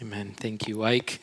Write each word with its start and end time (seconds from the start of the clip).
Amen. 0.00 0.34
Thank 0.36 0.68
you, 0.68 0.84
Ike. 0.84 1.20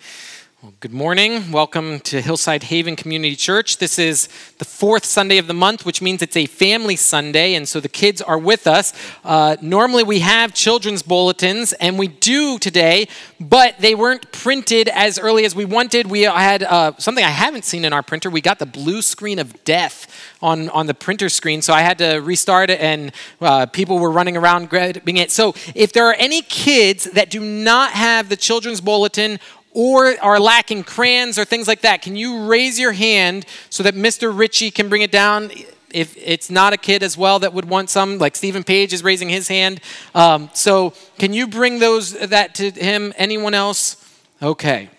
Well, 0.66 0.74
good 0.80 0.94
morning. 0.96 1.52
Welcome 1.52 2.00
to 2.00 2.22
Hillside 2.22 2.64
Haven 2.64 2.96
Community 2.96 3.36
Church. 3.36 3.78
This 3.78 4.00
is 4.00 4.28
the 4.58 4.66
fourth 4.66 5.06
Sunday 5.06 5.38
of 5.38 5.46
the 5.46 5.54
month, 5.54 5.86
which 5.86 6.02
means 6.02 6.24
it's 6.24 6.36
a 6.36 6.48
family 6.48 6.96
Sunday, 6.96 7.54
and 7.54 7.70
so 7.70 7.80
the 7.80 7.88
kids 7.88 8.20
are 8.20 8.40
with 8.40 8.66
us. 8.66 8.92
Uh, 9.24 9.58
normally, 9.62 10.02
we 10.02 10.22
have 10.22 10.56
children's 10.56 11.04
bulletins, 11.04 11.74
and 11.74 12.00
we 12.00 12.08
do 12.08 12.58
today, 12.58 13.08
but 13.40 13.78
they 13.78 13.94
weren't 13.94 14.32
printed 14.32 14.90
as 14.90 15.20
early 15.20 15.46
as 15.46 15.54
we 15.56 15.66
wanted. 15.66 16.08
We 16.08 16.24
had 16.24 16.64
uh, 16.64 16.94
something 16.98 17.24
I 17.24 17.30
haven't 17.30 17.66
seen 17.66 17.86
in 17.86 17.94
our 17.94 18.02
printer. 18.02 18.32
We 18.32 18.42
got 18.42 18.58
the 18.58 18.66
blue 18.66 19.04
screen 19.04 19.38
of 19.38 19.64
death 19.66 20.08
on, 20.42 20.70
on 20.70 20.88
the 20.88 20.96
printer 20.96 21.30
screen, 21.30 21.62
so 21.62 21.76
I 21.76 21.82
had 21.82 22.00
to 22.00 22.16
restart 22.22 22.72
it, 22.72 22.82
and 22.82 23.12
uh, 23.40 23.68
people 23.68 24.00
were 24.00 24.10
running 24.10 24.36
around 24.36 24.72
grabbing 24.72 25.18
it. 25.18 25.30
So, 25.30 25.54
if 25.76 25.94
there 25.94 26.10
are 26.10 26.16
any 26.18 26.42
kids 26.42 27.04
that 27.12 27.30
do 27.30 27.40
not 27.40 27.92
have 27.92 28.30
the 28.30 28.36
children's 28.36 28.82
bulletin 28.82 29.40
or 29.76 30.16
are 30.22 30.40
lacking 30.40 30.86
crayons 30.86 31.38
or 31.38 31.46
things 31.46 31.68
like 31.68 31.82
that, 31.82 32.02
can 32.02 32.16
you 32.16 32.48
raise 32.48 32.80
your 32.80 32.94
hand 32.94 33.46
so 33.70 33.84
that 33.84 33.94
Mr. 33.94 34.36
Ritchie 34.36 34.72
can 34.72 34.90
bring 34.90 35.04
it 35.04 35.12
down? 35.12 35.52
If 35.92 36.18
it's 36.18 36.50
not 36.50 36.74
a 36.74 36.78
kid 36.78 37.04
as 37.04 37.18
well 37.18 37.40
that 37.40 37.54
would 37.54 37.66
want 37.66 37.90
some, 37.90 38.18
like 38.18 38.36
Stephen 38.36 38.64
Page 38.64 38.94
is 38.94 39.04
raising 39.04 39.30
his 39.30 39.48
hand. 39.48 39.82
Um, 40.14 40.50
so 40.54 40.94
can 41.20 41.34
you 41.34 41.46
bring 41.46 41.80
those 41.80 42.14
that 42.14 42.56
to 42.56 42.72
him? 42.72 43.14
Anyone 43.18 43.54
else? 43.54 43.98
Okay. 44.42 44.90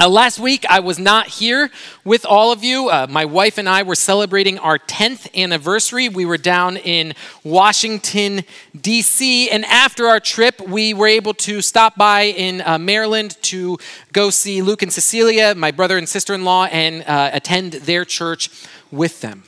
Uh, 0.00 0.08
last 0.08 0.38
week, 0.38 0.64
I 0.70 0.78
was 0.78 1.00
not 1.00 1.26
here 1.26 1.72
with 2.04 2.24
all 2.24 2.52
of 2.52 2.62
you. 2.62 2.88
Uh, 2.88 3.08
my 3.10 3.24
wife 3.24 3.58
and 3.58 3.68
I 3.68 3.82
were 3.82 3.96
celebrating 3.96 4.56
our 4.56 4.78
10th 4.78 5.34
anniversary. 5.34 6.08
We 6.08 6.24
were 6.24 6.38
down 6.38 6.76
in 6.76 7.14
Washington, 7.42 8.44
D.C., 8.80 9.50
and 9.50 9.64
after 9.64 10.06
our 10.06 10.20
trip, 10.20 10.60
we 10.60 10.94
were 10.94 11.08
able 11.08 11.34
to 11.34 11.60
stop 11.60 11.96
by 11.96 12.26
in 12.26 12.60
uh, 12.60 12.78
Maryland 12.78 13.38
to 13.42 13.76
go 14.12 14.30
see 14.30 14.62
Luke 14.62 14.82
and 14.82 14.92
Cecilia, 14.92 15.56
my 15.56 15.72
brother 15.72 15.98
and 15.98 16.08
sister 16.08 16.32
in 16.32 16.44
law, 16.44 16.66
and 16.66 17.02
uh, 17.02 17.30
attend 17.32 17.72
their 17.72 18.04
church 18.04 18.50
with 18.92 19.20
them. 19.20 19.47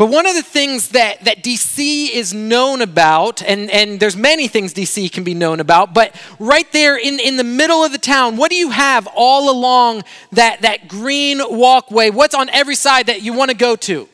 But 0.00 0.06
one 0.06 0.24
of 0.24 0.34
the 0.34 0.42
things 0.42 0.88
that, 0.92 1.26
that 1.26 1.44
DC 1.44 2.10
is 2.10 2.32
known 2.32 2.80
about, 2.80 3.42
and, 3.42 3.70
and 3.70 4.00
there's 4.00 4.16
many 4.16 4.48
things 4.48 4.72
DC 4.72 5.12
can 5.12 5.24
be 5.24 5.34
known 5.34 5.60
about, 5.60 5.92
but 5.92 6.14
right 6.38 6.64
there 6.72 6.96
in, 6.96 7.20
in 7.20 7.36
the 7.36 7.44
middle 7.44 7.84
of 7.84 7.92
the 7.92 7.98
town, 7.98 8.38
what 8.38 8.50
do 8.50 8.56
you 8.56 8.70
have 8.70 9.06
all 9.14 9.50
along 9.50 10.04
that, 10.32 10.62
that 10.62 10.88
green 10.88 11.42
walkway? 11.50 12.08
What's 12.08 12.34
on 12.34 12.48
every 12.48 12.76
side 12.76 13.08
that 13.08 13.20
you 13.20 13.34
want 13.34 13.50
to 13.50 13.54
go 13.54 13.76
to? 13.76 14.08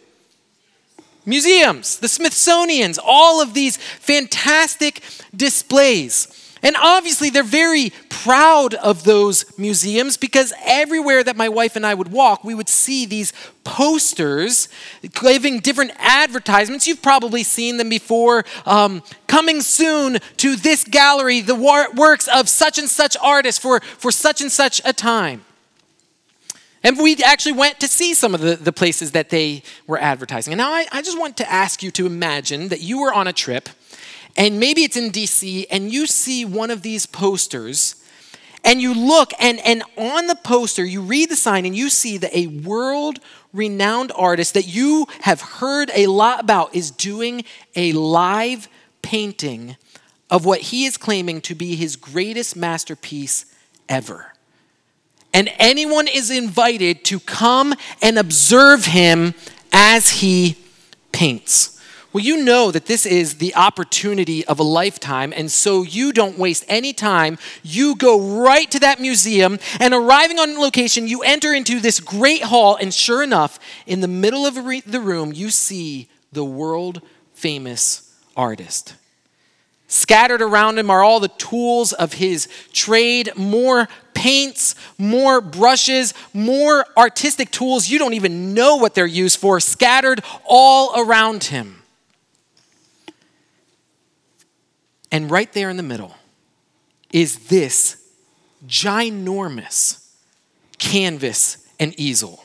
Museums, 1.24 2.00
the 2.00 2.08
Smithsonian's, 2.08 2.98
all 3.00 3.40
of 3.40 3.54
these 3.54 3.76
fantastic 3.76 5.04
displays. 5.36 6.35
And 6.62 6.74
obviously, 6.76 7.30
they're 7.30 7.42
very 7.42 7.92
proud 8.08 8.74
of 8.74 9.04
those 9.04 9.44
museums 9.58 10.16
because 10.16 10.52
everywhere 10.64 11.22
that 11.22 11.36
my 11.36 11.48
wife 11.48 11.76
and 11.76 11.84
I 11.84 11.94
would 11.94 12.10
walk, 12.10 12.44
we 12.44 12.54
would 12.54 12.68
see 12.68 13.04
these 13.06 13.32
posters 13.62 14.68
giving 15.20 15.60
different 15.60 15.92
advertisements. 15.98 16.86
You've 16.86 17.02
probably 17.02 17.42
seen 17.42 17.76
them 17.76 17.88
before. 17.88 18.44
Um, 18.64 19.02
coming 19.26 19.60
soon 19.60 20.18
to 20.38 20.56
this 20.56 20.82
gallery, 20.82 21.40
the 21.40 21.54
works 21.54 22.28
of 22.28 22.48
such 22.48 22.78
and 22.78 22.88
such 22.88 23.16
artists 23.22 23.60
for, 23.60 23.80
for 23.80 24.10
such 24.10 24.40
and 24.40 24.50
such 24.50 24.80
a 24.84 24.92
time. 24.92 25.44
And 26.82 26.98
we 26.98 27.16
actually 27.24 27.52
went 27.52 27.80
to 27.80 27.88
see 27.88 28.14
some 28.14 28.34
of 28.34 28.40
the, 28.40 28.54
the 28.56 28.72
places 28.72 29.10
that 29.10 29.30
they 29.30 29.62
were 29.86 29.98
advertising. 29.98 30.52
And 30.52 30.58
now 30.58 30.70
I, 30.70 30.86
I 30.92 31.02
just 31.02 31.18
want 31.18 31.36
to 31.38 31.50
ask 31.50 31.82
you 31.82 31.90
to 31.92 32.06
imagine 32.06 32.68
that 32.68 32.80
you 32.80 33.00
were 33.00 33.12
on 33.12 33.26
a 33.26 33.32
trip 33.32 33.68
and 34.36 34.60
maybe 34.60 34.82
it's 34.82 34.96
in 34.96 35.10
DC, 35.10 35.66
and 35.70 35.92
you 35.92 36.06
see 36.06 36.44
one 36.44 36.70
of 36.70 36.82
these 36.82 37.06
posters, 37.06 37.96
and 38.64 38.82
you 38.82 38.94
look, 38.94 39.32
and, 39.38 39.60
and 39.60 39.82
on 39.96 40.26
the 40.26 40.34
poster, 40.34 40.84
you 40.84 41.00
read 41.00 41.30
the 41.30 41.36
sign, 41.36 41.64
and 41.64 41.76
you 41.76 41.88
see 41.88 42.18
that 42.18 42.36
a 42.36 42.48
world 42.48 43.20
renowned 43.52 44.12
artist 44.14 44.54
that 44.54 44.66
you 44.66 45.06
have 45.20 45.40
heard 45.40 45.90
a 45.94 46.06
lot 46.06 46.40
about 46.40 46.74
is 46.74 46.90
doing 46.90 47.44
a 47.74 47.92
live 47.92 48.68
painting 49.02 49.76
of 50.30 50.44
what 50.44 50.60
he 50.60 50.84
is 50.84 50.96
claiming 50.96 51.40
to 51.40 51.54
be 51.54 51.76
his 51.76 51.96
greatest 51.96 52.56
masterpiece 52.56 53.46
ever. 53.88 54.32
And 55.32 55.50
anyone 55.58 56.08
is 56.08 56.30
invited 56.30 57.04
to 57.04 57.20
come 57.20 57.74
and 58.02 58.18
observe 58.18 58.86
him 58.86 59.34
as 59.72 60.10
he 60.10 60.56
paints. 61.12 61.75
Well, 62.16 62.24
you 62.24 62.42
know 62.42 62.70
that 62.70 62.86
this 62.86 63.04
is 63.04 63.34
the 63.34 63.54
opportunity 63.56 64.42
of 64.46 64.58
a 64.58 64.62
lifetime, 64.62 65.34
and 65.36 65.52
so 65.52 65.82
you 65.82 66.14
don't 66.14 66.38
waste 66.38 66.64
any 66.66 66.94
time. 66.94 67.36
You 67.62 67.94
go 67.94 68.42
right 68.42 68.70
to 68.70 68.80
that 68.80 69.02
museum, 69.02 69.58
and 69.78 69.92
arriving 69.92 70.38
on 70.38 70.58
location, 70.58 71.06
you 71.06 71.20
enter 71.20 71.52
into 71.52 71.78
this 71.78 72.00
great 72.00 72.44
hall, 72.44 72.74
and 72.76 72.94
sure 72.94 73.22
enough, 73.22 73.58
in 73.86 74.00
the 74.00 74.08
middle 74.08 74.46
of 74.46 74.54
the 74.54 74.98
room, 74.98 75.34
you 75.34 75.50
see 75.50 76.08
the 76.32 76.42
world 76.42 77.02
famous 77.34 78.14
artist. 78.34 78.94
Scattered 79.86 80.40
around 80.40 80.78
him 80.78 80.90
are 80.90 81.04
all 81.04 81.20
the 81.20 81.28
tools 81.28 81.92
of 81.92 82.14
his 82.14 82.48
trade, 82.72 83.30
more 83.36 83.90
paints, 84.14 84.74
more 84.96 85.42
brushes, 85.42 86.14
more 86.32 86.86
artistic 86.96 87.50
tools. 87.50 87.90
You 87.90 87.98
don't 87.98 88.14
even 88.14 88.54
know 88.54 88.76
what 88.76 88.94
they're 88.94 89.04
used 89.04 89.38
for, 89.38 89.60
scattered 89.60 90.24
all 90.46 90.98
around 90.98 91.44
him. 91.44 91.82
And 95.16 95.30
right 95.30 95.50
there 95.54 95.70
in 95.70 95.78
the 95.78 95.82
middle 95.82 96.14
is 97.10 97.48
this 97.48 98.06
ginormous 98.66 100.10
canvas 100.76 101.66
and 101.80 101.98
easel. 101.98 102.44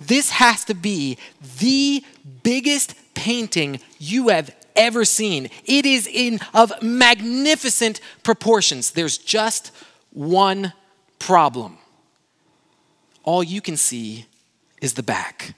This 0.00 0.30
has 0.30 0.64
to 0.64 0.74
be 0.74 1.18
the 1.58 2.02
biggest 2.42 2.94
painting 3.12 3.78
you 3.98 4.28
have 4.28 4.56
ever 4.74 5.04
seen. 5.04 5.50
It 5.66 5.84
is 5.84 6.06
in 6.06 6.40
of 6.54 6.72
magnificent 6.82 8.00
proportions. 8.22 8.92
There's 8.92 9.18
just 9.18 9.70
one 10.12 10.72
problem. 11.18 11.76
All 13.22 13.42
you 13.42 13.60
can 13.60 13.76
see 13.76 14.24
is 14.80 14.94
the 14.94 15.02
back. 15.02 15.54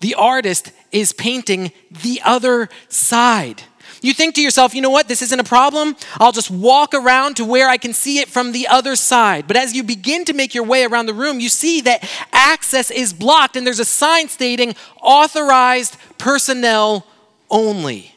The 0.00 0.14
artist 0.14 0.72
is 0.92 1.14
painting 1.14 1.72
the 1.90 2.20
other 2.22 2.68
side. 2.90 3.62
You 4.02 4.12
think 4.12 4.34
to 4.34 4.42
yourself, 4.42 4.74
you 4.74 4.80
know 4.80 4.90
what, 4.90 5.08
this 5.08 5.22
isn't 5.22 5.40
a 5.40 5.44
problem. 5.44 5.96
I'll 6.14 6.32
just 6.32 6.50
walk 6.50 6.94
around 6.94 7.36
to 7.36 7.44
where 7.44 7.68
I 7.68 7.76
can 7.76 7.92
see 7.92 8.18
it 8.18 8.28
from 8.28 8.52
the 8.52 8.68
other 8.68 8.96
side. 8.96 9.46
But 9.46 9.56
as 9.56 9.74
you 9.74 9.82
begin 9.82 10.24
to 10.26 10.32
make 10.32 10.54
your 10.54 10.64
way 10.64 10.84
around 10.84 11.06
the 11.06 11.14
room, 11.14 11.40
you 11.40 11.48
see 11.48 11.80
that 11.82 12.08
access 12.32 12.90
is 12.90 13.12
blocked 13.12 13.56
and 13.56 13.66
there's 13.66 13.80
a 13.80 13.84
sign 13.84 14.28
stating 14.28 14.74
authorized 15.00 15.96
personnel 16.18 17.06
only. 17.50 18.12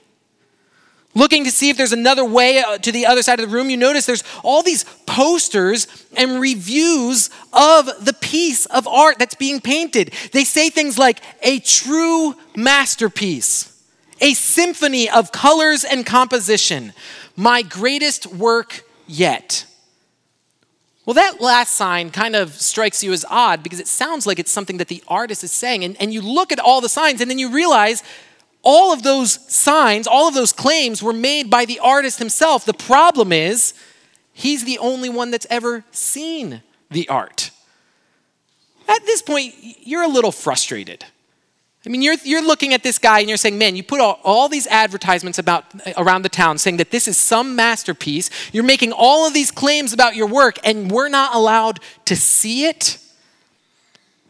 Looking 1.16 1.44
to 1.46 1.52
see 1.52 1.70
if 1.70 1.78
there's 1.78 1.92
another 1.92 2.24
way 2.24 2.60
uh, 2.60 2.78
to 2.78 2.92
the 2.92 3.08
other 3.08 3.24
side 3.24 3.40
of 3.40 3.50
the 3.50 3.56
room, 3.56 3.70
you 3.70 3.78
notice 3.78 4.06
there's 4.06 4.24
all 4.44 4.62
these 4.62 4.84
posters 5.06 5.88
and 6.16 6.40
reviews 6.40 7.32
of 7.52 8.06
the 8.06 8.14
piece 8.14 8.68
of 8.68 8.88
art 8.88 9.18
that's 9.18 9.36
being 9.36 9.60
painted. 9.60 10.14
They 10.34 10.44
say 10.44 10.70
things 10.70 11.00
like, 11.00 11.22
a 11.42 11.60
true 11.60 12.36
masterpiece 12.56 13.79
a 14.22 14.34
symphony 14.34 15.10
of 15.10 15.32
colors 15.32 15.84
and 15.84 16.06
composition, 16.06 16.94
my 17.36 17.62
greatest 17.62 18.28
work 18.28 18.84
yet. 19.08 19.66
Well, 21.06 21.16
that 21.16 21.42
last 21.42 21.74
sign 21.74 22.12
kind 22.12 22.36
of 22.36 22.54
strikes 22.54 23.04
you 23.04 23.12
as 23.14 23.26
odd 23.30 23.64
because 23.64 23.80
it 23.80 23.88
sounds 23.88 24.28
like 24.28 24.38
it's 24.38 24.52
something 24.52 24.78
that 24.78 24.90
the 24.90 25.04
artist 25.08 25.44
is 25.44 25.52
saying. 25.52 25.84
And, 25.84 26.00
and 26.00 26.14
you 26.14 26.22
look 26.22 26.52
at 26.52 26.60
all 26.60 26.82
the 26.82 26.90
signs 26.90 27.20
and 27.20 27.32
then 27.32 27.40
you 27.40 27.50
realize 27.50 28.04
all 28.62 28.94
of 28.94 29.04
those 29.04 29.40
signs, 29.52 30.06
all 30.06 30.28
of 30.28 30.34
those 30.34 30.54
claims 30.54 31.02
were 31.02 31.14
made 31.14 31.50
by 31.50 31.66
the 31.66 31.80
artist 31.80 32.20
himself. 32.20 32.66
The 32.66 32.74
problem 32.74 33.32
is, 33.32 33.74
he's 34.34 34.66
the 34.66 34.78
only 34.78 35.10
one 35.10 35.32
that's 35.32 35.48
ever 35.50 35.84
seen 35.92 36.62
the 36.92 37.08
art. 37.10 37.52
At 38.88 39.06
this 39.06 39.22
point, 39.22 39.56
you're 39.60 40.04
a 40.04 40.08
little 40.08 40.32
frustrated. 40.32 41.06
I 41.90 41.92
mean, 41.92 42.04
you're, 42.04 42.18
you're 42.24 42.46
looking 42.46 42.76
at 42.76 42.84
this 42.84 43.00
guy 43.00 43.20
and 43.20 43.28
you're 43.28 43.36
saying, 43.36 43.58
man, 43.58 43.76
you 43.76 43.82
put 43.82 44.00
all, 44.00 44.20
all 44.24 44.48
these 44.48 44.68
advertisements 44.68 45.40
about, 45.40 45.66
uh, 45.88 45.94
around 45.98 46.22
the 46.22 46.30
town 46.30 46.60
saying 46.60 46.78
that 46.78 46.92
this 46.92 47.08
is 47.08 47.18
some 47.18 47.56
masterpiece. 47.56 48.30
You're 48.54 48.64
making 48.64 48.92
all 48.92 49.26
of 49.26 49.34
these 49.34 49.50
claims 49.50 49.92
about 49.92 50.16
your 50.16 50.28
work, 50.28 50.60
and 50.64 50.92
we're 50.92 51.10
not 51.10 51.34
allowed 51.34 51.80
to 52.06 52.16
see 52.16 52.66
it. 52.66 52.99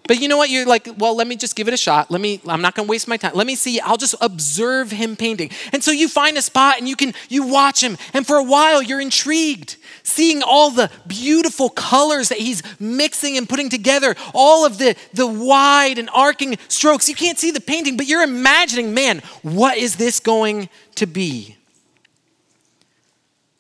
But 0.10 0.20
you 0.20 0.28
know 0.28 0.38
what? 0.38 0.50
You're 0.50 0.66
like, 0.66 0.88
well, 0.98 1.16
let 1.16 1.28
me 1.28 1.36
just 1.36 1.56
give 1.56 1.68
it 1.68 1.74
a 1.76 1.78
shot. 1.78 2.10
Let 2.10 2.20
me, 2.20 2.42
I'm 2.48 2.64
not 2.64 2.74
gonna 2.74 2.88
waste 2.88 3.08
my 3.08 3.18
time. 3.18 3.34
Let 3.36 3.46
me 3.46 3.54
see, 3.54 3.80
I'll 3.80 3.96
just 3.96 4.16
observe 4.22 4.90
him 4.90 5.16
painting. 5.16 5.52
And 5.72 5.84
so 5.84 5.92
you 5.92 6.08
find 6.08 6.36
a 6.36 6.42
spot 6.42 6.80
and 6.80 6.90
you 6.90 6.96
can, 6.96 7.14
you 7.30 7.44
watch 7.44 7.84
him, 7.84 7.96
and 8.12 8.26
for 8.26 8.38
a 8.38 8.44
while 8.44 8.82
you're 8.82 9.00
intrigued 9.00 9.78
seeing 10.02 10.42
all 10.42 10.72
the 10.72 10.90
beautiful 11.06 11.70
colors 11.70 12.30
that 12.30 12.40
he's 12.40 12.64
mixing 12.80 13.38
and 13.38 13.48
putting 13.48 13.70
together, 13.70 14.16
all 14.34 14.66
of 14.66 14.80
the, 14.80 14.96
the 15.14 15.28
wide 15.28 16.00
and 16.00 16.10
arcing 16.12 16.58
strokes. 16.70 17.08
You 17.08 17.14
can't 17.14 17.38
see 17.38 17.52
the 17.52 17.62
painting, 17.62 17.96
but 17.96 18.08
you're 18.08 18.24
imagining, 18.24 18.96
man, 18.96 19.22
what 19.44 19.78
is 19.78 19.98
this 19.98 20.20
going 20.20 20.70
to 20.96 21.06
be? 21.06 21.56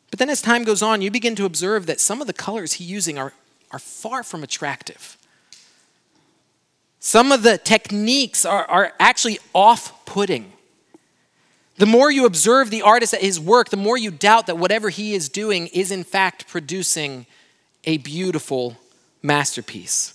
But 0.10 0.18
then 0.18 0.31
as 0.31 0.42
time 0.42 0.63
goes 0.63 0.81
on, 0.81 1.04
you 1.04 1.12
begin 1.12 1.36
to 1.36 1.46
observe 1.46 1.86
that 1.86 2.00
some 2.00 2.22
of 2.22 2.25
the 2.25 2.34
colors 2.34 2.74
he's 2.74 2.90
using 2.90 3.19
are, 3.19 3.34
are 3.69 3.78
far 3.78 4.24
from 4.24 4.42
attractive. 4.42 5.16
Some 7.00 7.31
of 7.31 7.44
the 7.44 7.57
techniques 7.57 8.46
are, 8.46 8.66
are 8.66 8.94
actually 9.00 9.40
off 9.54 10.06
putting. 10.06 10.51
The 11.78 11.86
more 11.86 12.12
you 12.12 12.25
observe 12.25 12.69
the 12.69 12.81
artist 12.81 13.13
at 13.13 13.22
his 13.22 13.40
work, 13.40 13.69
the 13.69 13.78
more 13.78 13.98
you 13.98 14.12
doubt 14.12 14.48
that 14.48 14.57
whatever 14.57 14.90
he 14.90 15.13
is 15.13 15.30
doing 15.30 15.68
is 15.68 15.92
in 15.92 16.04
fact 16.04 16.48
producing 16.48 17.25
a 17.86 17.98
beautiful 18.00 18.75
masterpiece. 19.24 20.13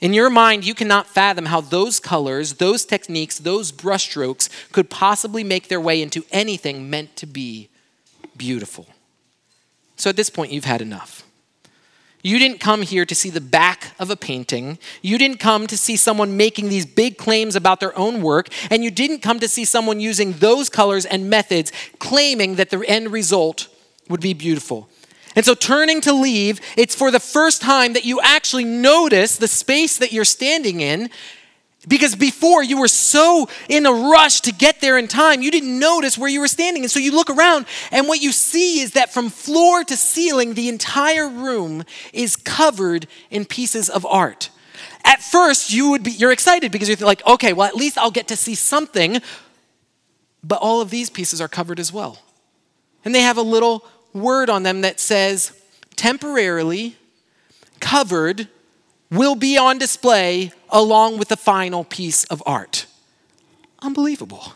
In 0.00 0.12
your 0.12 0.30
mind, 0.30 0.64
you 0.64 0.74
cannot 0.74 1.08
fathom 1.08 1.46
how 1.46 1.60
those 1.60 1.98
colors, 1.98 2.54
those 2.54 2.84
techniques, 2.84 3.38
those 3.38 3.72
brushstrokes 3.72 4.48
could 4.70 4.90
possibly 4.90 5.42
make 5.42 5.68
their 5.68 5.80
way 5.80 6.00
into 6.00 6.24
anything 6.30 6.88
meant 6.88 7.16
to 7.16 7.26
be 7.26 7.68
beautiful. 8.36 8.86
So 9.96 10.10
at 10.10 10.16
this 10.16 10.30
point, 10.30 10.52
you've 10.52 10.64
had 10.64 10.82
enough. 10.82 11.24
You 12.24 12.38
didn't 12.38 12.58
come 12.58 12.80
here 12.80 13.04
to 13.04 13.14
see 13.14 13.28
the 13.28 13.42
back 13.42 13.92
of 13.98 14.08
a 14.08 14.16
painting. 14.16 14.78
You 15.02 15.18
didn't 15.18 15.40
come 15.40 15.66
to 15.66 15.76
see 15.76 15.94
someone 15.94 16.38
making 16.38 16.70
these 16.70 16.86
big 16.86 17.18
claims 17.18 17.54
about 17.54 17.80
their 17.80 17.96
own 17.98 18.22
work. 18.22 18.48
And 18.70 18.82
you 18.82 18.90
didn't 18.90 19.20
come 19.20 19.38
to 19.40 19.46
see 19.46 19.66
someone 19.66 20.00
using 20.00 20.32
those 20.32 20.70
colors 20.70 21.04
and 21.04 21.28
methods 21.28 21.70
claiming 21.98 22.54
that 22.54 22.70
the 22.70 22.82
end 22.88 23.12
result 23.12 23.68
would 24.08 24.22
be 24.22 24.32
beautiful. 24.32 24.88
And 25.36 25.44
so, 25.44 25.54
turning 25.54 26.00
to 26.02 26.14
leave, 26.14 26.62
it's 26.78 26.94
for 26.94 27.10
the 27.10 27.20
first 27.20 27.60
time 27.60 27.92
that 27.92 28.06
you 28.06 28.20
actually 28.22 28.64
notice 28.64 29.36
the 29.36 29.48
space 29.48 29.98
that 29.98 30.12
you're 30.12 30.24
standing 30.24 30.80
in 30.80 31.10
because 31.86 32.16
before 32.16 32.62
you 32.62 32.78
were 32.78 32.88
so 32.88 33.48
in 33.68 33.86
a 33.86 33.92
rush 33.92 34.40
to 34.42 34.52
get 34.52 34.80
there 34.80 34.98
in 34.98 35.08
time, 35.08 35.42
you 35.42 35.50
didn't 35.50 35.78
notice 35.78 36.16
where 36.16 36.30
you 36.30 36.40
were 36.40 36.48
standing. 36.48 36.82
And 36.82 36.90
so 36.90 36.98
you 36.98 37.12
look 37.12 37.30
around, 37.30 37.66
and 37.90 38.08
what 38.08 38.20
you 38.20 38.32
see 38.32 38.80
is 38.80 38.92
that 38.92 39.12
from 39.12 39.28
floor 39.30 39.84
to 39.84 39.96
ceiling, 39.96 40.54
the 40.54 40.68
entire 40.68 41.28
room 41.28 41.84
is 42.12 42.36
covered 42.36 43.06
in 43.30 43.44
pieces 43.44 43.88
of 43.90 44.06
art. 44.06 44.50
At 45.04 45.20
first, 45.20 45.72
you 45.72 45.90
would 45.90 46.02
be 46.02 46.12
you're 46.12 46.32
excited 46.32 46.72
because 46.72 46.88
you're 46.88 46.96
like, 46.98 47.24
okay, 47.26 47.52
well, 47.52 47.66
at 47.66 47.76
least 47.76 47.98
I'll 47.98 48.10
get 48.10 48.28
to 48.28 48.36
see 48.36 48.54
something. 48.54 49.20
But 50.42 50.60
all 50.60 50.80
of 50.80 50.90
these 50.90 51.10
pieces 51.10 51.40
are 51.40 51.48
covered 51.48 51.78
as 51.78 51.92
well. 51.92 52.18
And 53.04 53.14
they 53.14 53.20
have 53.20 53.36
a 53.36 53.42
little 53.42 53.84
word 54.14 54.48
on 54.48 54.62
them 54.62 54.80
that 54.80 55.00
says 55.00 55.52
temporarily 55.96 56.96
covered 57.80 58.48
will 59.16 59.34
be 59.34 59.56
on 59.56 59.78
display 59.78 60.52
along 60.70 61.18
with 61.18 61.28
the 61.28 61.36
final 61.36 61.84
piece 61.84 62.24
of 62.24 62.42
art. 62.46 62.86
Unbelievable. 63.80 64.54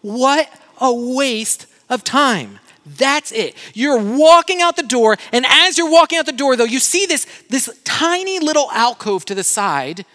What 0.00 0.50
a 0.80 0.92
waste 0.92 1.66
of 1.88 2.04
time. 2.04 2.58
That's 2.86 3.32
it. 3.32 3.54
You're 3.74 4.00
walking 4.00 4.62
out 4.62 4.76
the 4.76 4.82
door, 4.82 5.16
and 5.32 5.44
as 5.46 5.76
you're 5.76 5.90
walking 5.90 6.18
out 6.18 6.26
the 6.26 6.32
door, 6.32 6.56
though, 6.56 6.64
you 6.64 6.78
see 6.78 7.06
this, 7.06 7.26
this 7.48 7.70
tiny 7.84 8.38
little 8.38 8.70
alcove 8.72 9.24
to 9.26 9.34
the 9.34 9.44
side, 9.44 10.06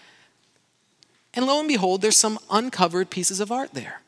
and 1.32 1.46
lo 1.46 1.60
and 1.60 1.68
behold, 1.68 2.02
there's 2.02 2.16
some 2.16 2.38
uncovered 2.50 3.10
pieces 3.10 3.40
of 3.40 3.52
art 3.52 3.74
there. 3.74 4.00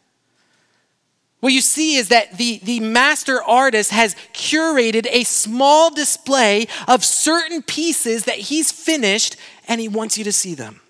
What 1.41 1.53
you 1.53 1.61
see 1.61 1.97
is 1.97 2.09
that 2.09 2.37
the, 2.37 2.59
the 2.65 2.81
master 2.81 3.43
artist 3.43 3.93
has 3.93 4.17
curated 4.33 5.07
a 5.11 5.23
small 5.25 5.91
display 5.95 6.67
of 6.89 7.05
certain 7.05 7.63
pieces 7.63 8.25
that 8.25 8.39
he's 8.39 8.73
finished 8.73 9.37
and 9.69 9.81
he 9.81 9.89
wants 9.89 10.19
you 10.19 10.25
to 10.25 10.33
see 10.33 10.55
them. 10.55 10.81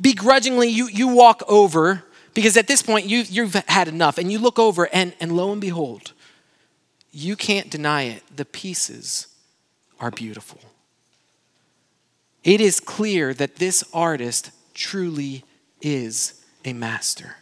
Begrudgingly, 0.00 0.68
you, 0.68 0.88
you 0.88 1.08
walk 1.08 1.42
over 1.48 2.04
because 2.34 2.56
at 2.56 2.66
this 2.66 2.82
point 2.82 3.06
you, 3.06 3.24
you've 3.28 3.54
had 3.54 3.88
enough 3.88 4.18
and 4.18 4.30
you 4.30 4.38
look 4.38 4.58
over 4.58 4.88
and, 4.92 5.14
and 5.18 5.32
lo 5.32 5.50
and 5.50 5.60
behold, 5.60 6.12
you 7.10 7.34
can't 7.34 7.70
deny 7.70 8.02
it. 8.02 8.22
The 8.34 8.44
pieces 8.44 9.28
are 9.98 10.10
beautiful. 10.10 10.60
It 12.44 12.60
is 12.60 12.80
clear 12.80 13.34
that 13.34 13.56
this 13.56 13.82
artist 13.92 14.50
truly 14.74 15.44
is 15.80 16.44
a 16.64 16.72
master. 16.72 17.36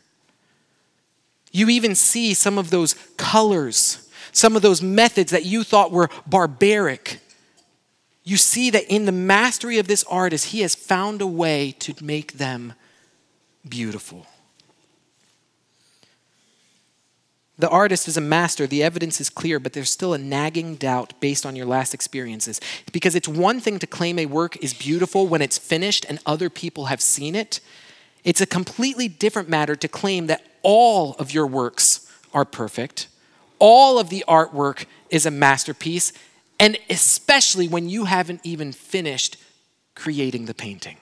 You 1.53 1.69
even 1.69 1.95
see 1.95 2.35
some 2.35 2.59
of 2.59 2.71
those 2.71 2.95
colors, 3.17 4.09
some 4.33 4.57
of 4.57 4.63
those 4.63 4.83
methods 4.83 5.33
that 5.33 5.45
you 5.45 5.65
thought 5.65 5.93
were 5.93 6.11
barbaric. 6.27 7.21
You 8.25 8.37
see 8.37 8.71
that 8.71 8.85
in 8.93 9.07
the 9.07 9.13
mastery 9.13 9.79
of 9.79 9.87
this 9.87 10.05
artist, 10.05 10.47
he 10.47 10.61
has 10.61 10.75
found 10.75 11.23
a 11.23 11.27
way 11.27 11.73
to 11.79 11.95
make 12.05 12.35
them 12.35 12.75
beautiful. 13.67 14.27
The 17.59 17.69
artist 17.69 18.07
is 18.07 18.17
a 18.17 18.21
master. 18.21 18.69
The 18.69 18.85
evidence 18.85 19.21
is 19.21 19.29
clear, 19.29 19.59
but 19.59 19.73
there's 19.73 19.91
still 19.91 20.15
a 20.15 20.19
nagging 20.19 20.77
doubt 20.77 21.15
based 21.21 21.45
on 21.45 21.57
your 21.57 21.67
last 21.67 21.93
experiences. 21.93 22.61
Because 22.93 23.17
it's 23.17 23.27
one 23.27 23.59
thing 23.59 23.81
to 23.81 23.87
claim 23.87 24.19
a 24.19 24.27
work 24.27 24.57
is 24.63 24.73
beautiful 24.73 25.27
when 25.27 25.43
it's 25.43 25.59
finished 25.59 26.07
and 26.09 26.21
other 26.25 26.49
people 26.49 26.87
have 26.87 27.01
seen 27.01 27.35
it. 27.35 27.59
It's 28.29 28.43
a 28.43 28.47
completely 28.47 29.09
different 29.09 29.49
matter 29.49 29.75
to 29.77 29.89
claim 29.89 30.27
that 30.27 30.45
all 30.63 31.15
of 31.15 31.33
your 31.33 31.47
works 31.47 32.13
are 32.35 32.45
perfect, 32.45 33.09
all 33.59 33.99
of 33.99 34.11
the 34.11 34.23
artwork 34.29 34.85
is 35.09 35.25
a 35.25 35.31
masterpiece, 35.31 36.13
and 36.61 36.77
especially 36.91 37.67
when 37.69 37.89
you 37.89 38.05
haven't 38.05 38.43
even 38.45 38.73
finished 38.73 39.39
creating 39.95 40.45
the 40.45 40.53
painting. 40.53 40.99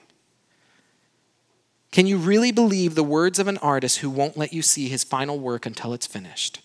Can 1.91 2.07
you 2.07 2.15
really 2.15 2.53
believe 2.53 2.95
the 2.95 3.03
words 3.03 3.39
of 3.39 3.49
an 3.49 3.57
artist 3.57 3.97
who 3.97 4.09
won't 4.09 4.37
let 4.37 4.53
you 4.53 4.61
see 4.61 4.87
his 4.87 5.03
final 5.03 5.37
work 5.37 5.65
until 5.65 5.91
it's 5.91 6.07
finished? 6.07 6.61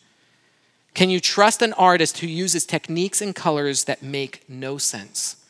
Can 0.95 1.11
you 1.11 1.19
trust 1.19 1.61
an 1.61 1.73
artist 1.73 2.19
who 2.19 2.29
uses 2.29 2.65
techniques 2.65 3.21
and 3.21 3.35
colors 3.35 3.83
that 3.87 4.01
make 4.01 4.49
no 4.49 4.79
sense? 4.79 5.45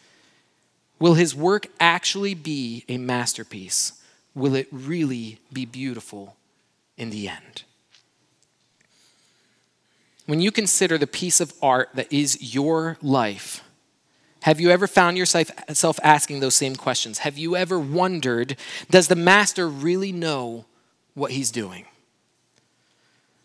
Will 0.98 1.14
his 1.14 1.34
work 1.34 1.66
actually 1.78 2.32
be 2.32 2.86
a 2.88 2.96
masterpiece? 2.96 3.98
Will 4.34 4.54
it 4.54 4.68
really 4.70 5.38
be 5.52 5.64
beautiful 5.66 6.36
in 6.96 7.10
the 7.10 7.28
end. 7.28 7.64
When 10.26 10.40
you 10.40 10.52
consider 10.52 10.98
the 10.98 11.06
piece 11.06 11.40
of 11.40 11.52
art 11.60 11.90
that 11.94 12.12
is 12.12 12.54
your 12.54 12.96
life, 13.02 13.64
have 14.42 14.60
you 14.60 14.70
ever 14.70 14.86
found 14.86 15.18
yourself 15.18 16.00
asking 16.02 16.40
those 16.40 16.54
same 16.54 16.76
questions? 16.76 17.18
Have 17.18 17.38
you 17.38 17.56
ever 17.56 17.78
wondered, 17.78 18.56
does 18.90 19.08
the 19.08 19.16
master 19.16 19.68
really 19.68 20.12
know 20.12 20.64
what 21.14 21.32
he's 21.32 21.50
doing? 21.50 21.86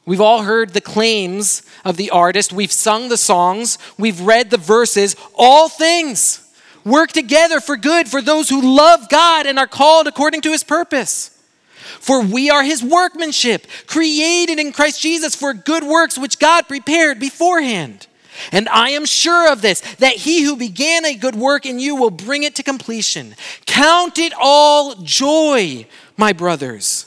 We've 0.06 0.22
all 0.22 0.44
heard 0.44 0.74
the 0.74 0.82
claims 0.82 1.64
of 1.84 1.98
the 1.98 2.10
artist. 2.12 2.54
We've 2.54 2.72
sung 2.72 3.10
the 3.10 3.18
songs. 3.18 3.78
We've 3.98 4.22
read 4.22 4.52
the 4.52 4.58
verses. 4.58 5.16
All 5.36 5.68
things 5.68 6.47
work 6.88 7.12
together 7.12 7.60
for 7.60 7.78
good 7.78 8.08
for 8.08 8.22
those 8.22 8.50
who 8.50 8.76
love 8.76 9.10
God 9.10 9.46
and 9.46 9.60
are 9.60 9.68
called 9.68 10.08
according 10.08 10.42
to 10.42 10.52
his 10.52 10.64
purpose. 10.64 11.32
For 12.00 12.24
we 12.24 12.50
are 12.50 12.64
his 12.64 12.84
workmanship, 12.84 13.68
created 13.86 14.60
in 14.60 14.72
Christ 14.72 15.02
Jesus 15.02 15.36
for 15.36 15.54
good 15.54 15.84
works 15.84 16.18
which 16.18 16.40
God 16.40 16.68
prepared 16.68 17.20
beforehand. 17.20 18.08
And 18.52 18.70
I 18.70 18.92
am 18.92 19.06
sure 19.06 19.52
of 19.52 19.62
this, 19.62 19.82
that 19.96 20.16
he 20.16 20.44
who 20.44 20.56
began 20.56 21.06
a 21.06 21.16
good 21.16 21.36
work 21.36 21.66
in 21.66 21.80
you 21.80 21.96
will 21.96 22.12
bring 22.12 22.44
it 22.44 22.56
to 22.56 22.64
completion. 22.64 23.36
Count 23.66 24.20
it 24.20 24.34
all 24.40 24.96
joy, 24.96 25.88
my 26.18 26.34
brothers, 26.34 27.06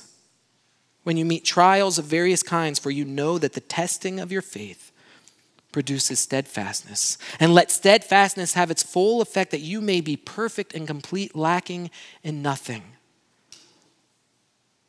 when 1.05 1.17
you 1.17 1.25
meet 1.25 1.45
trials 1.45 1.99
of 1.99 2.05
various 2.05 2.43
kinds, 2.43 2.79
for 2.79 2.91
you 2.91 3.05
know 3.05 3.39
that 3.39 3.53
the 3.53 3.61
testing 3.61 4.19
of 4.19 4.33
your 4.33 4.43
faith 4.43 4.90
produces 5.73 6.21
steadfastness. 6.21 7.19
And 7.39 7.55
let 7.55 7.71
steadfastness 7.71 8.55
have 8.55 8.71
its 8.71 8.83
full 8.83 9.21
effect, 9.23 9.51
that 9.51 9.61
you 9.61 9.81
may 9.81 10.01
be 10.01 10.17
perfect 10.17 10.75
and 10.75 10.87
complete, 10.87 11.37
lacking 11.37 11.91
in 12.23 12.43
nothing. 12.43 12.83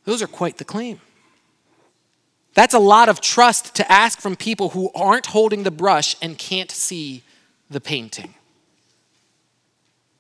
Those 0.06 0.22
are 0.22 0.28
quite 0.28 0.58
the 0.58 0.66
claim. 0.66 1.00
That's 2.54 2.74
a 2.74 2.80
lot 2.80 3.08
of 3.08 3.22
trust 3.22 3.76
to 3.76 3.92
ask 3.92 4.20
from 4.20 4.36
people 4.36 4.70
who 4.70 4.92
aren't 4.94 5.28
holding 5.28 5.64
the 5.64 5.72
brush 5.72 6.16
and 6.22 6.38
can't 6.38 6.72
see 6.72 7.24
the 7.70 7.80
painting. 7.80 8.34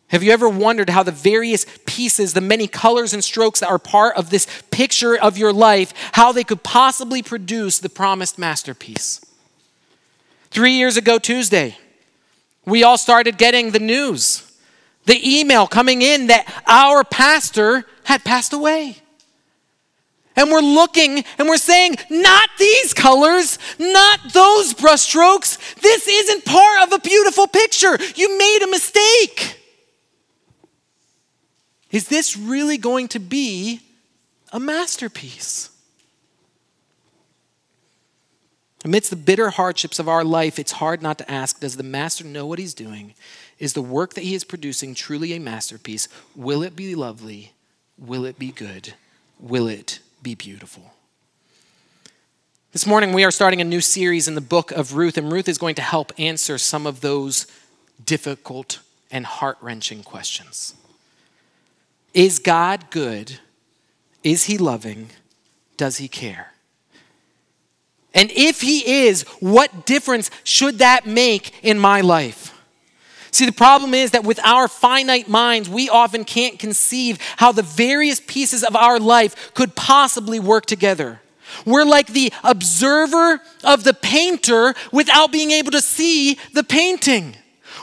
Have 0.07 0.23
you 0.23 0.31
ever 0.31 0.49
wondered 0.49 0.89
how 0.89 1.03
the 1.03 1.11
various 1.11 1.65
pieces, 1.85 2.33
the 2.33 2.41
many 2.41 2.67
colors 2.67 3.13
and 3.13 3.23
strokes 3.23 3.61
that 3.61 3.69
are 3.69 3.79
part 3.79 4.15
of 4.17 4.29
this 4.29 4.45
picture 4.69 5.17
of 5.17 5.37
your 5.37 5.53
life, 5.53 5.93
how 6.13 6.31
they 6.31 6.43
could 6.43 6.63
possibly 6.63 7.21
produce 7.21 7.79
the 7.79 7.89
promised 7.89 8.37
masterpiece? 8.37 9.21
Three 10.51 10.73
years 10.73 10.97
ago, 10.97 11.17
Tuesday, 11.17 11.77
we 12.65 12.83
all 12.83 12.97
started 12.97 13.37
getting 13.37 13.71
the 13.71 13.79
news, 13.79 14.51
the 15.05 15.39
email 15.39 15.65
coming 15.65 16.01
in 16.01 16.27
that 16.27 16.45
our 16.67 17.05
pastor 17.05 17.85
had 18.03 18.23
passed 18.25 18.51
away. 18.51 18.97
And 20.35 20.51
we're 20.51 20.59
looking 20.59 21.23
and 21.37 21.47
we're 21.47 21.57
saying, 21.57 21.95
not 22.09 22.49
these 22.59 22.93
colors, 22.93 23.59
not 23.79 24.19
those 24.33 24.73
brushstrokes. 24.73 25.57
This 25.75 26.07
isn't 26.07 26.45
part 26.45 26.83
of 26.83 26.93
a 26.93 26.99
beautiful 26.99 27.47
picture. 27.47 27.97
You 28.15 28.37
made 28.37 28.59
a 28.63 28.67
mistake. 28.69 29.57
Is 31.91 32.07
this 32.07 32.37
really 32.37 32.77
going 32.77 33.07
to 33.09 33.19
be 33.19 33.81
a 34.51 34.59
masterpiece? 34.59 35.70
Amidst 38.83 39.11
the 39.11 39.15
bitter 39.15 39.51
hardships 39.51 39.99
of 39.99 40.09
our 40.09 40.23
life, 40.23 40.57
it's 40.57 40.73
hard 40.73 41.01
not 41.01 41.17
to 41.19 41.31
ask 41.31 41.59
Does 41.59 41.77
the 41.77 41.83
master 41.83 42.23
know 42.23 42.45
what 42.45 42.59
he's 42.59 42.73
doing? 42.73 43.13
Is 43.59 43.73
the 43.73 43.81
work 43.81 44.15
that 44.15 44.23
he 44.23 44.33
is 44.33 44.43
producing 44.43 44.95
truly 44.95 45.33
a 45.33 45.39
masterpiece? 45.39 46.07
Will 46.35 46.63
it 46.63 46.75
be 46.75 46.95
lovely? 46.95 47.53
Will 47.97 48.25
it 48.25 48.39
be 48.39 48.51
good? 48.51 48.95
Will 49.39 49.67
it 49.67 49.99
be 50.23 50.33
beautiful? 50.33 50.93
This 52.71 52.87
morning, 52.87 53.13
we 53.13 53.23
are 53.23 53.31
starting 53.31 53.61
a 53.61 53.65
new 53.65 53.81
series 53.81 54.27
in 54.27 54.33
the 54.35 54.41
book 54.41 54.71
of 54.71 54.95
Ruth, 54.95 55.17
and 55.17 55.31
Ruth 55.31 55.49
is 55.49 55.57
going 55.57 55.75
to 55.75 55.81
help 55.81 56.11
answer 56.17 56.57
some 56.57 56.87
of 56.87 57.01
those 57.01 57.45
difficult 58.03 58.79
and 59.11 59.25
heart 59.25 59.57
wrenching 59.61 60.03
questions. 60.03 60.73
Is 62.13 62.39
God 62.39 62.89
good? 62.89 63.39
Is 64.23 64.45
he 64.45 64.57
loving? 64.57 65.09
Does 65.77 65.97
he 65.97 66.07
care? 66.07 66.53
And 68.13 68.29
if 68.31 68.61
he 68.61 69.05
is, 69.05 69.23
what 69.39 69.85
difference 69.85 70.29
should 70.43 70.79
that 70.79 71.05
make 71.05 71.53
in 71.63 71.79
my 71.79 72.01
life? 72.01 72.53
See, 73.31 73.45
the 73.45 73.53
problem 73.53 73.93
is 73.93 74.11
that 74.11 74.25
with 74.25 74.39
our 74.43 74.67
finite 74.67 75.29
minds, 75.29 75.69
we 75.69 75.87
often 75.87 76.25
can't 76.25 76.59
conceive 76.59 77.17
how 77.37 77.53
the 77.53 77.63
various 77.63 78.19
pieces 78.19 78.63
of 78.63 78.75
our 78.75 78.99
life 78.99 79.53
could 79.53 79.75
possibly 79.75 80.39
work 80.39 80.65
together. 80.65 81.21
We're 81.65 81.85
like 81.85 82.07
the 82.07 82.33
observer 82.43 83.41
of 83.63 83.85
the 83.85 83.93
painter 83.93 84.75
without 84.91 85.31
being 85.31 85.51
able 85.51 85.71
to 85.71 85.81
see 85.81 86.37
the 86.53 86.63
painting. 86.63 87.37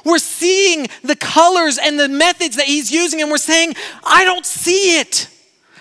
We're 0.04 0.18
seeing 0.18 0.88
the 1.02 1.16
colors 1.16 1.78
and 1.78 1.98
the 1.98 2.08
methods 2.08 2.56
that 2.56 2.66
he's 2.66 2.92
using, 2.92 3.22
and 3.22 3.30
we're 3.30 3.38
saying, 3.38 3.74
I 4.04 4.24
don't 4.24 4.44
see 4.44 5.00
it. 5.00 5.28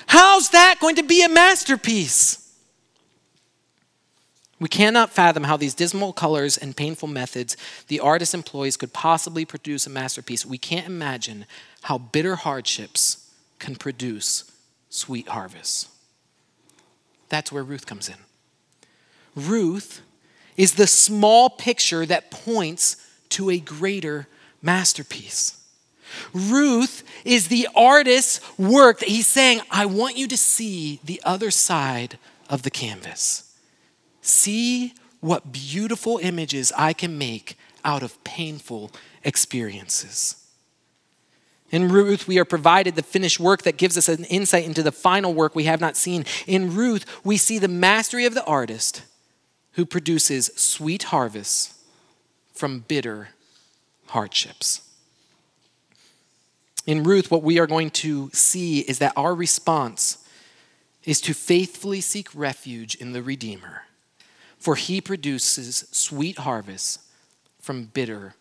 How's 0.07 0.49
that 0.51 0.75
going 0.79 0.95
to 0.95 1.03
be 1.03 1.23
a 1.23 1.29
masterpiece? 1.29 2.46
We 4.59 4.67
cannot 4.67 5.11
fathom 5.11 5.43
how 5.43 5.57
these 5.57 5.75
dismal 5.75 6.13
colors 6.13 6.57
and 6.57 6.75
painful 6.75 7.07
methods 7.07 7.55
the 7.87 7.99
artist 7.99 8.33
employs 8.33 8.75
could 8.75 8.91
possibly 8.91 9.45
produce 9.45 9.85
a 9.85 9.89
masterpiece. 9.89 10.45
We 10.45 10.57
can't 10.57 10.87
imagine 10.87 11.45
how 11.83 11.99
bitter 11.99 12.35
hardships 12.35 13.31
can 13.59 13.75
produce 13.75 14.51
sweet 14.89 15.27
harvests. 15.27 15.89
That's 17.29 17.51
where 17.51 17.63
Ruth 17.63 17.85
comes 17.85 18.09
in. 18.09 18.15
Ruth 19.35 20.01
is 20.55 20.73
the 20.73 20.87
small 20.87 21.49
picture 21.51 22.05
that 22.05 22.31
points 22.31 22.97
to 23.29 23.51
a 23.51 23.59
greater 23.59 24.27
masterpiece. 24.61 25.53
Ruth 26.33 27.03
is 27.23 27.49
the 27.49 27.67
artist's 27.75 28.39
work 28.57 28.99
that 28.99 29.09
he's 29.09 29.27
saying, 29.27 29.61
I 29.69 29.85
want 29.85 30.17
you 30.17 30.27
to 30.29 30.37
see 30.37 30.99
the 31.03 31.21
other 31.23 31.51
side 31.51 32.17
of 32.49 32.63
the 32.63 32.71
canvas. 32.71 33.46
See 34.27 34.93
what 35.21 35.53
beautiful 35.53 36.17
images 36.21 36.73
I 36.77 36.91
can 36.91 37.17
make 37.17 37.57
out 37.85 38.03
of 38.03 38.21
painful 38.25 38.91
experiences. 39.23 40.35
In 41.71 41.87
Ruth, 41.87 42.27
we 42.27 42.37
are 42.37 42.43
provided 42.43 42.95
the 42.95 43.03
finished 43.03 43.39
work 43.39 43.61
that 43.61 43.77
gives 43.77 43.97
us 43.97 44.09
an 44.09 44.25
insight 44.25 44.65
into 44.65 44.83
the 44.83 44.91
final 44.91 45.33
work 45.33 45.55
we 45.55 45.63
have 45.63 45.79
not 45.79 45.95
seen. 45.95 46.25
In 46.45 46.75
Ruth, 46.75 47.05
we 47.23 47.37
see 47.37 47.57
the 47.57 47.69
mastery 47.69 48.25
of 48.25 48.33
the 48.33 48.43
artist 48.43 49.03
who 49.73 49.85
produces 49.85 50.51
sweet 50.57 51.03
harvests 51.03 51.81
from 52.53 52.79
bitter 52.79 53.29
hardships. 54.07 54.81
In 56.85 57.03
Ruth, 57.03 57.31
what 57.31 57.43
we 57.43 57.59
are 57.59 57.67
going 57.67 57.91
to 57.91 58.29
see 58.33 58.79
is 58.79 58.99
that 58.99 59.13
our 59.15 59.33
response 59.33 60.17
is 61.05 61.21
to 61.21 61.33
faithfully 61.33 62.01
seek 62.01 62.27
refuge 62.35 62.93
in 62.95 63.13
the 63.13 63.23
Redeemer 63.23 63.83
for 64.59 64.75
he 64.75 65.01
produces 65.01 65.87
sweet 65.91 66.39
harvests 66.39 66.99
from 67.59 67.85
bitter 67.85 68.35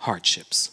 hardships. 0.00 0.70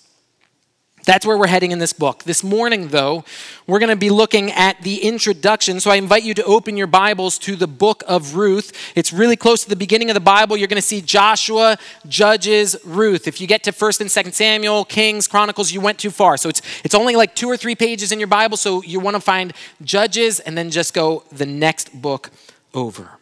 That's 1.03 1.25
where 1.25 1.37
we're 1.37 1.47
heading 1.47 1.71
in 1.71 1.79
this 1.79 1.93
book. 1.93 2.23
This 2.23 2.43
morning, 2.43 2.89
though, 2.89 3.23
we're 3.65 3.79
going 3.79 3.89
to 3.89 3.95
be 3.95 4.11
looking 4.11 4.51
at 4.51 4.81
the 4.83 5.03
introduction. 5.03 5.79
So 5.79 5.89
I 5.89 5.95
invite 5.95 6.23
you 6.23 6.35
to 6.35 6.43
open 6.43 6.77
your 6.77 6.87
Bibles 6.87 7.39
to 7.39 7.55
the 7.55 7.67
book 7.67 8.03
of 8.07 8.35
Ruth. 8.35 8.71
It's 8.95 9.11
really 9.11 9.35
close 9.35 9.63
to 9.63 9.69
the 9.69 9.75
beginning 9.75 10.09
of 10.09 10.13
the 10.13 10.19
Bible. 10.19 10.57
You're 10.57 10.67
going 10.67 10.75
to 10.75 10.81
see 10.81 11.01
Joshua, 11.01 11.77
Judges, 12.07 12.75
Ruth. 12.85 13.27
If 13.27 13.41
you 13.41 13.47
get 13.47 13.63
to 13.63 13.71
1st 13.71 14.01
and 14.01 14.09
2nd 14.09 14.33
Samuel, 14.33 14.85
Kings, 14.85 15.27
Chronicles, 15.27 15.71
you 15.71 15.81
went 15.81 15.97
too 15.97 16.11
far. 16.11 16.37
So 16.37 16.49
it's, 16.49 16.61
it's 16.83 16.95
only 16.95 17.15
like 17.15 17.35
two 17.35 17.49
or 17.49 17.57
three 17.57 17.75
pages 17.75 18.11
in 18.11 18.19
your 18.19 18.27
Bible. 18.27 18.57
So 18.57 18.83
you 18.83 18.99
want 18.99 19.15
to 19.15 19.21
find 19.21 19.53
Judges 19.83 20.39
and 20.39 20.55
then 20.57 20.69
just 20.69 20.93
go 20.93 21.23
the 21.31 21.47
next 21.47 21.99
book 21.99 22.29
over. 22.75 23.20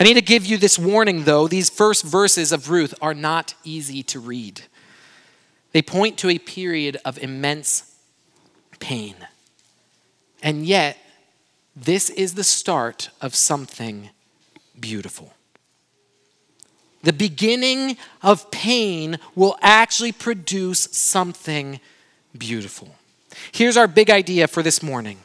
I 0.00 0.04
need 0.04 0.14
to 0.14 0.22
give 0.22 0.46
you 0.46 0.58
this 0.58 0.78
warning, 0.78 1.24
though. 1.24 1.48
These 1.48 1.70
first 1.70 2.04
verses 2.04 2.52
of 2.52 2.70
Ruth 2.70 2.94
are 3.02 3.14
not 3.14 3.54
easy 3.64 4.02
to 4.04 4.20
read. 4.20 4.62
They 5.72 5.82
point 5.82 6.16
to 6.18 6.30
a 6.30 6.38
period 6.38 6.98
of 7.04 7.18
immense 7.18 7.94
pain. 8.78 9.16
And 10.40 10.64
yet, 10.64 10.96
this 11.74 12.10
is 12.10 12.34
the 12.34 12.44
start 12.44 13.10
of 13.20 13.34
something 13.34 14.10
beautiful. 14.78 15.32
The 17.02 17.12
beginning 17.12 17.96
of 18.22 18.50
pain 18.50 19.18
will 19.34 19.56
actually 19.62 20.12
produce 20.12 20.80
something 20.92 21.80
beautiful. 22.36 22.94
Here's 23.52 23.76
our 23.76 23.86
big 23.86 24.10
idea 24.10 24.46
for 24.48 24.62
this 24.62 24.82
morning 24.82 25.18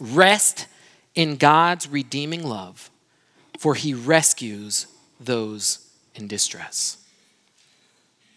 rest 0.00 0.66
in 1.14 1.36
God's 1.36 1.88
redeeming 1.88 2.42
love 2.42 2.90
for 3.64 3.74
he 3.74 3.94
rescues 3.94 4.86
those 5.18 5.88
in 6.14 6.28
distress. 6.28 6.98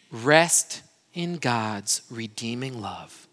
Rest 0.09 0.83
in 1.13 1.35
God's 1.35 2.01
redeeming 2.09 2.79
love, 2.79 3.27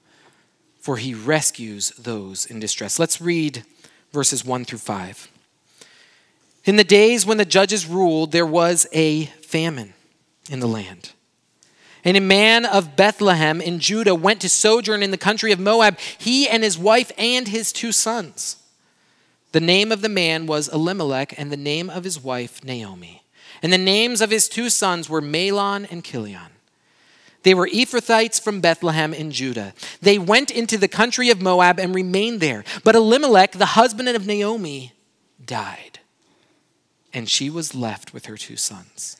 for 0.80 0.96
he 0.96 1.14
rescues 1.14 1.90
those 1.90 2.46
in 2.46 2.58
distress. 2.58 2.98
Let's 2.98 3.20
read 3.20 3.62
verses 4.12 4.44
1 4.44 4.64
through 4.64 4.80
5. 4.80 5.28
In 6.64 6.74
the 6.74 6.82
days 6.82 7.24
when 7.24 7.38
the 7.38 7.44
judges 7.44 7.86
ruled, 7.86 8.32
there 8.32 8.44
was 8.44 8.88
a 8.92 9.26
famine 9.26 9.94
in 10.50 10.58
the 10.58 10.66
land. 10.66 11.12
And 12.02 12.16
a 12.16 12.20
man 12.20 12.66
of 12.66 12.96
Bethlehem 12.96 13.60
in 13.60 13.78
Judah 13.78 14.16
went 14.16 14.40
to 14.40 14.48
sojourn 14.48 15.00
in 15.00 15.12
the 15.12 15.16
country 15.16 15.52
of 15.52 15.60
Moab, 15.60 16.00
he 16.18 16.48
and 16.48 16.64
his 16.64 16.76
wife 16.76 17.12
and 17.16 17.46
his 17.46 17.72
two 17.72 17.92
sons. 17.92 18.56
The 19.54 19.60
name 19.60 19.92
of 19.92 20.02
the 20.02 20.08
man 20.08 20.46
was 20.46 20.66
Elimelech, 20.66 21.38
and 21.38 21.52
the 21.52 21.56
name 21.56 21.88
of 21.88 22.02
his 22.02 22.20
wife 22.20 22.64
Naomi. 22.64 23.22
And 23.62 23.72
the 23.72 23.78
names 23.78 24.20
of 24.20 24.32
his 24.32 24.48
two 24.48 24.68
sons 24.68 25.08
were 25.08 25.22
Mahlon 25.22 25.86
and 25.92 26.02
Chilion. 26.02 26.50
They 27.44 27.54
were 27.54 27.68
Ephrathites 27.68 28.42
from 28.42 28.60
Bethlehem 28.60 29.14
in 29.14 29.30
Judah. 29.30 29.72
They 30.02 30.18
went 30.18 30.50
into 30.50 30.76
the 30.76 30.88
country 30.88 31.30
of 31.30 31.40
Moab 31.40 31.78
and 31.78 31.94
remained 31.94 32.40
there. 32.40 32.64
But 32.82 32.96
Elimelech, 32.96 33.52
the 33.52 33.64
husband 33.64 34.08
of 34.08 34.26
Naomi, 34.26 34.92
died, 35.46 36.00
and 37.12 37.28
she 37.28 37.48
was 37.48 37.76
left 37.76 38.12
with 38.12 38.26
her 38.26 38.36
two 38.36 38.56
sons. 38.56 39.18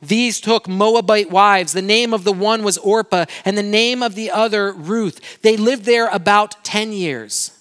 These 0.00 0.40
took 0.40 0.68
Moabite 0.68 1.32
wives. 1.32 1.72
The 1.72 1.82
name 1.82 2.14
of 2.14 2.22
the 2.22 2.32
one 2.32 2.62
was 2.62 2.78
Orpah, 2.78 3.24
and 3.44 3.58
the 3.58 3.64
name 3.64 4.04
of 4.04 4.14
the 4.14 4.30
other 4.30 4.72
Ruth. 4.72 5.42
They 5.42 5.56
lived 5.56 5.84
there 5.84 6.06
about 6.10 6.62
10 6.62 6.92
years 6.92 7.58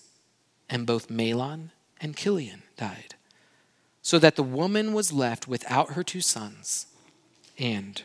and 0.71 0.87
both 0.87 1.09
Mahlon 1.09 1.69
and 1.99 2.15
Chilion 2.15 2.63
died, 2.77 3.15
so 4.01 4.17
that 4.17 4.37
the 4.37 4.43
woman 4.43 4.93
was 4.93 5.11
left 5.11 5.47
without 5.47 5.91
her 5.91 6.03
two 6.03 6.21
sons 6.21 6.87
and 7.59 8.03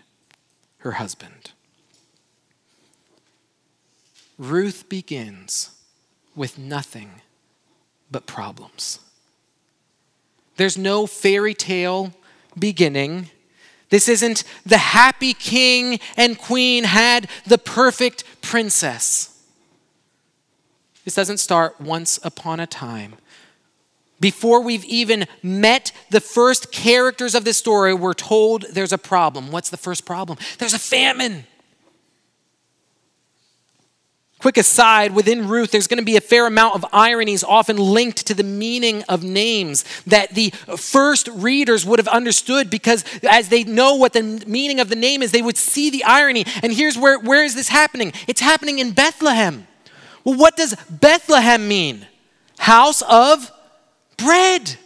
her 0.78 0.92
husband. 0.92 1.52
Ruth 4.36 4.88
begins 4.88 5.70
with 6.34 6.58
nothing 6.58 7.22
but 8.10 8.26
problems. 8.26 9.00
There's 10.56 10.76
no 10.76 11.06
fairy 11.06 11.54
tale 11.54 12.12
beginning. 12.58 13.30
This 13.88 14.08
isn't 14.08 14.44
the 14.64 14.78
happy 14.78 15.32
king 15.32 16.00
and 16.16 16.36
queen 16.36 16.84
had 16.84 17.28
the 17.46 17.58
perfect 17.58 18.24
princess. 18.42 19.35
This 21.06 21.14
doesn't 21.14 21.38
start 21.38 21.80
once 21.80 22.18
upon 22.24 22.58
a 22.58 22.66
time. 22.66 23.14
Before 24.18 24.60
we've 24.60 24.84
even 24.86 25.26
met 25.40 25.92
the 26.10 26.20
first 26.20 26.72
characters 26.72 27.36
of 27.36 27.44
this 27.44 27.56
story, 27.56 27.94
we're 27.94 28.12
told 28.12 28.62
there's 28.72 28.92
a 28.92 28.98
problem. 28.98 29.52
What's 29.52 29.70
the 29.70 29.76
first 29.76 30.04
problem? 30.04 30.36
There's 30.58 30.74
a 30.74 30.80
famine. 30.80 31.46
Quick 34.40 34.56
aside, 34.56 35.14
within 35.14 35.46
Ruth, 35.46 35.70
there's 35.70 35.86
going 35.86 36.00
to 36.00 36.04
be 36.04 36.16
a 36.16 36.20
fair 36.20 36.44
amount 36.44 36.74
of 36.74 36.84
ironies 36.92 37.44
often 37.44 37.76
linked 37.76 38.26
to 38.26 38.34
the 38.34 38.42
meaning 38.42 39.04
of 39.04 39.22
names 39.22 39.84
that 40.08 40.34
the 40.34 40.50
first 40.76 41.28
readers 41.28 41.86
would 41.86 42.00
have 42.00 42.08
understood 42.08 42.68
because 42.68 43.04
as 43.22 43.48
they 43.48 43.62
know 43.62 43.94
what 43.94 44.12
the 44.12 44.24
meaning 44.48 44.80
of 44.80 44.88
the 44.88 44.96
name 44.96 45.22
is, 45.22 45.30
they 45.30 45.40
would 45.40 45.56
see 45.56 45.88
the 45.88 46.02
irony. 46.02 46.44
And 46.64 46.72
here's 46.72 46.98
where, 46.98 47.20
where 47.20 47.44
is 47.44 47.54
this 47.54 47.68
happening? 47.68 48.12
It's 48.26 48.40
happening 48.40 48.80
in 48.80 48.90
Bethlehem. 48.90 49.68
Well, 50.26 50.36
what 50.36 50.56
does 50.56 50.74
Bethlehem 50.90 51.68
mean? 51.68 52.04
House 52.58 53.00
of 53.02 53.52
bread. 54.16 54.76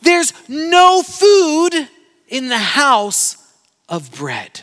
There's 0.00 0.32
no 0.48 1.02
food 1.02 1.88
in 2.28 2.48
the 2.48 2.56
house 2.56 3.36
of 3.86 4.10
bread. 4.12 4.62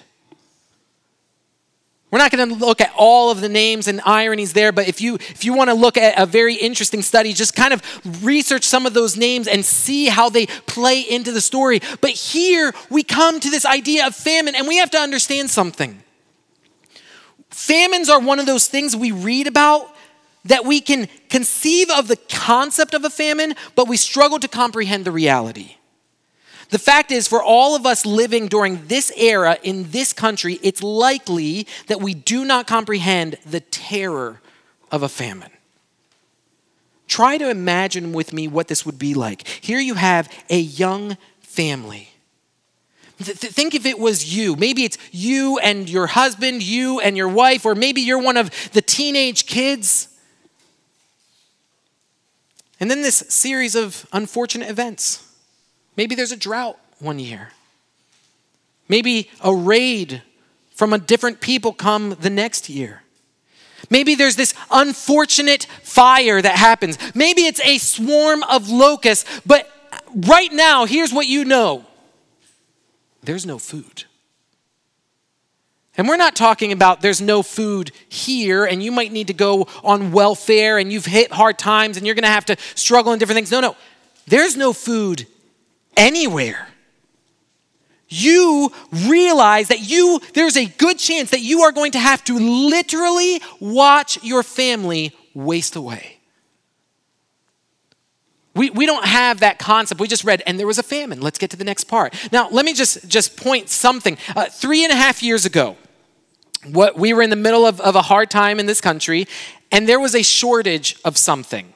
We're 2.10 2.18
not 2.18 2.32
going 2.32 2.50
to 2.50 2.56
look 2.56 2.82
at 2.82 2.92
all 2.98 3.30
of 3.30 3.40
the 3.40 3.50
names 3.50 3.88
and 3.88 4.02
ironies 4.04 4.54
there, 4.54 4.72
but 4.72 4.88
if 4.88 5.00
you 5.00 5.16
if 5.16 5.46
you 5.46 5.54
want 5.54 5.70
to 5.70 5.76
look 5.76 5.96
at 5.96 6.18
a 6.18 6.26
very 6.26 6.56
interesting 6.56 7.04
study, 7.04 7.32
just 7.32 7.56
kind 7.56 7.72
of 7.72 8.26
research 8.26 8.64
some 8.64 8.88
of 8.88 8.96
those 8.96 9.16
names 9.16 9.48
and 9.48 9.64
see 9.64 10.08
how 10.08 10.28
they 10.28 10.48
play 10.66 11.02
into 11.02 11.32
the 11.32 11.42
story. 11.42 11.82
But 12.02 12.12
here 12.12 12.74
we 12.90 13.04
come 13.04 13.40
to 13.40 13.50
this 13.52 13.66
idea 13.66 14.08
of 14.08 14.16
famine 14.16 14.56
and 14.56 14.68
we 14.68 14.78
have 14.78 14.90
to 14.92 14.98
understand 14.98 15.52
something. 15.52 16.04
Famines 17.54 18.10
are 18.10 18.20
one 18.20 18.40
of 18.40 18.48
those 18.48 18.68
things 18.68 18.96
we 18.96 19.12
read 19.12 19.46
about 19.46 19.96
that 20.46 20.66
we 20.66 20.82
can 20.82 21.08
conceive 21.30 21.88
of 21.92 22.08
the 22.08 22.16
concept 22.16 22.96
of 22.96 23.06
a 23.06 23.12
famine, 23.12 23.54
but 23.76 23.88
we 23.88 23.96
struggle 23.96 24.40
to 24.40 24.48
comprehend 24.48 25.06
the 25.06 25.12
reality. 25.12 25.76
The 26.70 26.80
fact 26.80 27.12
is, 27.12 27.28
for 27.28 27.44
all 27.44 27.76
of 27.76 27.86
us 27.86 28.08
living 28.08 28.48
during 28.48 28.88
this 28.88 29.12
era 29.16 29.60
in 29.62 29.92
this 29.92 30.14
country, 30.14 30.60
it's 30.64 30.82
likely 30.82 31.68
that 31.86 32.02
we 32.02 32.16
do 32.16 32.44
not 32.44 32.66
comprehend 32.66 33.38
the 33.46 33.60
terror 33.60 34.42
of 34.92 35.04
a 35.04 35.10
famine. 35.10 35.52
Try 37.08 37.38
to 37.38 37.52
imagine 37.52 38.14
with 38.14 38.34
me 38.34 38.48
what 38.48 38.68
this 38.68 38.84
would 38.84 38.98
be 38.98 39.14
like. 39.14 39.48
Here 39.48 39.80
you 39.80 39.94
have 39.94 40.28
a 40.50 40.60
young 40.60 41.18
family. 41.42 42.13
Th- 43.20 43.38
think 43.38 43.76
if 43.76 43.86
it 43.86 44.00
was 44.00 44.36
you. 44.36 44.56
Maybe 44.56 44.84
it's 44.84 44.98
you 45.12 45.60
and 45.60 45.90
your 45.90 46.08
husband, 46.08 46.64
you 46.64 47.00
and 47.00 47.16
your 47.16 47.30
wife, 47.30 47.66
or 47.66 47.76
maybe 47.76 48.02
you're 48.02 48.22
one 48.22 48.38
of 48.38 48.50
the 48.72 48.82
teenage 48.82 49.46
kids. 49.46 50.08
And 52.80 52.90
then 52.90 53.02
this 53.02 53.18
series 53.30 53.76
of 53.76 54.06
unfortunate 54.12 54.70
events. 54.70 55.26
Maybe 55.96 56.16
there's 56.16 56.32
a 56.32 56.38
drought 56.38 56.78
one 57.00 57.20
year. 57.20 57.52
Maybe 58.90 59.30
a 59.42 59.56
raid 59.56 60.22
from 60.76 60.92
a 60.92 60.98
different 60.98 61.40
people 61.40 61.72
come 61.72 62.18
the 62.20 62.30
next 62.30 62.70
year. 62.70 63.04
Maybe 63.90 64.16
there's 64.16 64.36
this 64.36 64.54
unfortunate 64.72 65.66
fire 65.84 66.42
that 66.42 66.56
happens. 66.56 66.98
Maybe 67.14 67.46
it's 67.46 67.62
a 67.62 67.78
swarm 67.78 68.44
of 68.44 68.70
locusts, 68.70 69.30
but 69.46 69.70
right 70.16 70.52
now, 70.52 70.86
here's 70.86 71.14
what 71.14 71.28
you 71.28 71.46
know 71.46 71.86
there's 73.24 73.46
no 73.46 73.58
food. 73.58 74.06
And 75.96 76.08
we're 76.08 76.18
not 76.18 76.36
talking 76.36 76.72
about 76.72 77.02
there's 77.02 77.22
no 77.22 77.44
food 77.44 77.92
here 78.10 78.66
and 78.66 78.82
you 78.82 78.92
might 78.92 79.12
need 79.12 79.28
to 79.28 79.34
go 79.34 79.68
on 79.84 80.12
welfare 80.12 80.80
and 80.80 80.92
you've 80.92 81.06
hit 81.06 81.32
hard 81.32 81.60
times 81.60 81.98
and 81.98 82.06
you're 82.06 82.16
going 82.16 82.24
to 82.24 82.30
have 82.30 82.46
to 82.46 82.58
struggle 82.74 83.14
in 83.14 83.20
different 83.20 83.38
things. 83.38 83.52
No, 83.52 83.60
no. 83.60 83.76
There's 84.26 84.58
no 84.58 84.74
food 84.74 85.28
anywhere. 85.96 86.68
You 88.10 88.72
realize 88.92 89.68
that 89.68 89.82
you 89.82 90.20
there's 90.34 90.58
a 90.58 90.66
good 90.66 90.98
chance 90.98 91.32
that 91.32 91.42
you 91.42 91.62
are 91.62 91.72
going 91.72 91.92
to 91.92 92.00
have 92.00 92.24
to 92.26 92.38
literally 92.38 93.42
watch 93.60 94.24
your 94.24 94.44
family 94.44 95.16
waste 95.34 95.76
away. 95.76 96.18
We, 98.56 98.70
we 98.70 98.86
don't 98.86 99.06
have 99.06 99.40
that 99.40 99.58
concept. 99.58 100.00
We 100.00 100.08
just 100.08 100.24
read, 100.24 100.44
and 100.46 100.60
there 100.60 100.68
was 100.68 100.78
a 100.78 100.84
famine. 100.84 101.22
Let's 101.22 101.40
get 101.40 101.50
to 101.52 101.58
the 101.58 101.64
next 101.64 101.86
part. 101.86 102.14
Now, 102.32 102.50
let 102.50 102.66
me 102.66 102.74
just, 102.74 103.08
just 103.08 103.36
point 103.36 103.70
something. 103.70 104.18
Uh, 104.36 104.46
three 104.46 104.84
and 104.84 104.92
a 104.92 104.96
half 104.96 105.24
years 105.24 105.46
ago, 105.46 105.76
what, 106.72 106.98
we 106.98 107.14
were 107.14 107.24
in 107.24 107.32
the 107.32 107.36
middle 107.36 107.66
of, 107.66 107.82
of 107.82 107.96
a 107.96 108.04
hard 108.04 108.30
time 108.30 108.60
in 108.60 108.68
this 108.68 108.80
country, 108.80 109.28
and 109.72 109.90
there 109.90 110.00
was 110.00 110.14
a 110.14 110.22
shortage 110.22 110.98
of 111.04 111.18
something. 111.18 111.74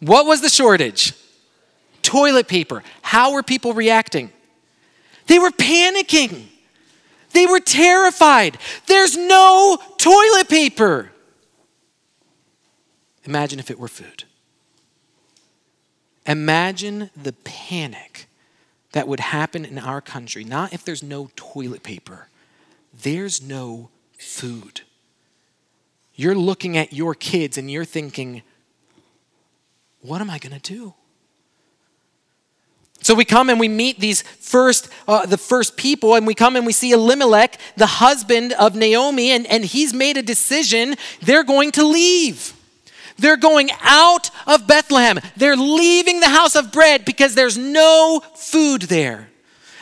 What 0.00 0.24
was 0.24 0.40
the 0.40 0.48
shortage? 0.48 1.12
toilet 2.02 2.48
paper. 2.48 2.82
How 3.02 3.32
were 3.32 3.42
people 3.42 3.72
reacting? 3.72 4.30
They 5.26 5.38
were 5.38 5.50
panicking. 5.50 6.46
They 7.32 7.46
were 7.46 7.60
terrified. 7.60 8.58
There's 8.86 9.16
no 9.16 9.78
toilet 9.96 10.48
paper. 10.48 11.12
Imagine 13.24 13.58
if 13.58 13.70
it 13.70 13.78
were 13.78 13.88
food. 13.88 14.24
Imagine 16.30 17.10
the 17.20 17.32
panic 17.32 18.28
that 18.92 19.08
would 19.08 19.18
happen 19.18 19.64
in 19.64 19.78
our 19.78 20.00
country. 20.00 20.44
Not 20.44 20.72
if 20.72 20.84
there's 20.84 21.02
no 21.02 21.28
toilet 21.34 21.82
paper, 21.82 22.28
there's 23.02 23.42
no 23.42 23.90
food. 24.16 24.82
You're 26.14 26.36
looking 26.36 26.76
at 26.76 26.92
your 26.92 27.16
kids 27.16 27.58
and 27.58 27.68
you're 27.68 27.84
thinking, 27.84 28.42
what 30.02 30.20
am 30.20 30.30
I 30.30 30.38
going 30.38 30.58
to 30.58 30.60
do? 30.60 30.94
So 33.02 33.12
we 33.14 33.24
come 33.24 33.50
and 33.50 33.58
we 33.58 33.66
meet 33.66 33.98
these 33.98 34.22
first, 34.22 34.88
uh, 35.08 35.26
the 35.26 35.38
first 35.38 35.76
people, 35.76 36.14
and 36.14 36.28
we 36.28 36.34
come 36.34 36.54
and 36.54 36.64
we 36.64 36.72
see 36.72 36.92
Elimelech, 36.92 37.58
the 37.76 37.86
husband 37.86 38.52
of 38.52 38.76
Naomi, 38.76 39.32
and, 39.32 39.48
and 39.48 39.64
he's 39.64 39.92
made 39.92 40.16
a 40.16 40.22
decision. 40.22 40.94
They're 41.22 41.42
going 41.42 41.72
to 41.72 41.84
leave. 41.84 42.52
They're 43.20 43.36
going 43.36 43.70
out 43.82 44.30
of 44.46 44.66
Bethlehem. 44.66 45.20
They're 45.36 45.56
leaving 45.56 46.20
the 46.20 46.28
house 46.28 46.56
of 46.56 46.72
bread 46.72 47.04
because 47.04 47.34
there's 47.34 47.58
no 47.58 48.22
food 48.34 48.82
there. 48.82 49.28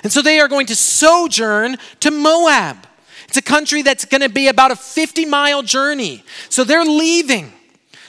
And 0.02 0.12
so 0.12 0.22
they 0.22 0.40
are 0.40 0.48
going 0.48 0.66
to 0.66 0.76
sojourn 0.76 1.76
to 2.00 2.10
Moab. 2.10 2.86
It's 3.28 3.36
a 3.36 3.42
country 3.42 3.82
that's 3.82 4.04
going 4.04 4.22
to 4.22 4.28
be 4.28 4.48
about 4.48 4.70
a 4.70 4.76
50 4.76 5.26
mile 5.26 5.62
journey. 5.62 6.24
So 6.48 6.64
they're 6.64 6.84
leaving. 6.84 7.52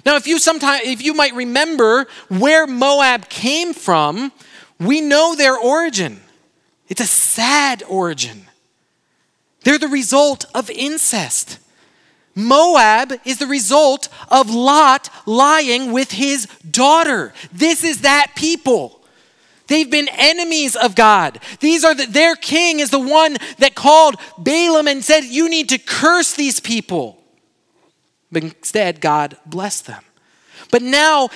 Now, 0.06 0.16
if 0.16 0.28
you 0.28 0.40
sometime, 0.40 0.82
if 0.84 1.04
you 1.04 1.14
might 1.14 1.34
remember 1.36 2.08
where 2.30 2.66
Moab 2.66 3.30
came 3.30 3.74
from, 3.74 4.32
we 4.80 5.02
know 5.02 5.36
their 5.36 5.58
origin. 5.58 6.22
It's 6.88 7.02
a 7.02 7.06
sad 7.06 7.84
origin. 7.88 8.46
They're 9.64 9.78
the 9.78 9.90
result 9.90 10.46
of 10.56 10.70
incest. 10.70 11.60
Moab 12.40 13.14
is 13.26 13.38
the 13.38 13.48
result 13.48 14.10
of 14.30 14.50
Lot 14.50 15.10
lying 15.26 15.92
with 15.92 16.12
his 16.12 16.46
daughter. 16.70 17.34
This 17.52 17.84
is 17.84 18.02
that 18.02 18.34
people. 18.36 19.02
They've 19.68 19.90
been 19.90 20.10
enemies 20.14 20.76
of 20.76 20.96
God. 20.96 21.40
These 21.60 21.84
are 21.84 21.94
the, 21.94 22.06
their 22.06 22.36
king 22.36 22.80
is 22.80 22.90
the 22.90 23.00
one 23.00 23.38
that 23.60 23.76
called 23.76 24.16
Balaam 24.38 24.88
and 24.88 25.04
said, 25.04 25.26
"You 25.26 25.50
need 25.50 25.70
to 25.70 25.78
curse 25.78 26.34
these 26.34 26.60
people." 26.60 27.22
But 28.32 28.44
instead, 28.44 29.02
God 29.02 29.38
blessed 29.46 29.88
them. 29.88 30.04
But 30.72 30.82
now 30.84 31.30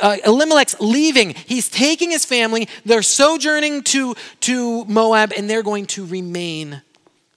uh, 0.00 0.16
Elimelech's 0.24 0.80
leaving. 0.80 1.34
He's 1.34 1.68
taking 1.68 2.10
his 2.10 2.24
family. 2.24 2.68
They're 2.84 3.02
sojourning 3.02 3.82
to, 3.84 4.14
to 4.40 4.84
Moab, 4.84 5.32
and 5.36 5.50
they're 5.50 5.64
going 5.64 5.86
to 5.86 6.06
remain 6.06 6.82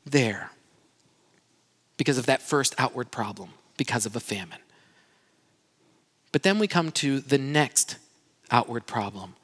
there 0.06 0.51
because 2.02 2.18
of 2.18 2.26
that 2.26 2.42
first 2.42 2.74
outward 2.80 3.12
problem, 3.12 3.52
because 3.78 4.08
of 4.08 4.16
a 4.16 4.20
famine. 4.20 4.58
But 6.32 6.42
then 6.42 6.58
we 6.58 6.68
come 6.68 6.92
to 6.94 7.20
the 7.20 7.38
next 7.38 7.98
outward 8.50 8.88
problem. 8.88 9.36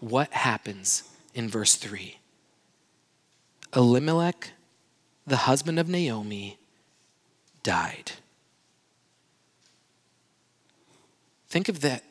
What 0.00 0.32
happens 0.32 1.04
in 1.34 1.48
verse 1.48 1.76
3? 1.76 2.18
Elimelech, 3.76 4.50
the 5.24 5.36
husband 5.36 5.78
of 5.78 5.88
Naomi, 5.88 6.58
died. 7.62 8.10
Think 11.48 11.68
of 11.68 11.80
that 11.82 12.02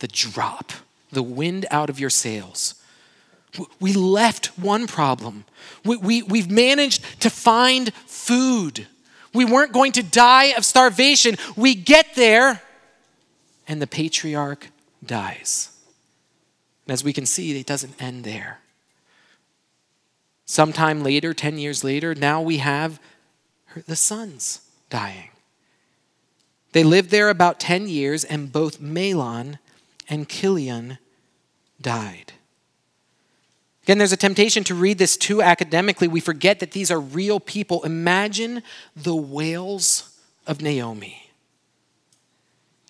the 0.00 0.08
drop, 0.08 0.72
the 1.12 1.22
wind 1.22 1.66
out 1.70 1.88
of 1.88 2.00
your 2.00 2.10
sails. 2.10 2.74
We 3.78 3.92
left 3.92 4.58
one 4.58 4.88
problem. 4.88 5.44
We, 5.84 5.98
we, 5.98 6.22
we've 6.22 6.50
managed 6.50 7.20
to 7.20 7.30
find 7.30 7.94
food. 7.94 8.88
We 9.34 9.44
weren't 9.44 9.72
going 9.72 9.92
to 9.92 10.02
die 10.02 10.52
of 10.56 10.64
starvation. 10.64 11.36
We 11.56 11.74
get 11.74 12.14
there, 12.14 12.62
and 13.68 13.82
the 13.82 13.86
patriarch 13.86 14.68
dies. 15.04 15.70
And 16.86 16.92
as 16.92 17.02
we 17.02 17.12
can 17.12 17.26
see, 17.26 17.58
it 17.58 17.66
doesn't 17.66 18.00
end 18.00 18.24
there. 18.24 18.60
Sometime 20.46 21.02
later, 21.02 21.34
10 21.34 21.58
years 21.58 21.82
later, 21.82 22.14
now 22.14 22.40
we 22.40 22.58
have 22.58 23.00
the 23.86 23.96
sons 23.96 24.60
dying. 24.90 25.30
They 26.72 26.84
lived 26.84 27.10
there 27.10 27.28
about 27.28 27.58
10 27.58 27.88
years, 27.88 28.24
and 28.24 28.52
both 28.52 28.80
Mahlon 28.80 29.58
and 30.08 30.28
Chilion 30.28 30.98
died. 31.80 32.34
Again, 33.84 33.98
there's 33.98 34.12
a 34.12 34.16
temptation 34.16 34.64
to 34.64 34.74
read 34.74 34.96
this 34.96 35.14
too 35.14 35.42
academically. 35.42 36.08
We 36.08 36.20
forget 36.20 36.58
that 36.60 36.70
these 36.70 36.90
are 36.90 36.98
real 36.98 37.38
people. 37.38 37.84
Imagine 37.84 38.62
the 38.96 39.14
wails 39.14 40.18
of 40.46 40.62
Naomi. 40.62 41.30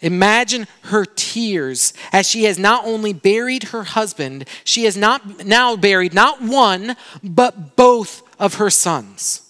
Imagine 0.01 0.69
her 0.83 1.05
tears 1.05 1.95
as 2.13 2.29
she 2.29 2.45
has 2.45 2.61
not 2.61 2.85
only 2.85 3.13
buried 3.13 3.65
her 3.65 3.83
husband, 3.83 4.47
she 4.63 4.85
has 4.85 4.97
not 4.97 5.45
now 5.45 5.75
buried 5.75 6.15
not 6.15 6.41
one, 6.41 6.95
but 7.25 7.75
both 7.75 8.23
of 8.39 8.55
her 8.55 8.71
sons. 8.71 9.44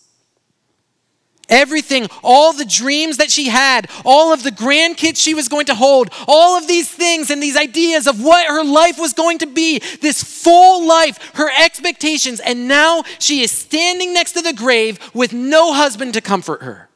Everything, 1.49 2.09
all 2.23 2.53
the 2.53 2.65
dreams 2.65 3.19
that 3.19 3.31
she 3.31 3.49
had, 3.49 3.89
all 4.05 4.33
of 4.33 4.43
the 4.43 4.51
grandkids 4.51 5.19
she 5.19 5.35
was 5.35 5.49
going 5.49 5.67
to 5.67 5.75
hold, 5.75 6.11
all 6.27 6.57
of 6.57 6.67
these 6.67 6.91
things 6.91 7.31
and 7.31 7.43
these 7.43 7.57
ideas 7.57 8.07
of 8.07 8.23
what 8.23 8.47
her 8.47 8.65
life 8.65 8.99
was 8.99 9.13
going 9.13 9.39
to 9.39 9.47
be, 9.47 9.79
this 10.01 10.23
full 10.23 10.87
life, 10.87 11.19
her 11.35 11.51
expectations, 11.63 12.41
and 12.41 12.67
now 12.67 13.03
she 13.19 13.43
is 13.43 13.51
standing 13.51 14.15
next 14.15 14.33
to 14.33 14.43
the 14.43 14.55
grave 14.55 14.99
with 15.13 15.33
no 15.33 15.73
husband 15.73 16.15
to 16.15 16.21
comfort 16.21 16.63
her. 16.63 16.89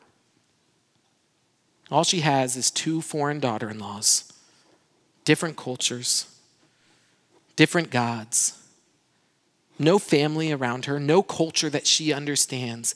All 1.90 2.04
she 2.04 2.20
has 2.20 2.56
is 2.56 2.70
two 2.70 3.00
foreign 3.00 3.40
daughter 3.40 3.70
in 3.70 3.78
laws, 3.78 4.30
different 5.24 5.56
cultures, 5.56 6.26
different 7.56 7.90
gods, 7.90 8.62
no 9.78 9.98
family 9.98 10.52
around 10.52 10.86
her, 10.86 10.98
no 10.98 11.22
culture 11.22 11.70
that 11.70 11.86
she 11.86 12.12
understands, 12.12 12.94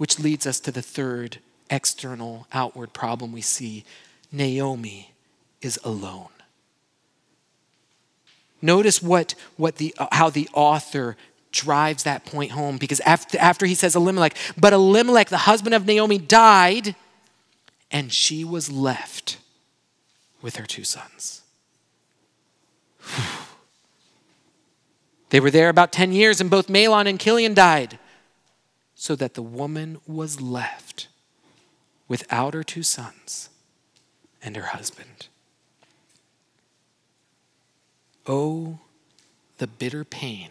which 0.00 0.18
leads 0.18 0.46
us 0.46 0.58
to 0.60 0.72
the 0.72 0.80
third 0.80 1.40
external, 1.68 2.46
outward 2.54 2.90
problem 2.94 3.32
we 3.32 3.42
see 3.42 3.84
Naomi 4.32 5.12
is 5.60 5.78
alone. 5.84 6.30
Notice 8.62 9.02
what, 9.02 9.34
what 9.58 9.76
the, 9.76 9.94
uh, 9.98 10.06
how 10.10 10.30
the 10.30 10.48
author 10.54 11.18
drives 11.52 12.04
that 12.04 12.24
point 12.24 12.52
home 12.52 12.78
because 12.78 13.00
after, 13.00 13.36
after 13.38 13.66
he 13.66 13.74
says 13.74 13.94
Elimelech, 13.94 14.34
but 14.56 14.72
Elimelech, 14.72 15.28
the 15.28 15.36
husband 15.36 15.74
of 15.74 15.84
Naomi, 15.84 16.16
died 16.16 16.96
and 17.90 18.10
she 18.10 18.42
was 18.42 18.72
left 18.72 19.36
with 20.40 20.56
her 20.56 20.64
two 20.64 20.84
sons. 20.84 21.42
They 25.28 25.38
were 25.38 25.52
there 25.52 25.68
about 25.68 25.92
10 25.92 26.12
years, 26.12 26.40
and 26.40 26.50
both 26.50 26.66
Mahlon 26.66 27.06
and 27.06 27.20
Chilion 27.20 27.54
died, 27.54 27.99
so 29.00 29.16
that 29.16 29.32
the 29.32 29.42
woman 29.42 29.98
was 30.06 30.42
left 30.42 31.08
without 32.06 32.52
her 32.52 32.62
two 32.62 32.82
sons 32.82 33.48
and 34.42 34.56
her 34.56 34.66
husband. 34.76 35.28
Oh, 38.26 38.80
the 39.56 39.66
bitter 39.66 40.04
pain 40.04 40.50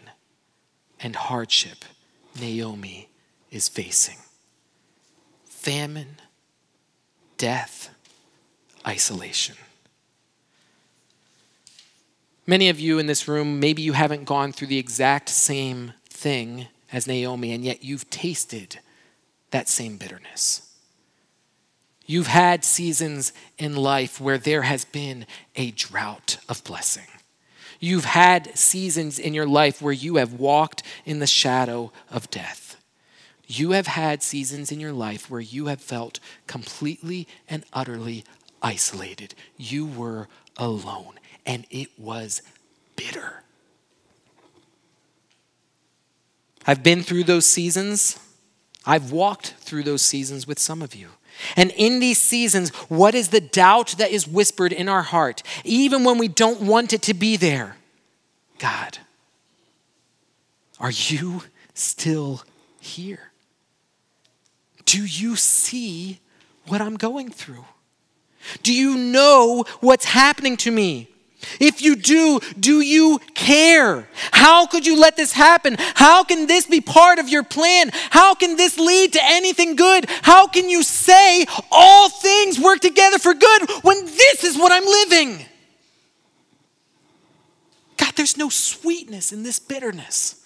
and 0.98 1.14
hardship 1.14 1.84
Naomi 2.40 3.08
is 3.52 3.68
facing 3.68 4.16
famine, 5.44 6.16
death, 7.38 7.94
isolation. 8.84 9.54
Many 12.48 12.68
of 12.68 12.80
you 12.80 12.98
in 12.98 13.06
this 13.06 13.28
room, 13.28 13.60
maybe 13.60 13.82
you 13.82 13.92
haven't 13.92 14.24
gone 14.24 14.50
through 14.50 14.66
the 14.66 14.78
exact 14.78 15.28
same 15.28 15.92
thing 16.08 16.66
as 16.92 17.06
Naomi, 17.06 17.52
and 17.52 17.64
yet 17.64 17.84
you've 17.84 18.08
tasted 18.10 18.78
that 19.50 19.68
same 19.68 19.96
bitterness. 19.96 20.66
You've 22.06 22.26
had 22.26 22.64
seasons 22.64 23.32
in 23.56 23.76
life 23.76 24.20
where 24.20 24.38
there 24.38 24.62
has 24.62 24.84
been 24.84 25.26
a 25.54 25.70
drought 25.70 26.38
of 26.48 26.64
blessing. 26.64 27.06
You've 27.78 28.04
had 28.04 28.58
seasons 28.58 29.18
in 29.18 29.32
your 29.32 29.46
life 29.46 29.80
where 29.80 29.92
you 29.92 30.16
have 30.16 30.34
walked 30.34 30.82
in 31.06 31.20
the 31.20 31.26
shadow 31.26 31.92
of 32.10 32.30
death. 32.30 32.76
You 33.46 33.72
have 33.72 33.86
had 33.86 34.22
seasons 34.22 34.70
in 34.70 34.80
your 34.80 34.92
life 34.92 35.30
where 35.30 35.40
you 35.40 35.66
have 35.66 35.80
felt 35.80 36.20
completely 36.46 37.26
and 37.48 37.64
utterly 37.72 38.24
isolated. 38.62 39.34
You 39.56 39.86
were 39.86 40.28
alone 40.56 41.14
and 41.46 41.66
it 41.70 41.88
was 41.98 42.42
bitter. 42.96 43.42
I've 46.70 46.84
been 46.84 47.02
through 47.02 47.24
those 47.24 47.46
seasons. 47.46 48.16
I've 48.86 49.10
walked 49.10 49.54
through 49.58 49.82
those 49.82 50.02
seasons 50.02 50.46
with 50.46 50.60
some 50.60 50.82
of 50.82 50.94
you. 50.94 51.08
And 51.56 51.72
in 51.72 51.98
these 51.98 52.18
seasons, 52.18 52.68
what 52.88 53.12
is 53.12 53.30
the 53.30 53.40
doubt 53.40 53.96
that 53.98 54.12
is 54.12 54.28
whispered 54.28 54.72
in 54.72 54.88
our 54.88 55.02
heart, 55.02 55.42
even 55.64 56.04
when 56.04 56.16
we 56.16 56.28
don't 56.28 56.60
want 56.60 56.92
it 56.92 57.02
to 57.02 57.12
be 57.12 57.36
there? 57.36 57.74
God, 58.60 58.98
are 60.78 60.92
you 60.92 61.42
still 61.74 62.44
here? 62.78 63.32
Do 64.84 65.04
you 65.04 65.34
see 65.34 66.20
what 66.68 66.80
I'm 66.80 66.96
going 66.96 67.30
through? 67.30 67.64
Do 68.62 68.72
you 68.72 68.96
know 68.96 69.64
what's 69.80 70.04
happening 70.04 70.56
to 70.58 70.70
me? 70.70 71.08
If 71.58 71.82
you 71.82 71.96
do, 71.96 72.40
do 72.58 72.80
you 72.80 73.20
care? 73.34 74.08
How 74.32 74.66
could 74.66 74.86
you 74.86 74.98
let 74.98 75.16
this 75.16 75.32
happen? 75.32 75.76
How 75.94 76.24
can 76.24 76.46
this 76.46 76.66
be 76.66 76.80
part 76.80 77.18
of 77.18 77.28
your 77.28 77.42
plan? 77.42 77.90
How 78.10 78.34
can 78.34 78.56
this 78.56 78.78
lead 78.78 79.12
to 79.14 79.20
anything 79.22 79.76
good? 79.76 80.06
How 80.22 80.46
can 80.46 80.68
you 80.68 80.82
say 80.82 81.46
all 81.70 82.08
things 82.08 82.58
work 82.58 82.80
together 82.80 83.18
for 83.18 83.34
good 83.34 83.70
when 83.82 84.04
this 84.04 84.44
is 84.44 84.56
what 84.56 84.72
I'm 84.72 84.84
living? 84.84 85.44
God, 87.96 88.14
there's 88.16 88.36
no 88.36 88.48
sweetness 88.48 89.32
in 89.32 89.42
this 89.42 89.58
bitterness. 89.58 90.39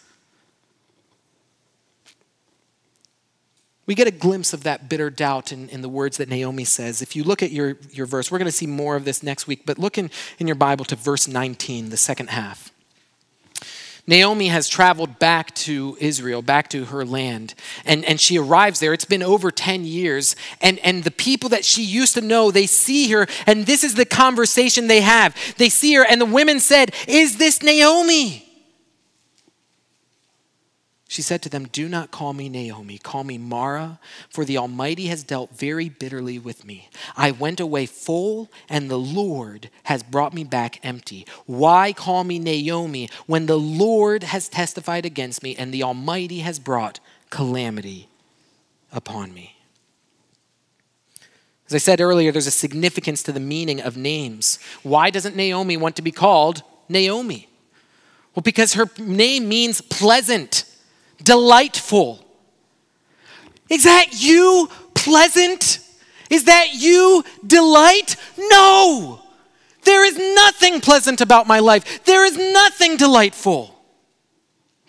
We 3.86 3.94
get 3.94 4.06
a 4.06 4.12
glimpse 4.12 4.52
of 4.52 4.62
that 4.62 4.88
bitter 4.88 5.10
doubt 5.10 5.52
in, 5.52 5.68
in 5.68 5.82
the 5.82 5.88
words 5.88 6.16
that 6.16 6.28
Naomi 6.28 6.64
says. 6.64 7.02
If 7.02 7.14
you 7.14 7.22
look 7.22 7.42
at 7.42 7.50
your, 7.50 7.76
your 7.90 8.06
verse, 8.06 8.30
we're 8.30 8.38
going 8.38 8.46
to 8.46 8.52
see 8.52 8.66
more 8.66 8.96
of 8.96 9.04
this 9.04 9.22
next 9.22 9.46
week, 9.46 9.66
but 9.66 9.78
look 9.78 9.98
in, 9.98 10.10
in 10.38 10.46
your 10.46 10.56
Bible 10.56 10.84
to 10.86 10.96
verse 10.96 11.28
19, 11.28 11.90
the 11.90 11.96
second 11.96 12.30
half. 12.30 12.72
Naomi 14.06 14.48
has 14.48 14.68
traveled 14.68 15.18
back 15.18 15.54
to 15.54 15.96
Israel, 15.98 16.42
back 16.42 16.68
to 16.68 16.86
her 16.86 17.06
land, 17.06 17.54
and, 17.86 18.04
and 18.04 18.20
she 18.20 18.38
arrives 18.38 18.78
there. 18.78 18.92
It's 18.92 19.06
been 19.06 19.22
over 19.22 19.50
10 19.50 19.84
years, 19.84 20.36
and, 20.60 20.78
and 20.80 21.04
the 21.04 21.10
people 21.10 21.48
that 21.50 21.64
she 21.64 21.82
used 21.82 22.14
to 22.14 22.20
know, 22.20 22.50
they 22.50 22.66
see 22.66 23.08
her, 23.10 23.26
and 23.46 23.64
this 23.64 23.82
is 23.82 23.94
the 23.94 24.04
conversation 24.04 24.88
they 24.88 25.00
have. 25.00 25.34
They 25.56 25.70
see 25.70 25.94
her, 25.94 26.04
and 26.04 26.20
the 26.20 26.26
women 26.26 26.60
said, 26.60 26.94
Is 27.08 27.38
this 27.38 27.62
Naomi? 27.62 28.43
She 31.14 31.22
said 31.22 31.42
to 31.42 31.48
them, 31.48 31.66
Do 31.66 31.88
not 31.88 32.10
call 32.10 32.32
me 32.32 32.48
Naomi, 32.48 32.98
call 32.98 33.22
me 33.22 33.38
Mara, 33.38 34.00
for 34.28 34.44
the 34.44 34.58
Almighty 34.58 35.06
has 35.06 35.22
dealt 35.22 35.56
very 35.56 35.88
bitterly 35.88 36.40
with 36.40 36.64
me. 36.64 36.88
I 37.16 37.30
went 37.30 37.60
away 37.60 37.86
full, 37.86 38.50
and 38.68 38.90
the 38.90 38.98
Lord 38.98 39.70
has 39.84 40.02
brought 40.02 40.34
me 40.34 40.42
back 40.42 40.84
empty. 40.84 41.24
Why 41.46 41.92
call 41.92 42.24
me 42.24 42.40
Naomi 42.40 43.08
when 43.26 43.46
the 43.46 43.56
Lord 43.56 44.24
has 44.24 44.48
testified 44.48 45.06
against 45.06 45.40
me, 45.40 45.54
and 45.54 45.72
the 45.72 45.84
Almighty 45.84 46.40
has 46.40 46.58
brought 46.58 46.98
calamity 47.30 48.08
upon 48.90 49.32
me? 49.32 49.54
As 51.68 51.76
I 51.76 51.78
said 51.78 52.00
earlier, 52.00 52.32
there's 52.32 52.48
a 52.48 52.50
significance 52.50 53.22
to 53.22 53.30
the 53.30 53.38
meaning 53.38 53.80
of 53.80 53.96
names. 53.96 54.58
Why 54.82 55.10
doesn't 55.10 55.36
Naomi 55.36 55.76
want 55.76 55.94
to 55.94 56.02
be 56.02 56.10
called 56.10 56.64
Naomi? 56.88 57.48
Well, 58.34 58.42
because 58.42 58.74
her 58.74 58.90
name 58.98 59.48
means 59.48 59.80
pleasant 59.80 60.64
delightful. 61.22 62.24
Is 63.68 63.84
that 63.84 64.08
you 64.12 64.68
pleasant? 64.94 65.80
Is 66.30 66.44
that 66.44 66.74
you 66.74 67.24
delight? 67.46 68.16
No. 68.38 69.20
There 69.84 70.04
is 70.04 70.16
nothing 70.34 70.80
pleasant 70.80 71.20
about 71.20 71.46
my 71.46 71.58
life. 71.58 72.04
There 72.04 72.24
is 72.24 72.36
nothing 72.36 72.96
delightful. 72.96 73.74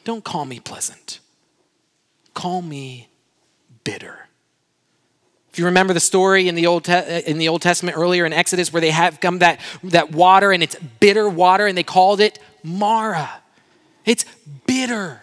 Don't 0.03 0.23
call 0.23 0.45
me 0.45 0.59
pleasant. 0.59 1.19
Call 2.33 2.61
me 2.61 3.09
bitter. 3.83 4.27
If 5.51 5.59
you 5.59 5.65
remember 5.65 5.93
the 5.93 6.01
story 6.01 6.49
in 6.49 6.55
the 6.55 6.67
Old, 6.67 6.83
Te- 6.83 6.91
uh, 6.91 7.21
in 7.25 7.37
the 7.37 7.47
Old 7.47 7.61
Testament 7.61 7.97
earlier 7.97 8.25
in 8.25 8.33
Exodus 8.33 8.73
where 8.73 8.81
they 8.81 8.91
have 8.91 9.21
come 9.21 9.39
that, 9.39 9.61
that 9.85 10.11
water 10.11 10.51
and 10.51 10.61
it's 10.61 10.75
bitter 10.99 11.29
water 11.29 11.65
and 11.65 11.77
they 11.77 11.83
called 11.83 12.19
it 12.19 12.39
Mara. 12.61 13.29
It's 14.05 14.25
bitter. 14.67 15.21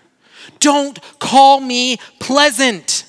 Don't 0.59 0.99
call 1.19 1.61
me 1.61 1.99
pleasant. 2.19 3.05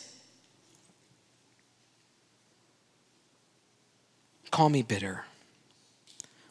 Call 4.52 4.70
me 4.70 4.82
bitter. 4.82 5.26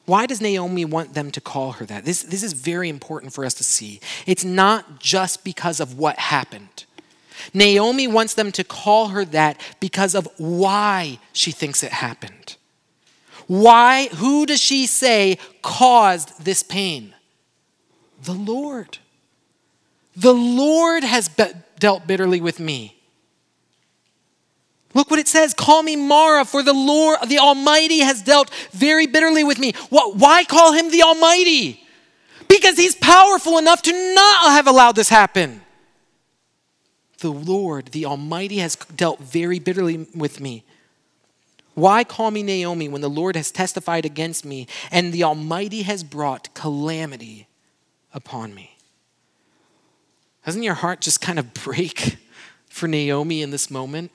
Why 0.07 0.27
does 0.27 0.41
Naomi 0.41 0.85
want 0.85 1.15
them 1.15 1.31
to 1.31 1.41
call 1.41 1.73
her 1.73 1.87
that? 1.87 2.05
This, 2.05 2.23
this 2.23 2.43
is 2.43 2.53
very 2.53 2.89
important 2.89 3.33
for 3.33 3.45
us 3.45 3.55
to 3.55 3.65
see. 3.65 4.01
It's 4.27 4.45
not 4.45 4.99
just 4.99 5.45
because 5.45 5.79
of 5.79 5.97
what 5.97 6.19
happened. 6.19 6.85
Naomi 7.55 8.07
wants 8.09 8.35
them 8.35 8.53
to 8.53 8.65
call 8.65 9.09
her 9.09 9.25
that 9.27 9.61
because 9.81 10.15
of 10.15 10.29
why 10.39 11.19
she 11.33 11.51
thinks 11.53 11.83
it 11.83 11.93
happened. 11.93 12.57
Why, 13.47 14.09
who 14.09 14.47
does 14.47 14.61
she 14.61 14.87
say 14.87 15.39
caused 15.63 16.45
this 16.45 16.63
pain? 16.63 17.15
The 18.23 18.35
Lord. 18.35 18.99
The 20.17 20.35
Lord 20.35 21.05
has 21.05 21.29
be- 21.29 21.53
dealt 21.79 22.07
bitterly 22.07 22.41
with 22.41 22.61
me. 22.61 22.97
Look 24.95 25.11
what 25.11 25.19
it 25.19 25.29
says. 25.29 25.55
Call 25.55 25.83
me 25.83 25.97
Mara, 25.97 26.45
for 26.45 26.63
the 26.63 26.75
Lord, 26.75 27.19
the 27.27 27.39
Almighty 27.39 28.01
has 28.01 28.23
dealt 28.23 28.51
very 28.73 29.07
bitterly 29.07 29.43
with 29.43 29.59
me. 29.59 29.73
What, 29.89 30.17
why 30.17 30.45
call 30.45 30.73
him 30.73 30.91
the 30.91 31.03
Almighty? 31.03 31.83
Because 32.49 32.77
he's 32.77 32.95
powerful 32.95 33.57
enough 33.57 33.81
to 33.83 34.15
not 34.15 34.53
have 34.53 34.67
allowed 34.67 34.97
this 34.97 35.09
happen. 35.09 35.63
The 37.21 37.33
Lord, 37.33 37.87
the 37.87 38.05
Almighty, 38.05 38.59
has 38.59 38.77
dealt 38.77 39.21
very 39.21 39.59
bitterly 39.59 40.07
with 40.15 40.41
me. 40.41 40.65
Why 41.75 42.05
call 42.05 42.31
me 42.31 42.43
Naomi 42.43 42.89
when 42.89 43.01
the 43.01 43.09
Lord 43.09 43.35
has 43.37 43.51
testified 43.51 44.05
against 44.05 44.45
me 44.45 44.67
and 44.91 45.13
the 45.13 45.25
Almighty 45.25 45.83
has 45.83 46.05
brought 46.05 46.53
calamity 46.53 47.47
upon 48.13 48.55
me? 48.55 48.72
Doesn't 50.45 50.63
your 50.63 50.75
heart 50.75 51.01
just 51.01 51.21
kind 51.21 51.39
of 51.39 51.55
break 51.55 52.19
for 52.69 52.89
Naomi 52.89 53.43
in 53.43 53.51
this 53.51 53.71
moment? 53.71 54.11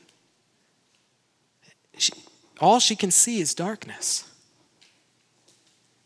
She, 1.98 2.12
all 2.60 2.80
she 2.80 2.96
can 2.96 3.12
see 3.12 3.40
is 3.40 3.54
darkness. 3.54 4.28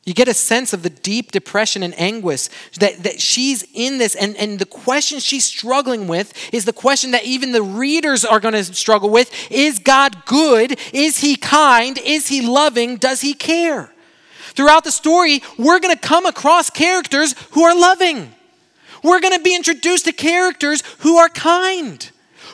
You 0.04 0.16
get 0.16 0.28
a 0.28 0.34
sense 0.34 0.74
of 0.74 0.82
the 0.82 0.90
deep 0.90 1.32
depression 1.32 1.84
and 1.84 1.98
anguish 2.00 2.50
that, 2.80 3.04
that 3.04 3.22
she's 3.22 3.64
in 3.74 4.00
this. 4.00 4.16
And, 4.16 4.36
and 4.38 4.58
the 4.58 4.66
question 4.66 5.20
she's 5.20 5.46
struggling 5.46 6.08
with 6.08 6.34
is 6.52 6.66
the 6.66 6.74
question 6.74 7.12
that 7.12 7.24
even 7.24 7.52
the 7.52 7.62
readers 7.62 8.26
are 8.26 8.40
going 8.40 8.56
to 8.56 8.64
struggle 8.64 9.12
with 9.12 9.32
Is 9.52 9.78
God 9.78 10.26
good? 10.26 10.80
Is 10.92 11.20
He 11.20 11.36
kind? 11.36 12.00
Is 12.00 12.30
He 12.30 12.42
loving? 12.42 12.98
Does 12.98 13.22
He 13.22 13.36
care? 13.36 13.94
Throughout 14.54 14.84
the 14.84 14.92
story, 14.92 15.44
we're 15.58 15.80
going 15.80 15.96
to 15.96 16.02
come 16.02 16.26
across 16.26 16.70
characters 16.72 17.36
who 17.52 17.64
are 17.64 17.80
loving. 17.80 18.34
We're 19.04 19.20
going 19.20 19.38
to 19.38 19.44
be 19.44 19.56
introduced 19.56 20.06
to 20.06 20.12
characters 20.12 20.84
who 21.00 21.18
are 21.18 21.30
kind. 21.30 22.10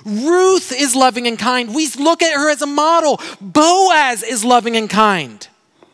Ruth 0.06 0.72
is 0.72 0.96
loving 0.96 1.28
and 1.28 1.38
kind. 1.38 1.74
We 1.76 1.88
look 1.98 2.22
at 2.22 2.34
her 2.34 2.50
as 2.50 2.62
a 2.62 2.68
model. 2.68 3.20
Boaz 3.42 4.24
is 4.24 4.46
loving 4.46 4.78
and 4.78 4.90
kind. 4.90 5.48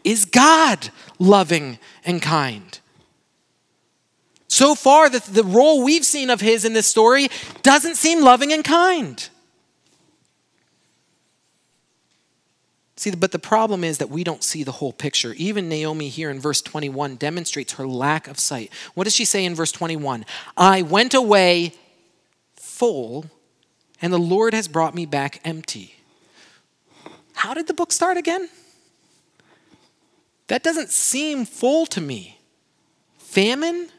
Is 0.04 0.26
God 0.26 0.90
loving 1.20 1.80
and 2.06 2.22
kind? 2.22 2.80
So 4.48 4.76
far, 4.76 5.10
the, 5.10 5.20
the 5.32 5.44
role 5.44 5.84
we've 5.84 6.06
seen 6.06 6.30
of 6.30 6.42
his 6.42 6.64
in 6.64 6.74
this 6.74 6.86
story 6.86 7.30
doesn't 7.64 7.96
seem 7.96 8.22
loving 8.22 8.54
and 8.54 8.64
kind. 8.64 9.28
See, 13.04 13.12
but 13.12 13.34
the 13.34 13.40
problem 13.40 13.84
is 13.84 13.98
that 13.98 14.10
we 14.10 14.24
don't 14.24 14.46
see 14.46 14.64
the 14.64 14.72
whole 14.72 14.94
picture. 14.94 15.34
Even 15.34 15.68
Naomi 15.68 16.08
here 16.08 16.30
in 16.30 16.40
verse 16.40 16.62
21 16.62 17.18
demonstrates 17.18 17.74
her 17.74 17.86
lack 17.86 18.30
of 18.30 18.40
sight. 18.40 18.72
What 18.94 19.04
does 19.04 19.14
she 19.14 19.26
say 19.26 19.44
in 19.44 19.56
verse 19.56 19.74
21? 19.74 20.26
I 20.56 20.84
went 20.84 21.14
away 21.14 21.74
full, 22.56 23.26
and 24.02 24.14
the 24.14 24.18
Lord 24.18 24.54
has 24.54 24.70
brought 24.70 24.96
me 24.96 25.06
back 25.06 25.42
empty. 25.44 25.96
How 27.34 27.54
did 27.54 27.68
the 27.68 27.74
book 27.74 27.92
start 27.92 28.16
again? 28.16 28.48
That 30.48 30.64
doesn't 30.64 30.90
seem 30.90 31.44
full 31.44 31.86
to 31.88 32.00
me. 32.00 32.40
Famine? 33.18 33.90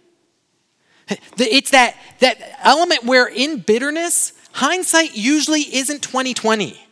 It's 1.36 1.72
that, 1.72 1.94
that 2.20 2.38
element 2.62 3.04
where 3.04 3.26
in 3.26 3.58
bitterness, 3.58 4.32
hindsight 4.52 5.14
usually 5.14 5.76
isn't 5.76 6.00
2020. 6.00 6.83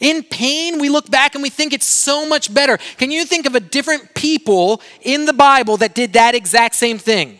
In 0.00 0.22
pain, 0.22 0.78
we 0.78 0.88
look 0.88 1.10
back 1.10 1.34
and 1.34 1.42
we 1.42 1.50
think 1.50 1.72
it's 1.72 1.86
so 1.86 2.26
much 2.26 2.52
better. 2.52 2.78
Can 2.98 3.10
you 3.10 3.24
think 3.24 3.46
of 3.46 3.54
a 3.54 3.60
different 3.60 4.14
people 4.14 4.80
in 5.02 5.24
the 5.24 5.32
Bible 5.32 5.76
that 5.78 5.94
did 5.94 6.12
that 6.14 6.34
exact 6.34 6.74
same 6.74 6.98
thing? 6.98 7.38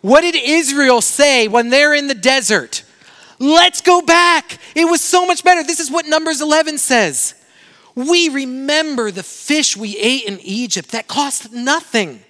What 0.00 0.20
did 0.20 0.34
Israel 0.34 1.00
say 1.00 1.48
when 1.48 1.70
they're 1.70 1.94
in 1.94 2.08
the 2.08 2.14
desert? 2.14 2.84
Let's 3.38 3.80
go 3.80 4.02
back. 4.02 4.58
It 4.74 4.84
was 4.84 5.00
so 5.00 5.24
much 5.26 5.44
better. 5.44 5.62
This 5.62 5.80
is 5.80 5.90
what 5.90 6.06
Numbers 6.06 6.40
11 6.40 6.78
says. 6.78 7.34
We 7.94 8.28
remember 8.28 9.10
the 9.10 9.22
fish 9.22 9.76
we 9.76 9.96
ate 9.96 10.24
in 10.24 10.38
Egypt 10.40 10.90
that 10.90 11.08
cost 11.08 11.52
nothing. 11.52 12.20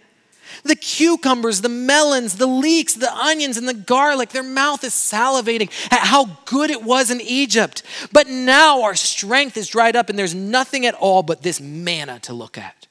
The 0.64 0.76
cucumbers, 0.76 1.60
the 1.60 1.68
melons, 1.68 2.36
the 2.36 2.46
leeks, 2.46 2.94
the 2.94 3.12
onions, 3.12 3.56
and 3.56 3.68
the 3.68 3.74
garlic, 3.74 4.30
their 4.30 4.42
mouth 4.42 4.84
is 4.84 4.92
salivating 4.92 5.70
at 5.92 6.00
how 6.00 6.38
good 6.44 6.70
it 6.70 6.82
was 6.82 7.10
in 7.10 7.20
Egypt. 7.20 7.82
But 8.12 8.28
now 8.28 8.82
our 8.82 8.94
strength 8.94 9.56
is 9.56 9.68
dried 9.68 9.96
up 9.96 10.08
and 10.08 10.18
there's 10.18 10.34
nothing 10.34 10.86
at 10.86 10.94
all 10.94 11.22
but 11.22 11.42
this 11.42 11.60
manna 11.60 12.18
to 12.20 12.32
look 12.32 12.58
at. 12.58 12.86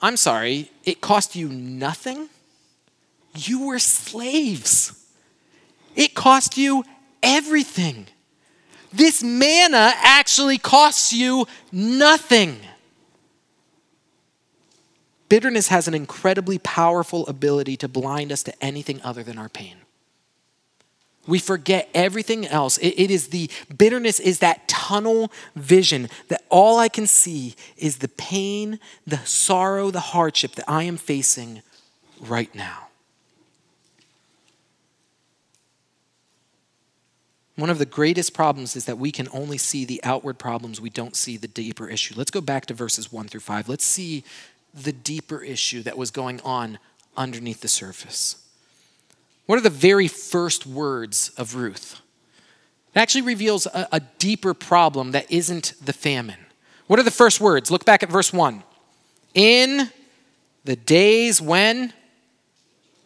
I'm 0.00 0.16
sorry, 0.16 0.70
it 0.84 1.00
cost 1.00 1.36
you 1.36 1.48
nothing? 1.48 2.28
You 3.36 3.66
were 3.66 3.78
slaves. 3.78 4.98
It 5.94 6.14
cost 6.14 6.58
you 6.58 6.84
everything. 7.22 8.06
This 8.92 9.22
manna 9.22 9.92
actually 9.96 10.58
costs 10.58 11.12
you 11.12 11.46
nothing. 11.70 12.58
Bitterness 15.32 15.68
has 15.68 15.88
an 15.88 15.94
incredibly 15.94 16.58
powerful 16.58 17.26
ability 17.26 17.78
to 17.78 17.88
blind 17.88 18.30
us 18.30 18.42
to 18.42 18.62
anything 18.62 19.00
other 19.00 19.22
than 19.22 19.38
our 19.38 19.48
pain. 19.48 19.76
We 21.26 21.38
forget 21.38 21.88
everything 21.94 22.46
else. 22.46 22.76
It, 22.76 22.88
it 22.98 23.10
is 23.10 23.28
the 23.28 23.48
bitterness 23.74 24.20
is 24.20 24.40
that 24.40 24.68
tunnel 24.68 25.32
vision 25.56 26.10
that 26.28 26.42
all 26.50 26.78
I 26.78 26.90
can 26.90 27.06
see 27.06 27.54
is 27.78 27.96
the 27.96 28.08
pain, 28.08 28.78
the 29.06 29.20
sorrow, 29.24 29.90
the 29.90 30.00
hardship 30.00 30.54
that 30.56 30.66
I 30.68 30.82
am 30.82 30.98
facing 30.98 31.62
right 32.20 32.54
now. 32.54 32.88
One 37.56 37.70
of 37.70 37.78
the 37.78 37.86
greatest 37.86 38.34
problems 38.34 38.76
is 38.76 38.84
that 38.84 38.98
we 38.98 39.10
can 39.10 39.28
only 39.32 39.56
see 39.56 39.86
the 39.86 40.02
outward 40.04 40.38
problems, 40.38 40.78
we 40.78 40.90
don't 40.90 41.16
see 41.16 41.38
the 41.38 41.48
deeper 41.48 41.88
issue. 41.88 42.12
Let's 42.16 42.30
go 42.30 42.42
back 42.42 42.66
to 42.66 42.74
verses 42.74 43.10
1 43.10 43.28
through 43.28 43.40
5. 43.40 43.68
Let's 43.68 43.84
see 43.84 44.24
the 44.74 44.92
deeper 44.92 45.42
issue 45.42 45.82
that 45.82 45.98
was 45.98 46.10
going 46.10 46.40
on 46.42 46.78
underneath 47.16 47.60
the 47.60 47.68
surface. 47.68 48.36
What 49.46 49.58
are 49.58 49.62
the 49.62 49.70
very 49.70 50.08
first 50.08 50.66
words 50.66 51.30
of 51.36 51.54
Ruth? 51.54 52.00
It 52.94 52.98
actually 52.98 53.22
reveals 53.22 53.66
a, 53.66 53.88
a 53.92 54.00
deeper 54.18 54.54
problem 54.54 55.12
that 55.12 55.30
isn't 55.30 55.74
the 55.84 55.92
famine. 55.92 56.46
What 56.86 56.98
are 56.98 57.04
the 57.04 57.10
first 57.10 57.40
words? 57.40 57.70
Look 57.70 57.84
back 57.84 58.02
at 58.02 58.10
verse 58.10 58.32
1. 58.32 58.62
In 59.34 59.90
the 60.64 60.76
days 60.76 61.40
when 61.40 61.92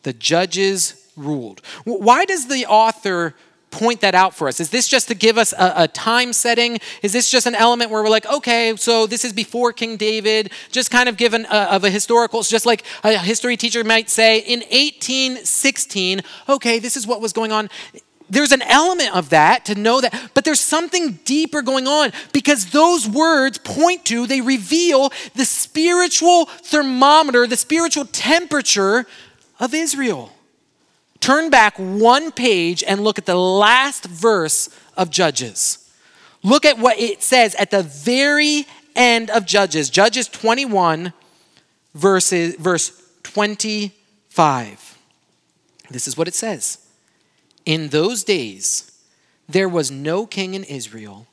the 0.02 0.12
judges 0.12 1.10
ruled. 1.16 1.62
Why 1.84 2.24
does 2.24 2.48
the 2.48 2.66
author 2.66 3.34
point 3.70 4.00
that 4.00 4.14
out 4.14 4.34
for 4.34 4.48
us? 4.48 4.60
Is 4.60 4.70
this 4.70 4.88
just 4.88 5.08
to 5.08 5.14
give 5.14 5.38
us 5.38 5.52
a, 5.52 5.72
a, 5.76 5.88
time 5.88 6.32
setting? 6.32 6.78
Is 7.02 7.12
this 7.12 7.30
just 7.30 7.46
an 7.46 7.54
element 7.54 7.90
where 7.90 8.02
we're 8.02 8.08
like, 8.08 8.26
okay, 8.26 8.74
so 8.76 9.06
this 9.06 9.24
is 9.24 9.32
before 9.32 9.72
King 9.72 9.96
David, 9.96 10.50
just 10.70 10.90
kind 10.90 11.08
of 11.08 11.16
given 11.16 11.46
a, 11.46 11.74
of 11.74 11.84
a 11.84 11.90
historical, 11.90 12.42
just 12.42 12.66
like 12.66 12.84
a 13.04 13.18
history 13.18 13.56
teacher 13.56 13.84
might 13.84 14.08
say, 14.08 14.38
in 14.38 14.60
1816, 14.60 16.22
okay, 16.48 16.78
this 16.78 16.96
is 16.96 17.06
what 17.06 17.20
was 17.20 17.32
going 17.32 17.52
on. 17.52 17.68
There's 18.28 18.52
an 18.52 18.62
element 18.62 19.14
of 19.14 19.30
that 19.30 19.66
to 19.66 19.74
know 19.74 20.00
that, 20.00 20.30
but 20.34 20.44
there's 20.44 20.60
something 20.60 21.20
deeper 21.24 21.62
going 21.62 21.86
on 21.86 22.12
because 22.32 22.70
those 22.70 23.08
words 23.08 23.58
point 23.58 24.04
to, 24.06 24.26
they 24.26 24.40
reveal 24.40 25.12
the 25.34 25.44
spiritual 25.44 26.46
thermometer, 26.46 27.46
the 27.46 27.56
spiritual 27.56 28.04
temperature 28.06 29.06
of 29.60 29.74
Israel. 29.74 30.32
Turn 31.20 31.50
back 31.50 31.76
one 31.78 32.30
page 32.30 32.82
and 32.86 33.02
look 33.02 33.18
at 33.18 33.26
the 33.26 33.36
last 33.36 34.04
verse 34.04 34.68
of 34.96 35.10
Judges. 35.10 35.90
Look 36.42 36.64
at 36.64 36.78
what 36.78 36.98
it 36.98 37.22
says 37.22 37.54
at 37.56 37.70
the 37.70 37.82
very 37.82 38.66
end 38.94 39.30
of 39.30 39.46
Judges. 39.46 39.90
Judges 39.90 40.28
21, 40.28 41.12
verses, 41.94 42.54
verse 42.56 43.02
25. 43.22 44.98
This 45.90 46.08
is 46.08 46.16
what 46.16 46.28
it 46.28 46.34
says 46.34 46.78
In 47.64 47.88
those 47.88 48.24
days, 48.24 48.90
there 49.48 49.68
was 49.68 49.90
no 49.90 50.26
king 50.26 50.54
in 50.54 50.64
Israel. 50.64 51.26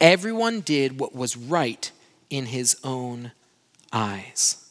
Everyone 0.00 0.60
did 0.60 1.00
what 1.00 1.14
was 1.14 1.36
right 1.36 1.90
in 2.28 2.46
his 2.46 2.76
own 2.84 3.32
eyes. 3.92 4.65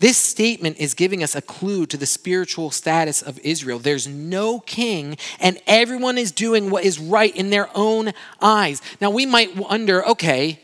This 0.00 0.16
statement 0.16 0.78
is 0.78 0.94
giving 0.94 1.22
us 1.22 1.36
a 1.36 1.42
clue 1.42 1.84
to 1.84 1.98
the 1.98 2.06
spiritual 2.06 2.70
status 2.70 3.20
of 3.20 3.38
Israel. 3.40 3.78
There's 3.78 4.08
no 4.08 4.58
king, 4.60 5.18
and 5.38 5.60
everyone 5.66 6.16
is 6.16 6.32
doing 6.32 6.70
what 6.70 6.84
is 6.84 6.98
right 6.98 7.34
in 7.36 7.50
their 7.50 7.68
own 7.74 8.12
eyes. 8.40 8.80
Now, 9.02 9.10
we 9.10 9.26
might 9.26 9.56
wonder 9.56 10.04
okay, 10.06 10.60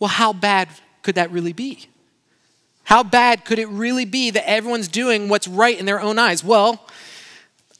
well, 0.00 0.08
how 0.08 0.32
bad 0.32 0.68
could 1.02 1.14
that 1.14 1.30
really 1.30 1.52
be? 1.52 1.86
How 2.82 3.04
bad 3.04 3.44
could 3.44 3.60
it 3.60 3.68
really 3.68 4.04
be 4.04 4.30
that 4.30 4.48
everyone's 4.48 4.88
doing 4.88 5.28
what's 5.28 5.46
right 5.46 5.78
in 5.78 5.86
their 5.86 6.00
own 6.00 6.18
eyes? 6.18 6.42
Well, 6.42 6.84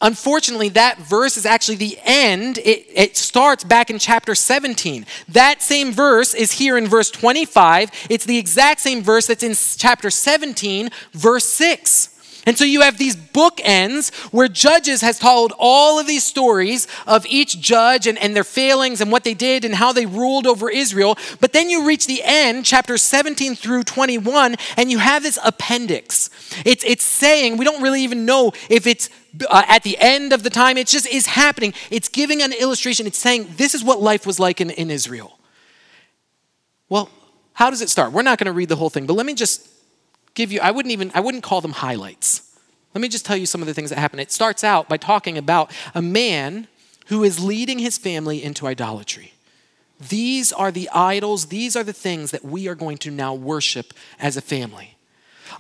Unfortunately, 0.03 0.69
that 0.71 0.99
verse 0.99 1.37
is 1.37 1.47
actually 1.47 1.77
the 1.77 1.97
end. 2.05 2.59
It, 2.59 2.87
it, 2.93 3.17
starts 3.17 3.63
back 3.63 3.89
in 3.89 4.01
chapter 4.01 4.35
17. 4.35 5.07
That 5.29 5.63
same 5.63 5.93
verse 5.93 6.35
is 6.35 6.53
here 6.53 6.77
in 6.77 6.89
verse 6.89 7.09
25. 7.11 7.91
It's 8.11 8.25
the 8.25 8.37
exact 8.37 8.81
same 8.81 9.03
verse 9.03 9.29
that's 9.29 9.45
in 9.45 9.55
chapter 9.79 10.11
17, 10.11 10.91
verse 11.13 11.45
6. 11.45 12.12
And 12.45 12.59
so 12.59 12.65
you 12.65 12.81
have 12.81 12.99
these 12.99 13.15
bookends 13.15 14.13
where 14.33 14.49
Judges 14.49 15.01
has 15.01 15.19
told 15.19 15.53
all 15.59 16.01
of 16.01 16.09
these 16.09 16.25
stories 16.25 16.89
of 17.07 17.25
each 17.27 17.61
judge 17.61 18.07
and, 18.09 18.19
and 18.19 18.35
their 18.35 18.45
failings 18.45 19.01
and 19.01 19.13
what 19.13 19.23
they 19.23 19.35
did 19.35 19.65
and 19.65 19.77
how 19.77 19.93
they 19.93 20.07
ruled 20.07 20.47
over 20.47 20.69
Israel. 20.69 21.17
But 21.41 21.53
then 21.53 21.71
you 21.71 21.87
reach 21.87 22.07
the 22.07 22.21
end, 22.25 22.65
chapter 22.65 22.99
17 22.99 23.55
through 23.55 23.85
21, 23.85 24.57
and 24.77 24.91
you 24.91 24.99
have 24.99 25.23
this 25.23 25.39
appendix. 25.45 26.31
It's, 26.65 26.83
it's 26.85 27.05
saying, 27.05 27.59
we 27.59 27.65
don't 27.65 27.83
really 27.83 28.03
even 28.03 28.25
know 28.25 28.53
if 28.69 28.87
it's 28.89 29.09
uh, 29.49 29.63
at 29.67 29.83
the 29.83 29.97
end 29.99 30.33
of 30.33 30.43
the 30.43 30.51
time, 30.51 30.77
it 30.77 30.87
just 30.87 31.07
is 31.07 31.27
happening. 31.27 31.73
It's 31.91 32.09
giving 32.09 32.43
an 32.43 32.53
illustration. 32.53 33.07
It's 33.07 33.19
saying, 33.19 33.55
this 33.57 33.75
is 33.75 33.83
what 33.83 34.01
life 34.01 34.27
was 34.27 34.39
like 34.39 34.61
in, 34.61 34.71
in 34.71 34.91
Israel. 34.91 35.39
Well, 36.89 37.09
how 37.55 37.71
does 37.71 37.81
it 37.81 37.89
start? 37.89 38.13
We're 38.13 38.23
not 38.23 38.39
going 38.39 38.47
to 38.47 38.53
read 38.53 38.69
the 38.69 38.77
whole 38.77 38.91
thing, 38.91 39.07
but 39.07 39.15
let 39.15 39.27
me 39.27 39.35
just 39.35 39.67
give 40.35 40.53
you, 40.53 40.61
I 40.61 40.71
wouldn't 40.71 40.93
even, 40.93 41.11
I 41.15 41.21
wouldn't 41.21 41.43
call 41.43 41.61
them 41.61 41.73
highlights. 41.73 42.43
Let 42.95 43.01
me 43.01 43.09
just 43.09 43.25
tell 43.25 43.37
you 43.37 43.47
some 43.47 43.63
of 43.63 43.67
the 43.67 43.75
things 43.75 43.91
that 43.91 43.99
happen. 43.99 44.19
It 44.19 44.33
starts 44.33 44.63
out 44.63 44.89
by 44.89 44.97
talking 44.97 45.39
about 45.39 45.71
a 45.95 46.03
man 46.03 46.69
who 47.07 47.25
is 47.25 47.43
leading 47.43 47.79
his 47.79 47.99
family 47.99 48.43
into 48.43 48.67
idolatry. 48.67 49.33
These 50.09 50.53
are 50.53 50.71
the 50.71 50.89
idols, 50.91 51.47
these 51.47 51.77
are 51.77 51.85
the 51.85 51.93
things 51.93 52.33
that 52.33 52.45
we 52.45 52.69
are 52.69 52.75
going 52.75 52.99
to 52.99 53.11
now 53.11 53.35
worship 53.35 53.95
as 54.19 54.37
a 54.37 54.41
family. 54.41 54.97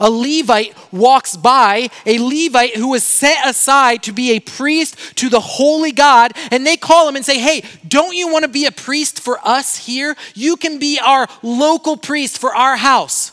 A 0.00 0.10
Levite 0.10 0.74
walks 0.92 1.36
by, 1.36 1.88
a 2.06 2.18
Levite 2.18 2.76
who 2.76 2.88
was 2.88 3.04
set 3.04 3.46
aside 3.46 4.02
to 4.04 4.12
be 4.12 4.32
a 4.32 4.40
priest 4.40 5.16
to 5.16 5.28
the 5.28 5.40
holy 5.40 5.92
God, 5.92 6.32
and 6.50 6.66
they 6.66 6.76
call 6.76 7.08
him 7.08 7.16
and 7.16 7.24
say, 7.24 7.38
Hey, 7.38 7.62
don't 7.86 8.16
you 8.16 8.32
want 8.32 8.44
to 8.44 8.48
be 8.48 8.66
a 8.66 8.72
priest 8.72 9.20
for 9.20 9.38
us 9.46 9.76
here? 9.76 10.16
You 10.34 10.56
can 10.56 10.78
be 10.78 10.98
our 10.98 11.28
local 11.42 11.96
priest 11.96 12.38
for 12.38 12.54
our 12.54 12.76
house. 12.76 13.32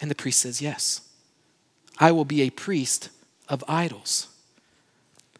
And 0.00 0.10
the 0.10 0.14
priest 0.14 0.40
says, 0.40 0.62
Yes, 0.62 1.00
I 1.98 2.12
will 2.12 2.24
be 2.24 2.42
a 2.42 2.50
priest 2.50 3.10
of 3.48 3.64
idols. 3.68 4.28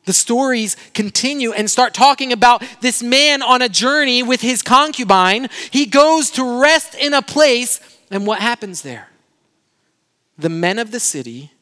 The 0.04 0.12
stories 0.14 0.74
continue 0.94 1.52
and 1.52 1.70
start 1.70 1.92
talking 1.92 2.32
about 2.32 2.64
this 2.80 3.02
man 3.02 3.42
on 3.42 3.60
a 3.60 3.68
journey 3.68 4.22
with 4.22 4.40
his 4.40 4.62
concubine. 4.62 5.48
He 5.70 5.84
goes 5.84 6.30
to 6.30 6.60
rest 6.62 6.94
in 6.94 7.12
a 7.12 7.20
place, 7.20 7.78
and 8.10 8.26
what 8.26 8.40
happens 8.40 8.80
there? 8.80 9.10
The 10.38 10.48
men 10.48 10.78
of 10.78 10.92
the 10.92 11.00
city 11.00 11.52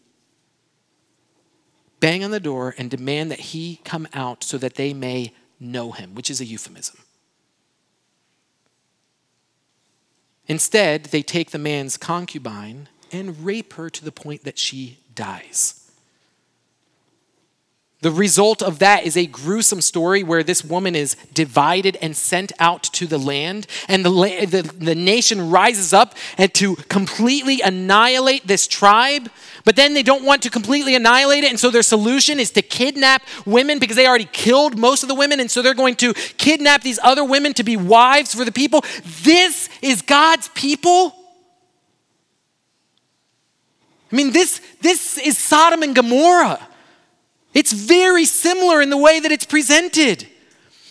bang 1.98 2.22
on 2.22 2.30
the 2.30 2.38
door 2.38 2.74
and 2.78 2.88
demand 2.88 3.32
that 3.32 3.40
he 3.40 3.80
come 3.85 4.06
out 4.12 4.44
so 4.44 4.59
that 4.59 4.74
they 4.74 4.94
may 4.94 5.32
know 5.59 5.90
him, 5.90 6.14
which 6.14 6.30
is 6.30 6.40
a 6.40 6.44
euphemism. 6.44 6.98
Instead, 10.48 11.04
they 11.04 11.22
take 11.22 11.50
the 11.50 11.59
man's 11.59 11.96
concubine 11.96 12.88
and 13.12 13.44
rape 13.44 13.74
her 13.74 13.90
to 13.90 14.04
the 14.04 14.12
point 14.12 14.44
that 14.44 14.59
she 14.59 14.98
dies. 15.14 15.86
The 18.02 18.11
result 18.11 18.62
of 18.62 18.78
that 18.80 19.06
is 19.06 19.16
a 19.16 19.24
gruesome 19.26 19.80
story 19.80 20.22
where 20.22 20.42
this 20.42 20.62
woman 20.62 20.94
is 20.94 21.16
divided 21.32 21.96
and 22.02 22.14
sent 22.14 22.52
out 22.59 22.82
to 22.82 23.06
the 23.06 23.16
land, 23.16 23.66
and 23.88 24.04
the, 24.04 24.11
the, 24.11 24.62
the, 24.62 24.94
nation 24.94 25.50
rises 25.50 25.94
up 25.94 26.14
and 26.37 26.52
to 26.54 26.76
completely 26.76 27.62
annihilate 27.62 28.46
this 28.46 28.66
tribe. 28.66 29.30
But 29.64 29.76
then 29.76 29.94
they 29.94 30.02
don't 30.02 30.24
want 30.24 30.42
to 30.42 30.50
completely 30.50 30.94
annihilate 30.94 31.42
it, 31.44 31.48
and 31.48 31.59
so 31.59 31.70
their 31.70 31.82
solution 31.82 32.38
is 32.38 32.50
to 32.50 32.62
kidnap 32.62 33.22
women 33.46 33.78
because 33.78 33.96
they 33.96 34.06
already 34.06 34.28
killed 34.30 34.76
most 34.76 35.02
of 35.02 35.09
the 35.09 35.14
women, 35.14 35.40
and 35.40 35.50
so 35.50 35.62
they're 35.62 35.72
going 35.72 35.96
to 35.96 36.12
kidnap 36.12 36.82
these 36.82 36.98
other 37.02 37.24
women 37.24 37.54
to 37.54 37.64
be 37.64 37.78
wives 37.78 38.35
for 38.35 38.44
the 38.44 38.52
people. 38.52 38.85
This 39.22 39.70
is 39.80 40.02
God's 40.02 40.48
people. 40.48 41.14
I 44.12 44.16
mean, 44.16 44.32
this, 44.32 44.61
this 44.82 45.16
is 45.16 45.38
Sodom 45.38 45.82
and 45.82 45.94
Gomorrah. 45.94 46.61
It's 47.57 47.73
very 47.73 48.27
similar 48.27 48.83
in 48.83 48.90
the 48.90 48.99
way 48.99 49.19
that 49.19 49.33
it's 49.33 49.47
presented. 49.47 50.29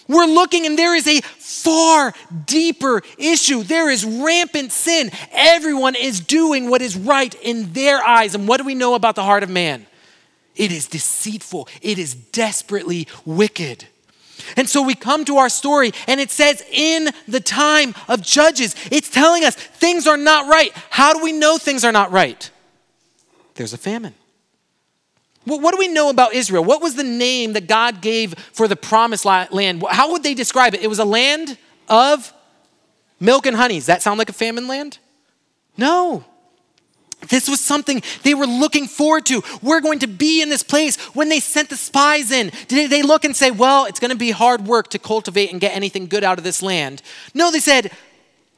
We're 0.08 0.26
looking, 0.26 0.66
and 0.66 0.80
there 0.80 0.96
is 0.96 1.08
a 1.08 1.22
far 1.22 2.12
deeper 2.48 3.04
issue. 3.20 3.62
There 3.62 3.92
is 3.92 4.04
rampant 4.04 4.72
sin. 4.72 5.12
Everyone 5.32 5.94
is 5.94 6.20
doing 6.20 6.68
what 6.68 6.82
is 6.82 6.98
right 6.98 7.36
in 7.44 7.74
their 7.74 8.04
eyes. 8.04 8.34
And 8.34 8.48
what 8.48 8.58
do 8.58 8.64
we 8.64 8.74
know 8.74 8.96
about 8.96 9.14
the 9.14 9.22
heart 9.22 9.44
of 9.44 9.50
man? 9.52 9.86
It 10.56 10.72
is 10.72 10.88
deceitful, 10.88 11.70
it 11.84 12.00
is 12.00 12.16
desperately 12.16 13.08
wicked. 13.26 13.86
And 14.58 14.68
so 14.68 14.82
we 14.82 14.96
come 14.96 15.24
to 15.26 15.38
our 15.38 15.50
story, 15.50 15.92
and 16.08 16.20
it 16.20 16.32
says, 16.32 16.64
in 16.72 17.10
the 17.28 17.40
time 17.40 17.94
of 18.08 18.24
Judges, 18.24 18.76
it's 18.92 19.10
telling 19.10 19.44
us 19.44 19.54
things 19.54 20.08
are 20.08 20.18
not 20.18 20.50
right. 20.50 20.72
How 20.90 21.14
do 21.14 21.24
we 21.24 21.32
know 21.32 21.60
things 21.60 21.84
are 21.84 21.92
not 21.92 22.12
right? 22.12 22.50
There's 23.54 23.74
a 23.74 23.78
famine. 23.78 24.16
What 25.46 25.72
do 25.72 25.78
we 25.78 25.88
know 25.88 26.10
about 26.10 26.34
Israel? 26.34 26.64
What 26.64 26.82
was 26.82 26.96
the 26.96 27.04
name 27.04 27.54
that 27.54 27.68
God 27.68 28.02
gave 28.02 28.34
for 28.52 28.68
the 28.68 28.76
promised 28.76 29.26
land? 29.26 29.84
How 29.90 30.12
would 30.12 30.24
they 30.24 30.34
describe 30.34 30.74
it? 30.74 30.82
It 30.82 30.88
was 30.88 31.00
a 31.00 31.06
land 31.06 31.58
of 31.88 32.34
milk 33.20 33.46
and 33.46 33.56
honey. 33.56 33.76
Does 33.76 33.86
that 33.86 34.02
sound 34.02 34.18
like 34.18 34.30
a 34.30 34.34
famine 34.34 34.68
land? 34.68 34.98
No. 35.78 36.26
This 37.30 37.48
was 37.48 37.60
something 37.60 38.02
they 38.24 38.34
were 38.34 38.46
looking 38.46 38.88
forward 38.88 39.26
to. 39.28 39.42
We're 39.62 39.82
going 39.82 40.00
to 40.00 40.08
be 40.08 40.42
in 40.42 40.50
this 40.50 40.64
place 40.64 40.98
when 41.16 41.30
they 41.30 41.40
sent 41.40 41.70
the 41.70 41.78
spies 41.78 42.32
in. 42.32 42.52
Did 42.68 42.90
they 42.92 43.02
look 43.02 43.24
and 43.26 43.36
say, 43.36 43.52
well, 43.52 43.86
it's 43.86 44.00
going 44.00 44.12
to 44.12 44.18
be 44.18 44.32
hard 44.32 44.66
work 44.66 44.90
to 44.90 45.00
cultivate 45.00 45.52
and 45.52 45.62
get 45.62 45.76
anything 45.76 46.08
good 46.08 46.24
out 46.24 46.38
of 46.38 46.44
this 46.44 46.62
land? 46.62 47.02
No, 47.34 47.52
they 47.52 47.60
said, 47.60 47.92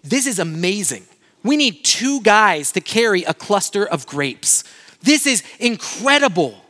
this 0.04 0.26
is 0.28 0.40
amazing. 0.40 1.06
We 1.44 1.56
need 1.56 1.84
two 1.84 2.22
guys 2.22 2.72
to 2.74 2.82
carry 2.82 3.24
a 3.24 3.34
cluster 3.34 3.86
of 3.86 4.06
grapes. 4.06 4.64
This 5.02 5.26
is 5.28 5.44
incredible. 5.60 6.62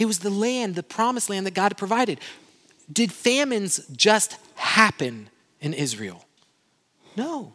It 0.00 0.06
was 0.06 0.20
the 0.20 0.30
land, 0.30 0.76
the 0.76 0.82
promised 0.82 1.28
land 1.28 1.46
that 1.46 1.52
God 1.52 1.72
had 1.72 1.76
provided. 1.76 2.18
Did 2.90 3.12
famines 3.12 3.86
just 3.94 4.38
happen 4.54 5.28
in 5.60 5.74
Israel? 5.74 6.24
No. 7.16 7.52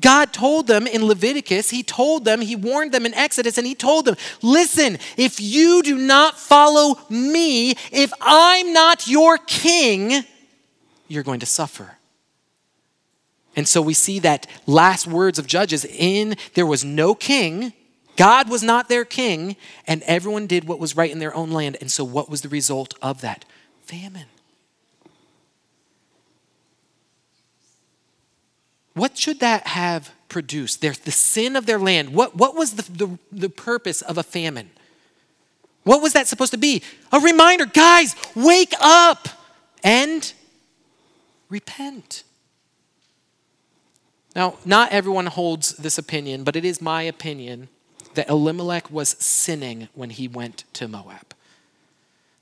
God 0.00 0.32
told 0.32 0.66
them 0.66 0.86
in 0.86 1.04
Leviticus, 1.04 1.68
He 1.68 1.82
told 1.82 2.24
them, 2.24 2.40
He 2.40 2.56
warned 2.56 2.92
them 2.92 3.04
in 3.04 3.12
Exodus, 3.12 3.58
and 3.58 3.66
He 3.66 3.74
told 3.74 4.06
them, 4.06 4.16
listen, 4.40 4.98
if 5.18 5.38
you 5.38 5.82
do 5.82 5.98
not 5.98 6.38
follow 6.38 6.98
me, 7.10 7.72
if 7.92 8.12
I'm 8.22 8.72
not 8.72 9.06
your 9.06 9.36
king, 9.36 10.24
you're 11.06 11.22
going 11.22 11.40
to 11.40 11.46
suffer. 11.46 11.98
And 13.54 13.68
so 13.68 13.82
we 13.82 13.92
see 13.92 14.20
that 14.20 14.46
last 14.66 15.06
words 15.06 15.38
of 15.38 15.46
Judges 15.46 15.84
in 15.84 16.36
there 16.54 16.66
was 16.66 16.82
no 16.82 17.14
king, 17.14 17.74
God 18.16 18.48
was 18.48 18.62
not 18.62 18.88
their 18.88 19.04
king, 19.04 19.56
and 19.86 20.02
everyone 20.04 20.46
did 20.46 20.64
what 20.64 20.78
was 20.78 20.96
right 20.96 21.10
in 21.10 21.18
their 21.18 21.34
own 21.34 21.50
land. 21.50 21.76
And 21.80 21.90
so, 21.90 22.04
what 22.04 22.30
was 22.30 22.40
the 22.40 22.48
result 22.48 22.94
of 23.02 23.20
that? 23.20 23.44
Famine. 23.82 24.26
What 28.94 29.18
should 29.18 29.40
that 29.40 29.66
have 29.68 30.12
produced? 30.28 30.80
Their, 30.80 30.92
the 30.92 31.10
sin 31.10 31.54
of 31.54 31.66
their 31.66 31.78
land. 31.78 32.14
What, 32.14 32.34
what 32.34 32.56
was 32.56 32.72
the, 32.76 32.90
the, 32.90 33.18
the 33.30 33.50
purpose 33.50 34.00
of 34.00 34.16
a 34.16 34.22
famine? 34.22 34.70
What 35.84 36.02
was 36.02 36.14
that 36.14 36.26
supposed 36.26 36.52
to 36.52 36.58
be? 36.58 36.82
A 37.12 37.20
reminder 37.20 37.66
guys, 37.66 38.16
wake 38.34 38.72
up 38.80 39.28
and 39.84 40.32
repent. 41.48 42.24
Now, 44.34 44.56
not 44.64 44.92
everyone 44.92 45.26
holds 45.26 45.76
this 45.76 45.98
opinion, 45.98 46.42
but 46.42 46.56
it 46.56 46.64
is 46.64 46.80
my 46.80 47.02
opinion 47.02 47.68
that 48.16 48.28
Elimelech 48.28 48.90
was 48.90 49.10
sinning 49.10 49.88
when 49.94 50.10
he 50.10 50.28
went 50.28 50.64
to 50.74 50.88
Moab. 50.88 51.34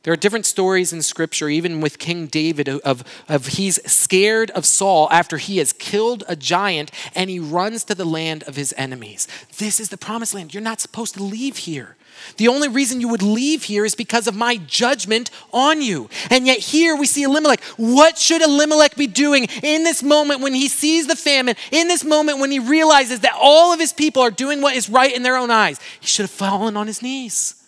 There 0.04 0.12
are 0.12 0.16
different 0.16 0.44
stories 0.44 0.92
in 0.92 1.00
scripture, 1.00 1.48
even 1.48 1.80
with 1.80 1.98
King 1.98 2.26
David, 2.26 2.68
of, 2.68 3.02
of 3.26 3.46
he's 3.46 3.80
scared 3.90 4.50
of 4.50 4.66
Saul 4.66 5.08
after 5.10 5.38
he 5.38 5.56
has 5.58 5.72
killed 5.72 6.24
a 6.28 6.36
giant 6.36 6.90
and 7.14 7.30
he 7.30 7.38
runs 7.38 7.84
to 7.84 7.94
the 7.94 8.04
land 8.04 8.42
of 8.42 8.56
his 8.56 8.74
enemies. 8.76 9.26
This 9.56 9.80
is 9.80 9.88
the 9.88 9.96
promised 9.96 10.34
land. 10.34 10.52
You're 10.52 10.62
not 10.62 10.80
supposed 10.82 11.14
to 11.14 11.22
leave 11.22 11.56
here. 11.58 11.96
The 12.36 12.48
only 12.48 12.68
reason 12.68 13.00
you 13.00 13.08
would 13.08 13.22
leave 13.22 13.64
here 13.64 13.84
is 13.84 13.94
because 13.94 14.26
of 14.26 14.34
my 14.34 14.56
judgment 14.56 15.30
on 15.52 15.82
you. 15.82 16.08
And 16.30 16.46
yet, 16.46 16.58
here 16.58 16.96
we 16.96 17.06
see 17.06 17.22
Elimelech. 17.22 17.62
What 17.76 18.18
should 18.18 18.42
Elimelech 18.42 18.96
be 18.96 19.06
doing 19.06 19.46
in 19.62 19.84
this 19.84 20.02
moment 20.02 20.40
when 20.40 20.54
he 20.54 20.68
sees 20.68 21.06
the 21.06 21.16
famine, 21.16 21.56
in 21.70 21.88
this 21.88 22.04
moment 22.04 22.38
when 22.38 22.50
he 22.50 22.58
realizes 22.58 23.20
that 23.20 23.36
all 23.40 23.72
of 23.72 23.80
his 23.80 23.92
people 23.92 24.22
are 24.22 24.30
doing 24.30 24.60
what 24.60 24.76
is 24.76 24.88
right 24.88 25.14
in 25.14 25.22
their 25.22 25.36
own 25.36 25.50
eyes? 25.50 25.78
He 26.00 26.06
should 26.06 26.24
have 26.24 26.30
fallen 26.30 26.76
on 26.76 26.86
his 26.86 27.02
knees. 27.02 27.60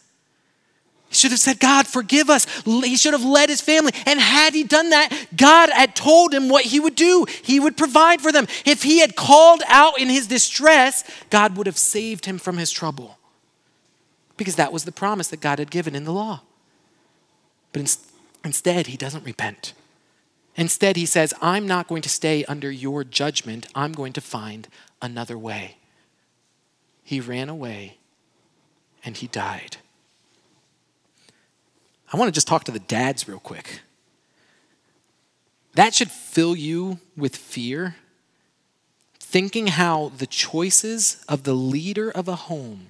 He 1.09 1.15
should 1.15 1.31
have 1.31 1.41
said, 1.41 1.61
God, 1.61 1.87
forgive 1.87 2.29
us. 2.29 2.47
He 2.65 2.97
should 2.97 3.13
have 3.13 3.25
led 3.25 3.49
his 3.49 3.61
family. 3.61 3.93
And 4.07 4.19
had 4.19 4.55
he 4.55 4.65
done 4.65 4.91
that, 4.91 5.29
God 5.37 5.71
had 5.71 5.95
told 5.95 6.35
him 6.35 6.49
what 6.49 6.65
he 6.65 6.81
would 6.81 6.97
do. 6.97 7.27
He 7.43 7.61
would 7.61 7.77
provide 7.77 8.21
for 8.21 8.33
them. 8.33 8.49
If 8.65 8.83
he 8.83 8.99
had 8.99 9.15
called 9.15 9.63
out 9.69 10.01
in 10.01 10.09
his 10.09 10.27
distress, 10.27 11.05
God 11.31 11.57
would 11.57 11.69
have 11.69 11.79
saved 11.79 12.27
him 12.27 12.39
from 12.39 12.59
his 12.59 12.73
trouble 12.73 13.16
because 14.37 14.57
that 14.57 14.73
was 14.73 14.85
the 14.85 14.93
promise 14.93 15.29
that 15.29 15.41
God 15.41 15.59
had 15.59 15.71
given 15.71 15.95
in 15.95 16.05
the 16.05 16.13
law. 16.13 16.43
But 17.73 17.81
in, 17.81 17.89
instead, 18.45 18.89
he 18.89 18.97
doesn't 18.97 19.25
repent. 19.25 19.73
Instead, 20.57 20.97
he 20.97 21.07
says, 21.07 21.35
I'm 21.43 21.67
not 21.67 21.89
going 21.89 22.03
to 22.03 22.09
stay 22.09 22.45
under 22.47 22.71
your 22.71 23.05
judgment, 23.05 23.67
I'm 23.75 23.93
going 23.93 24.13
to 24.15 24.21
find 24.21 24.69
another 25.03 25.37
way. 25.37 25.77
He 27.03 27.21
ran 27.21 27.49
away 27.49 27.99
and 29.05 29.17
he 29.17 29.27
died. 29.27 29.77
I 32.13 32.17
want 32.17 32.29
to 32.29 32.33
just 32.33 32.49
talk 32.49 32.65
to 32.65 32.73
the 32.73 32.79
dads 32.79 33.29
real 33.29 33.39
quick. 33.39 33.81
That 35.75 35.95
should 35.95 36.11
fill 36.11 36.57
you 36.57 37.01
with 37.17 37.37
fear, 37.37 37.97
thinking 39.21 39.67
how 39.67 40.11
the 40.17 40.27
choices 40.27 41.23
of 41.29 41.43
the 41.43 41.53
leader 41.53 42.11
of 42.11 42.29
a 42.29 42.35
home 42.35 42.89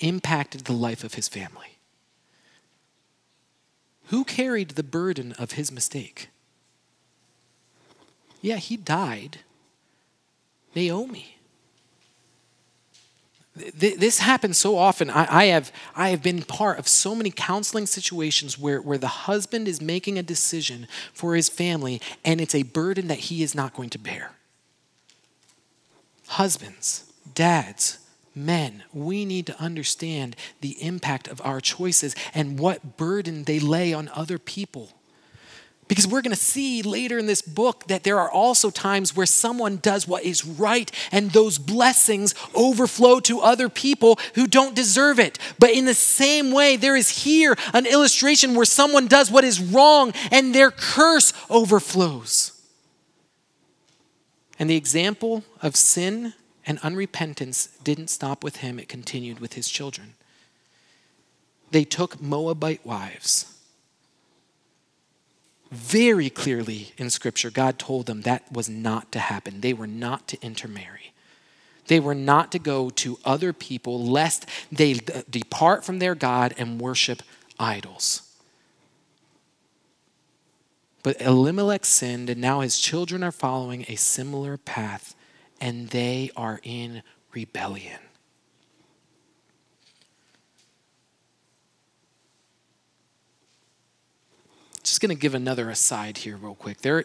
impacted 0.00 0.62
the 0.62 0.72
life 0.72 1.04
of 1.04 1.14
his 1.14 1.28
family. 1.28 1.78
Who 4.06 4.24
carried 4.24 4.70
the 4.70 4.82
burden 4.82 5.32
of 5.32 5.52
his 5.52 5.72
mistake? 5.72 6.28
Yeah, 8.40 8.56
he 8.56 8.76
died. 8.76 9.38
Naomi 10.74 11.36
this 13.74 14.18
happens 14.18 14.58
so 14.58 14.76
often. 14.76 15.08
I, 15.08 15.46
have, 15.46 15.72
I 15.94 16.10
have 16.10 16.22
been 16.22 16.42
part 16.42 16.78
of 16.78 16.86
so 16.86 17.14
many 17.14 17.30
counseling 17.30 17.86
situations 17.86 18.58
where, 18.58 18.82
where 18.82 18.98
the 18.98 19.06
husband 19.06 19.66
is 19.66 19.80
making 19.80 20.18
a 20.18 20.22
decision 20.22 20.86
for 21.14 21.34
his 21.34 21.48
family 21.48 22.00
and 22.24 22.40
it's 22.40 22.54
a 22.54 22.64
burden 22.64 23.08
that 23.08 23.18
he 23.18 23.42
is 23.42 23.54
not 23.54 23.72
going 23.72 23.88
to 23.90 23.98
bear. 23.98 24.32
Husbands, 26.28 27.10
dads, 27.34 27.98
men, 28.36 28.84
we 28.92 29.24
need 29.24 29.46
to 29.46 29.60
understand 29.60 30.36
the 30.60 30.82
impact 30.82 31.28
of 31.28 31.40
our 31.44 31.60
choices 31.60 32.14
and 32.34 32.58
what 32.58 32.96
burden 32.96 33.44
they 33.44 33.58
lay 33.58 33.92
on 33.92 34.10
other 34.14 34.38
people. 34.38 34.90
Because 35.88 36.06
we're 36.06 36.22
going 36.22 36.34
to 36.34 36.40
see 36.40 36.82
later 36.82 37.16
in 37.16 37.26
this 37.26 37.42
book 37.42 37.86
that 37.86 38.02
there 38.02 38.18
are 38.18 38.30
also 38.30 38.70
times 38.70 39.14
where 39.14 39.26
someone 39.26 39.76
does 39.76 40.08
what 40.08 40.24
is 40.24 40.44
right 40.44 40.90
and 41.12 41.30
those 41.30 41.58
blessings 41.58 42.34
overflow 42.54 43.20
to 43.20 43.40
other 43.40 43.68
people 43.68 44.18
who 44.34 44.48
don't 44.48 44.74
deserve 44.74 45.20
it. 45.20 45.38
But 45.60 45.70
in 45.70 45.84
the 45.84 45.94
same 45.94 46.50
way, 46.50 46.76
there 46.76 46.96
is 46.96 47.22
here 47.24 47.56
an 47.72 47.86
illustration 47.86 48.56
where 48.56 48.64
someone 48.64 49.06
does 49.06 49.30
what 49.30 49.44
is 49.44 49.60
wrong 49.60 50.12
and 50.32 50.52
their 50.52 50.72
curse 50.72 51.32
overflows. 51.48 52.52
And 54.58 54.68
the 54.68 54.76
example 54.76 55.44
of 55.62 55.76
sin 55.76 56.34
and 56.66 56.80
unrepentance 56.80 57.68
didn't 57.82 58.08
stop 58.08 58.42
with 58.42 58.56
him, 58.56 58.78
it 58.78 58.88
continued 58.88 59.38
with 59.40 59.54
his 59.54 59.68
children. 59.68 60.14
They 61.70 61.84
took 61.84 62.20
Moabite 62.20 62.84
wives 62.84 63.56
very 65.70 66.30
clearly 66.30 66.92
in 66.96 67.10
Scripture, 67.10 67.50
God 67.50 67.78
told 67.78 68.06
them 68.06 68.22
that 68.22 68.50
was 68.52 68.68
not 68.68 69.10
to 69.12 69.18
happen. 69.18 69.60
They 69.60 69.72
were 69.72 69.86
not 69.86 70.28
to 70.28 70.40
intermarry. 70.40 71.12
They 71.88 72.00
were 72.00 72.14
not 72.14 72.52
to 72.52 72.58
go 72.58 72.90
to 72.90 73.18
other 73.24 73.52
people 73.52 74.04
lest 74.04 74.48
they 74.70 75.00
depart 75.28 75.84
from 75.84 75.98
their 75.98 76.14
God 76.14 76.54
and 76.56 76.80
worship 76.80 77.22
idols. 77.58 78.22
But 81.02 81.20
Elimelech 81.20 81.84
sinned, 81.84 82.30
and 82.30 82.40
now 82.40 82.60
his 82.60 82.80
children 82.80 83.22
are 83.22 83.32
following 83.32 83.84
a 83.88 83.96
similar 83.96 84.56
path, 84.56 85.14
and 85.60 85.88
they 85.88 86.30
are 86.36 86.60
in 86.62 87.02
rebellion. 87.32 87.98
just 94.96 95.00
going 95.02 95.14
to 95.14 95.20
give 95.20 95.34
another 95.34 95.68
aside 95.68 96.18
here, 96.18 96.36
real 96.36 96.54
quick. 96.54 96.80
There, 96.80 97.04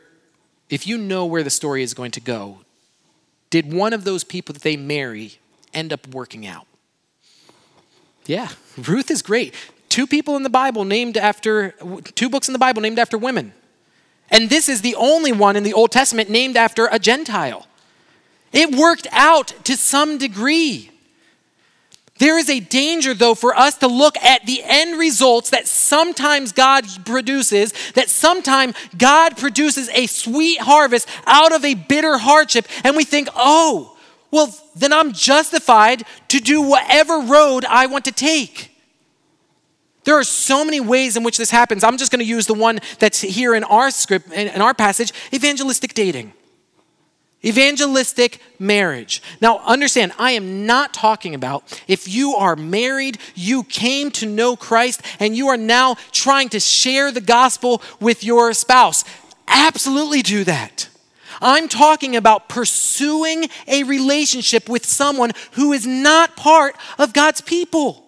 if 0.70 0.88
you 0.88 0.98
know 0.98 1.26
where 1.26 1.44
the 1.44 1.50
story 1.50 1.84
is 1.84 1.94
going 1.94 2.12
to 2.12 2.22
go, 2.22 2.60
did 3.50 3.74
one 3.74 3.92
of 3.92 4.06
those 4.06 4.24
people 4.24 4.54
that 4.54 4.62
they 4.62 4.78
marry 4.78 5.40
end 5.74 5.92
up 5.92 6.08
working 6.08 6.48
out? 6.48 6.68
Yeah, 8.26 8.50
Ruth 8.78 9.12
is 9.12 9.22
great. 9.22 9.54
Two 9.90 10.08
people 10.08 10.38
in 10.38 10.44
the 10.44 10.50
Bible 10.50 10.86
named 10.86 11.18
after, 11.18 11.76
two 12.16 12.30
books 12.30 12.48
in 12.48 12.54
the 12.54 12.60
Bible 12.60 12.82
named 12.82 12.98
after 12.98 13.18
women. 13.18 13.52
And 14.30 14.50
this 14.50 14.70
is 14.70 14.82
the 14.82 14.96
only 14.96 15.34
one 15.34 15.58
in 15.58 15.64
the 15.64 15.74
Old 15.74 15.92
Testament 15.92 16.30
named 16.30 16.56
after 16.56 16.88
a 16.90 16.98
Gentile. 16.98 17.68
It 18.52 18.76
worked 18.76 19.08
out 19.12 19.54
to 19.66 19.78
some 19.78 20.18
degree. 20.18 20.92
There 22.18 22.38
is 22.38 22.52
a 22.52 22.60
danger, 22.60 23.16
though, 23.16 23.34
for 23.34 23.58
us 23.58 23.78
to 23.80 23.88
look 23.88 24.16
at 24.18 24.46
the 24.46 24.62
end 24.64 25.00
results 25.00 25.50
that 25.50 25.68
sometimes 25.68 26.52
God 26.52 26.86
produces, 27.04 27.74
that 27.94 28.10
sometimes 28.10 28.76
God 28.96 29.38
produces 29.38 29.90
a 29.90 30.06
sweet 30.06 30.60
harvest 30.60 31.08
out 31.26 31.52
of 31.52 31.66
a 31.66 31.74
bitter 31.74 32.20
hardship, 32.20 32.68
and 32.84 32.96
we 32.96 33.06
think, 33.06 33.28
oh, 33.36 33.98
well, 34.30 34.56
then 34.76 34.94
I'm 34.94 35.14
justified 35.14 36.04
to 36.28 36.40
do 36.40 36.62
whatever 36.62 37.22
road 37.22 37.66
I 37.66 37.88
want 37.88 38.06
to 38.06 38.12
take. 38.12 38.72
There 40.04 40.16
are 40.16 40.24
so 40.24 40.64
many 40.64 40.80
ways 40.80 41.18
in 41.18 41.24
which 41.24 41.38
this 41.38 41.50
happens. 41.50 41.84
I'm 41.84 41.98
just 41.98 42.12
going 42.12 42.24
to 42.24 42.26
use 42.26 42.46
the 42.46 42.54
one 42.54 42.80
that's 43.00 43.22
here 43.22 43.56
in 43.56 43.64
our 43.64 43.90
script, 43.90 44.32
in 44.32 44.62
our 44.62 44.74
passage 44.74 45.12
evangelistic 45.34 45.96
dating. 45.96 46.34
Evangelistic 47.44 48.40
marriage. 48.60 49.22
Now, 49.42 49.60
understand, 49.66 50.14
I 50.20 50.32
am 50.32 50.68
not 50.68 50.94
talking 50.94 51.34
about 51.34 51.64
if 51.88 52.08
you 52.08 52.36
are 52.36 52.56
married, 52.56 53.18
you 53.34 53.64
came 53.64 54.12
to 54.12 54.28
know 54.28 54.56
Christ, 54.56 55.02
and 55.20 55.36
you 55.36 55.48
are 55.48 55.58
now 55.58 55.96
trying 56.12 56.50
to 56.50 56.60
share 56.60 57.12
the 57.12 57.22
gospel 57.22 57.82
with 58.00 58.24
your 58.24 58.54
spouse. 58.54 59.04
Absolutely 59.48 60.22
do 60.22 60.44
that. 60.44 60.88
I'm 61.42 61.68
talking 61.68 62.16
about 62.16 62.48
pursuing 62.48 63.50
a 63.68 63.84
relationship 63.84 64.70
with 64.70 64.86
someone 64.86 65.32
who 65.54 65.74
is 65.74 65.88
not 65.88 66.38
part 66.38 66.76
of 67.00 67.14
God's 67.14 67.42
people. 67.42 68.06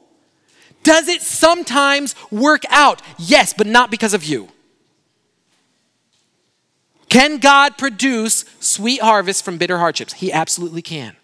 Does 0.83 1.07
it 1.07 1.21
sometimes 1.21 2.13
work 2.29 2.63
out? 2.69 3.01
Yes, 3.17 3.53
but 3.53 3.65
not 3.65 3.89
because 3.89 4.13
of 4.13 4.23
you. 4.23 4.49
Can 7.13 7.37
God 7.37 7.77
produce 7.77 8.43
sweet 8.59 8.99
harvests 8.99 9.39
from 9.39 9.59
bitter 9.59 9.77
hardships? 9.77 10.13
He 10.13 10.33
absolutely 10.33 10.81
can. 10.81 11.15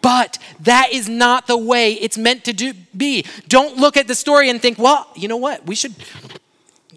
But 0.00 0.38
that 0.60 0.92
is 0.92 1.08
not 1.08 1.48
the 1.48 1.56
way 1.56 1.94
it's 1.94 2.16
meant 2.16 2.44
to 2.44 2.52
do, 2.52 2.72
be. 2.96 3.24
Don't 3.48 3.78
look 3.78 3.96
at 3.96 4.06
the 4.06 4.14
story 4.14 4.48
and 4.48 4.62
think, 4.62 4.78
well, 4.78 5.08
you 5.16 5.26
know 5.26 5.38
what? 5.38 5.66
We 5.66 5.74
should. 5.74 5.92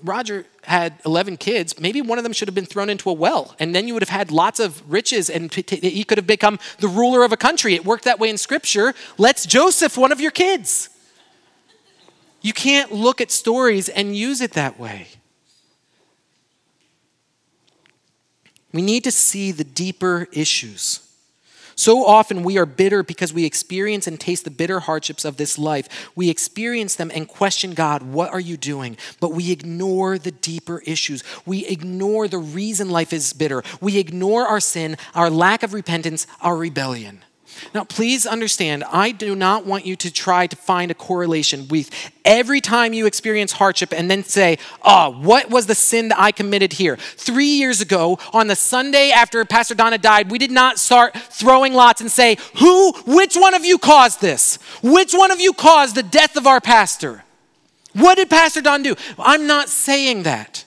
Roger 0.03 0.45
had 0.65 0.99
11 1.03 1.37
kids. 1.37 1.79
Maybe 1.79 1.99
one 1.99 2.19
of 2.19 2.23
them 2.23 2.31
should 2.31 2.47
have 2.47 2.53
been 2.53 2.67
thrown 2.67 2.91
into 2.91 3.09
a 3.09 3.13
well, 3.13 3.55
and 3.57 3.73
then 3.73 3.87
you 3.87 3.95
would 3.95 4.03
have 4.03 4.09
had 4.09 4.29
lots 4.29 4.59
of 4.59 4.87
riches, 4.87 5.27
and 5.27 5.51
he 5.51 6.03
could 6.03 6.19
have 6.19 6.27
become 6.27 6.59
the 6.77 6.87
ruler 6.87 7.23
of 7.23 7.31
a 7.31 7.37
country. 7.37 7.73
It 7.73 7.85
worked 7.85 8.03
that 8.03 8.19
way 8.19 8.29
in 8.29 8.37
Scripture. 8.37 8.93
Let's 9.17 9.47
Joseph 9.47 9.97
one 9.97 10.11
of 10.11 10.21
your 10.21 10.29
kids. 10.29 10.89
You 12.43 12.53
can't 12.53 12.91
look 12.91 13.19
at 13.19 13.31
stories 13.31 13.89
and 13.89 14.15
use 14.15 14.41
it 14.41 14.51
that 14.51 14.79
way. 14.79 15.07
We 18.71 18.81
need 18.81 19.03
to 19.05 19.11
see 19.11 19.51
the 19.51 19.63
deeper 19.63 20.27
issues. 20.31 21.05
So 21.79 22.05
often 22.05 22.43
we 22.43 22.57
are 22.57 22.65
bitter 22.65 23.03
because 23.03 23.31
we 23.31 23.45
experience 23.45 24.05
and 24.05 24.19
taste 24.19 24.43
the 24.43 24.51
bitter 24.51 24.81
hardships 24.81 25.23
of 25.23 25.37
this 25.37 25.57
life. 25.57 26.11
We 26.13 26.29
experience 26.29 26.95
them 26.95 27.09
and 27.15 27.25
question 27.25 27.73
God, 27.73 28.01
what 28.03 28.33
are 28.33 28.39
you 28.39 28.57
doing? 28.57 28.97
But 29.21 29.31
we 29.31 29.49
ignore 29.53 30.17
the 30.17 30.31
deeper 30.31 30.79
issues. 30.85 31.23
We 31.45 31.65
ignore 31.65 32.27
the 32.27 32.37
reason 32.37 32.89
life 32.89 33.13
is 33.13 33.31
bitter. 33.31 33.63
We 33.79 33.97
ignore 33.97 34.45
our 34.45 34.59
sin, 34.59 34.97
our 35.15 35.29
lack 35.29 35.63
of 35.63 35.73
repentance, 35.73 36.27
our 36.41 36.57
rebellion. 36.57 37.23
Now, 37.73 37.83
please 37.83 38.25
understand, 38.25 38.83
I 38.85 39.11
do 39.11 39.35
not 39.35 39.65
want 39.65 39.85
you 39.85 39.95
to 39.97 40.11
try 40.11 40.47
to 40.47 40.55
find 40.55 40.91
a 40.91 40.93
correlation 40.93 41.67
with 41.67 41.89
every 42.25 42.61
time 42.61 42.93
you 42.93 43.05
experience 43.05 43.53
hardship 43.53 43.93
and 43.93 44.09
then 44.09 44.23
say, 44.23 44.57
oh, 44.81 45.11
what 45.11 45.49
was 45.49 45.65
the 45.65 45.75
sin 45.75 46.09
that 46.09 46.19
I 46.19 46.31
committed 46.31 46.73
here? 46.73 46.95
Three 46.95 47.53
years 47.57 47.81
ago, 47.81 48.19
on 48.33 48.47
the 48.47 48.55
Sunday 48.55 49.11
after 49.11 49.43
Pastor 49.45 49.75
Donna 49.75 49.97
died, 49.97 50.31
we 50.31 50.37
did 50.37 50.51
not 50.51 50.79
start 50.79 51.15
throwing 51.15 51.73
lots 51.73 52.01
and 52.01 52.11
say, 52.11 52.37
who, 52.59 52.93
which 53.05 53.35
one 53.35 53.53
of 53.53 53.65
you 53.65 53.77
caused 53.77 54.21
this? 54.21 54.57
Which 54.81 55.13
one 55.13 55.31
of 55.31 55.39
you 55.39 55.53
caused 55.53 55.95
the 55.95 56.03
death 56.03 56.37
of 56.37 56.47
our 56.47 56.61
pastor? 56.61 57.23
What 57.93 58.15
did 58.15 58.29
Pastor 58.29 58.61
Don 58.61 58.83
do? 58.83 58.95
I'm 59.17 59.47
not 59.47 59.69
saying 59.69 60.23
that. 60.23 60.65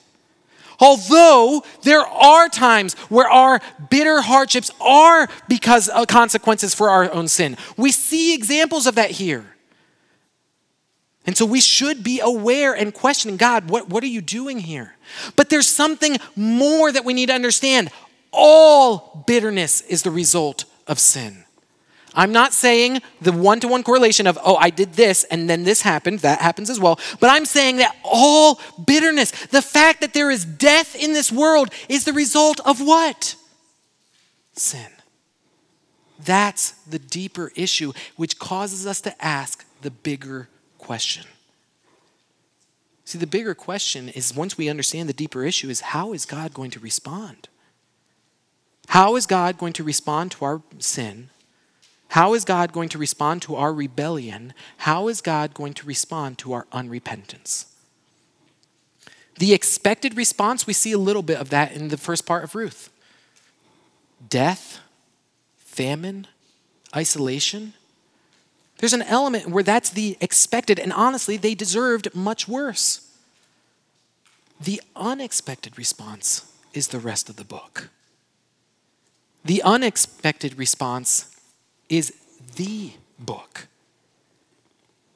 Although 0.83 1.63
there 1.83 2.05
are 2.05 2.49
times 2.49 2.95
where 3.07 3.29
our 3.29 3.61
bitter 3.89 4.19
hardships 4.19 4.69
are 4.81 5.29
because 5.47 5.87
of 5.87 6.07
consequences 6.07 6.75
for 6.75 6.89
our 6.89 7.09
own 7.09 7.29
sin. 7.29 7.55
We 7.77 7.93
see 7.93 8.33
examples 8.33 8.85
of 8.85 8.95
that 8.95 9.11
here. 9.11 9.45
And 11.25 11.37
so 11.37 11.45
we 11.45 11.61
should 11.61 12.03
be 12.03 12.19
aware 12.19 12.73
and 12.73 12.93
questioning 12.93 13.37
God, 13.37 13.69
what, 13.69 13.87
what 13.87 14.03
are 14.03 14.07
you 14.07 14.19
doing 14.19 14.59
here? 14.59 14.97
But 15.37 15.49
there's 15.49 15.67
something 15.67 16.17
more 16.35 16.91
that 16.91 17.05
we 17.05 17.13
need 17.13 17.27
to 17.27 17.33
understand. 17.33 17.89
All 18.33 19.23
bitterness 19.25 19.79
is 19.79 20.03
the 20.03 20.11
result 20.11 20.65
of 20.85 20.99
sin. 20.99 21.45
I'm 22.15 22.31
not 22.31 22.53
saying 22.53 23.01
the 23.21 23.31
one 23.31 23.59
to 23.61 23.67
one 23.67 23.83
correlation 23.83 24.27
of, 24.27 24.37
oh, 24.43 24.55
I 24.55 24.69
did 24.69 24.93
this 24.93 25.23
and 25.25 25.49
then 25.49 25.63
this 25.63 25.81
happened, 25.81 26.19
that 26.19 26.41
happens 26.41 26.69
as 26.69 26.79
well. 26.79 26.99
But 27.19 27.29
I'm 27.29 27.45
saying 27.45 27.77
that 27.77 27.95
all 28.03 28.59
bitterness, 28.85 29.31
the 29.47 29.61
fact 29.61 30.01
that 30.01 30.13
there 30.13 30.29
is 30.29 30.45
death 30.45 30.95
in 30.95 31.13
this 31.13 31.31
world, 31.31 31.69
is 31.89 32.05
the 32.05 32.13
result 32.13 32.59
of 32.61 32.79
what? 32.79 33.35
Sin. 34.53 34.91
That's 36.23 36.71
the 36.87 36.99
deeper 36.99 37.51
issue, 37.55 37.93
which 38.15 38.39
causes 38.39 38.85
us 38.85 39.01
to 39.01 39.25
ask 39.25 39.65
the 39.81 39.91
bigger 39.91 40.49
question. 40.77 41.25
See, 43.05 43.17
the 43.17 43.27
bigger 43.27 43.53
question 43.53 44.09
is 44.09 44.35
once 44.35 44.57
we 44.57 44.69
understand 44.69 45.09
the 45.09 45.13
deeper 45.13 45.43
issue, 45.43 45.69
is 45.69 45.81
how 45.81 46.13
is 46.13 46.25
God 46.25 46.53
going 46.53 46.71
to 46.71 46.79
respond? 46.79 47.49
How 48.87 49.15
is 49.15 49.25
God 49.25 49.57
going 49.57 49.73
to 49.73 49.83
respond 49.83 50.31
to 50.31 50.45
our 50.45 50.61
sin? 50.79 51.29
How 52.13 52.35
is 52.35 52.45
God 52.45 52.73
going 52.73 52.89
to 52.89 52.99
respond 52.99 53.41
to 53.41 53.55
our 53.55 53.73
rebellion? 53.73 54.53
How 54.77 55.07
is 55.07 55.19
God 55.19 55.55
going 55.55 55.73
to 55.73 55.87
respond 55.87 56.37
to 56.37 56.53
our 56.53 56.67
unrepentance? 56.71 57.65
The 59.39 59.51
expected 59.51 60.15
response, 60.15 60.67
we 60.67 60.73
see 60.73 60.91
a 60.91 60.99
little 60.99 61.23
bit 61.23 61.39
of 61.39 61.49
that 61.49 61.71
in 61.71 61.87
the 61.87 61.97
first 61.97 62.27
part 62.27 62.43
of 62.43 62.53
Ruth 62.53 62.91
death, 64.29 64.79
famine, 65.57 66.27
isolation. 66.95 67.73
There's 68.77 68.93
an 68.93 69.01
element 69.01 69.49
where 69.49 69.63
that's 69.63 69.89
the 69.89 70.15
expected, 70.21 70.77
and 70.77 70.93
honestly, 70.93 71.35
they 71.35 71.55
deserved 71.55 72.13
much 72.13 72.47
worse. 72.47 73.11
The 74.61 74.83
unexpected 74.95 75.79
response 75.79 76.45
is 76.75 76.89
the 76.89 76.99
rest 76.99 77.27
of 77.27 77.37
the 77.37 77.43
book. 77.43 77.89
The 79.43 79.63
unexpected 79.63 80.59
response 80.59 81.32
is 81.89 82.13
the 82.55 82.91
book, 83.19 83.67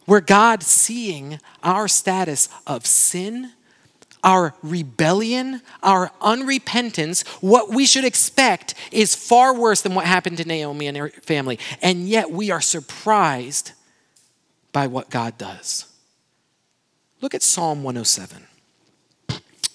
where 0.05 0.21
God, 0.21 0.63
seeing 0.63 1.39
our 1.63 1.87
status 1.87 2.49
of 2.65 2.85
sin, 2.85 3.51
our 4.23 4.55
rebellion, 4.61 5.61
our 5.83 6.11
unrepentance, 6.21 7.25
what 7.41 7.69
we 7.69 7.85
should 7.85 8.05
expect 8.05 8.73
is 8.91 9.15
far 9.15 9.53
worse 9.53 9.81
than 9.81 9.95
what 9.95 10.05
happened 10.05 10.37
to 10.37 10.45
Naomi 10.47 10.87
and 10.87 10.97
her 10.97 11.09
family. 11.09 11.59
And 11.81 12.07
yet 12.07 12.31
we 12.31 12.51
are 12.51 12.61
surprised 12.61 13.71
by 14.71 14.87
what 14.87 15.09
God 15.09 15.37
does. 15.37 15.85
Look 17.21 17.33
at 17.33 17.41
Psalm 17.41 17.83
107. 17.83 18.47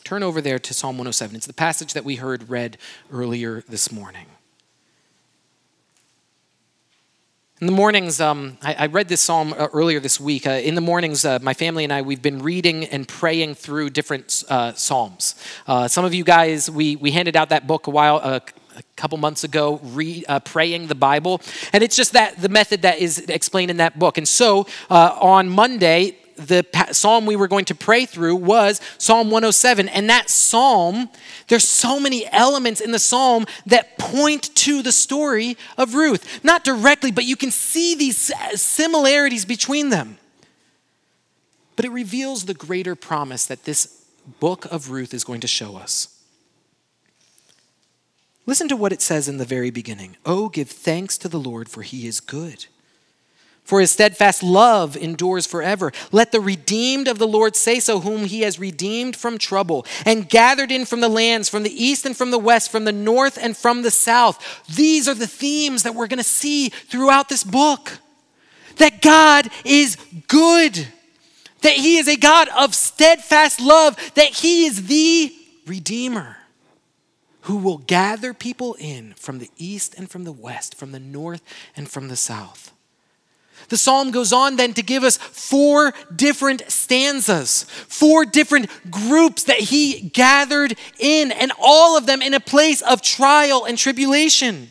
Turn 0.04 0.22
over 0.22 0.40
there 0.40 0.58
to 0.58 0.74
Psalm 0.74 0.96
107. 0.96 1.36
It's 1.36 1.46
the 1.46 1.52
passage 1.52 1.94
that 1.94 2.04
we 2.04 2.16
heard 2.16 2.48
read 2.50 2.76
earlier 3.10 3.64
this 3.68 3.90
morning. 3.90 4.26
In 7.62 7.66
the 7.66 7.72
mornings, 7.72 8.20
um, 8.20 8.58
I, 8.60 8.74
I, 8.74 8.86
read 8.86 9.06
this 9.06 9.20
psalm 9.20 9.54
uh, 9.56 9.68
earlier 9.72 10.00
this 10.00 10.18
week. 10.18 10.48
Uh, 10.48 10.50
in 10.50 10.74
the 10.74 10.80
mornings, 10.80 11.24
uh, 11.24 11.38
my 11.42 11.54
family 11.54 11.84
and 11.84 11.92
I, 11.92 12.02
we've 12.02 12.20
been 12.20 12.42
reading 12.42 12.86
and 12.86 13.06
praying 13.06 13.54
through 13.54 13.90
different 13.90 14.42
uh, 14.48 14.72
psalms. 14.72 15.36
Uh, 15.68 15.86
some 15.86 16.04
of 16.04 16.12
you 16.12 16.24
guys, 16.24 16.68
we, 16.68 16.96
we 16.96 17.12
handed 17.12 17.36
out 17.36 17.50
that 17.50 17.68
book 17.68 17.86
a 17.86 17.90
while, 17.90 18.20
uh, 18.20 18.40
a 18.76 18.82
couple 18.96 19.16
months 19.16 19.44
ago, 19.44 19.78
re, 19.84 20.24
praying 20.44 20.88
the 20.88 20.96
Bible. 20.96 21.40
And 21.72 21.84
it's 21.84 21.94
just 21.94 22.14
that 22.14 22.36
the 22.42 22.48
method 22.48 22.82
that 22.82 22.98
is 22.98 23.20
explained 23.28 23.70
in 23.70 23.76
that 23.76 23.96
book. 23.96 24.18
And 24.18 24.26
so 24.26 24.66
on 24.90 25.48
Monday, 25.48 26.16
the 26.36 26.64
psalm 26.92 27.26
we 27.26 27.36
were 27.36 27.48
going 27.48 27.64
to 27.66 27.74
pray 27.74 28.06
through 28.06 28.36
was 28.36 28.80
Psalm 28.98 29.30
107. 29.30 29.88
And 29.88 30.08
that 30.10 30.30
psalm, 30.30 31.08
there's 31.48 31.66
so 31.66 32.00
many 32.00 32.26
elements 32.30 32.80
in 32.80 32.92
the 32.92 32.98
psalm 32.98 33.46
that 33.66 33.98
point 33.98 34.54
to 34.56 34.82
the 34.82 34.92
story 34.92 35.56
of 35.76 35.94
Ruth. 35.94 36.44
Not 36.44 36.64
directly, 36.64 37.10
but 37.10 37.24
you 37.24 37.36
can 37.36 37.50
see 37.50 37.94
these 37.94 38.32
similarities 38.60 39.44
between 39.44 39.90
them. 39.90 40.18
But 41.76 41.84
it 41.84 41.90
reveals 41.90 42.44
the 42.44 42.54
greater 42.54 42.94
promise 42.94 43.46
that 43.46 43.64
this 43.64 44.04
book 44.40 44.66
of 44.66 44.90
Ruth 44.90 45.14
is 45.14 45.24
going 45.24 45.40
to 45.40 45.48
show 45.48 45.76
us. 45.76 46.08
Listen 48.44 48.68
to 48.68 48.76
what 48.76 48.92
it 48.92 49.00
says 49.00 49.28
in 49.28 49.38
the 49.38 49.44
very 49.44 49.70
beginning 49.70 50.16
Oh, 50.26 50.48
give 50.48 50.68
thanks 50.68 51.16
to 51.18 51.28
the 51.28 51.38
Lord, 51.38 51.68
for 51.68 51.82
he 51.82 52.06
is 52.06 52.20
good 52.20 52.66
for 53.64 53.80
his 53.80 53.92
steadfast 53.92 54.42
love 54.42 54.96
endures 54.96 55.46
forever. 55.46 55.92
Let 56.10 56.32
the 56.32 56.40
redeemed 56.40 57.08
of 57.08 57.18
the 57.18 57.28
Lord 57.28 57.54
say 57.54 57.78
so, 57.78 58.00
whom 58.00 58.24
he 58.24 58.42
has 58.42 58.58
redeemed 58.58 59.16
from 59.16 59.38
trouble 59.38 59.86
and 60.04 60.28
gathered 60.28 60.72
in 60.72 60.84
from 60.84 61.00
the 61.00 61.08
lands, 61.08 61.48
from 61.48 61.62
the 61.62 61.84
east 61.84 62.04
and 62.04 62.16
from 62.16 62.30
the 62.30 62.38
west, 62.38 62.70
from 62.70 62.84
the 62.84 62.92
north 62.92 63.38
and 63.40 63.56
from 63.56 63.82
the 63.82 63.90
south. 63.90 64.64
These 64.74 65.08
are 65.08 65.14
the 65.14 65.26
themes 65.26 65.84
that 65.84 65.94
we're 65.94 66.08
going 66.08 66.18
to 66.18 66.24
see 66.24 66.70
throughout 66.70 67.28
this 67.28 67.44
book. 67.44 67.98
That 68.76 69.02
God 69.02 69.48
is 69.64 69.96
good, 70.28 70.88
that 71.60 71.74
he 71.74 71.98
is 71.98 72.08
a 72.08 72.16
God 72.16 72.48
of 72.56 72.74
steadfast 72.74 73.60
love, 73.60 73.96
that 74.14 74.28
he 74.28 74.64
is 74.66 74.86
the 74.86 75.32
Redeemer 75.66 76.38
who 77.42 77.56
will 77.56 77.78
gather 77.78 78.32
people 78.32 78.74
in 78.78 79.14
from 79.14 79.38
the 79.38 79.50
east 79.56 79.94
and 79.96 80.10
from 80.10 80.24
the 80.24 80.32
west, 80.32 80.74
from 80.74 80.92
the 80.92 81.00
north 81.00 81.42
and 81.76 81.88
from 81.88 82.08
the 82.08 82.16
south. 82.16 82.72
The 83.72 83.78
psalm 83.78 84.10
goes 84.10 84.34
on 84.34 84.56
then 84.56 84.74
to 84.74 84.82
give 84.82 85.02
us 85.02 85.16
four 85.16 85.94
different 86.14 86.70
stanzas, 86.70 87.64
four 87.88 88.26
different 88.26 88.68
groups 88.90 89.44
that 89.44 89.60
he 89.60 90.10
gathered 90.10 90.76
in, 90.98 91.32
and 91.32 91.52
all 91.58 91.96
of 91.96 92.04
them 92.04 92.20
in 92.20 92.34
a 92.34 92.38
place 92.38 92.82
of 92.82 93.00
trial 93.00 93.64
and 93.64 93.78
tribulation. 93.78 94.70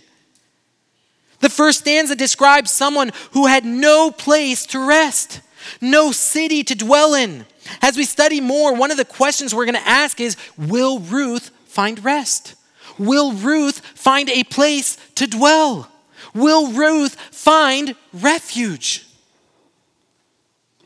The 1.40 1.50
first 1.50 1.80
stanza 1.80 2.16
describes 2.16 2.70
someone 2.70 3.12
who 3.32 3.48
had 3.48 3.66
no 3.66 4.12
place 4.12 4.68
to 4.68 4.80
rest, 4.80 5.42
no 5.82 6.12
city 6.12 6.64
to 6.66 6.76
dwell 6.76 7.16
in. 7.16 7.48
As 7.82 7.98
we 7.98 8.04
study 8.04 8.40
more, 8.40 8.76
one 8.76 8.92
of 8.92 8.98
the 8.98 9.04
questions 9.04 9.56
we're 9.56 9.66
going 9.66 9.74
to 9.74 9.90
ask 9.90 10.22
is 10.22 10.38
Will 10.60 11.00
Ruth 11.00 11.50
find 11.66 12.06
rest? 12.06 12.54
Will 13.00 13.34
Ruth 13.34 13.80
find 13.80 14.30
a 14.30 14.44
place 14.44 14.96
to 15.16 15.26
dwell? 15.26 15.91
Will 16.34 16.72
Ruth 16.72 17.16
find 17.16 17.96
refuge? 18.14 19.06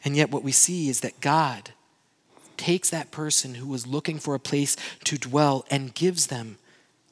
And 0.04 0.16
yet, 0.16 0.32
what 0.32 0.44
we 0.44 0.52
see 0.52 0.90
is 0.90 1.00
that 1.02 1.20
God 1.20 1.72
takes 2.58 2.90
that 2.90 3.12
person 3.12 3.56
who 3.56 3.68
was 3.68 3.88
looking 3.88 4.20
for 4.20 4.36
a 4.36 4.40
place 4.40 4.76
to 5.04 5.18
dwell 5.18 5.66
and 5.70 5.94
gives 5.94 6.28
them 6.28 6.58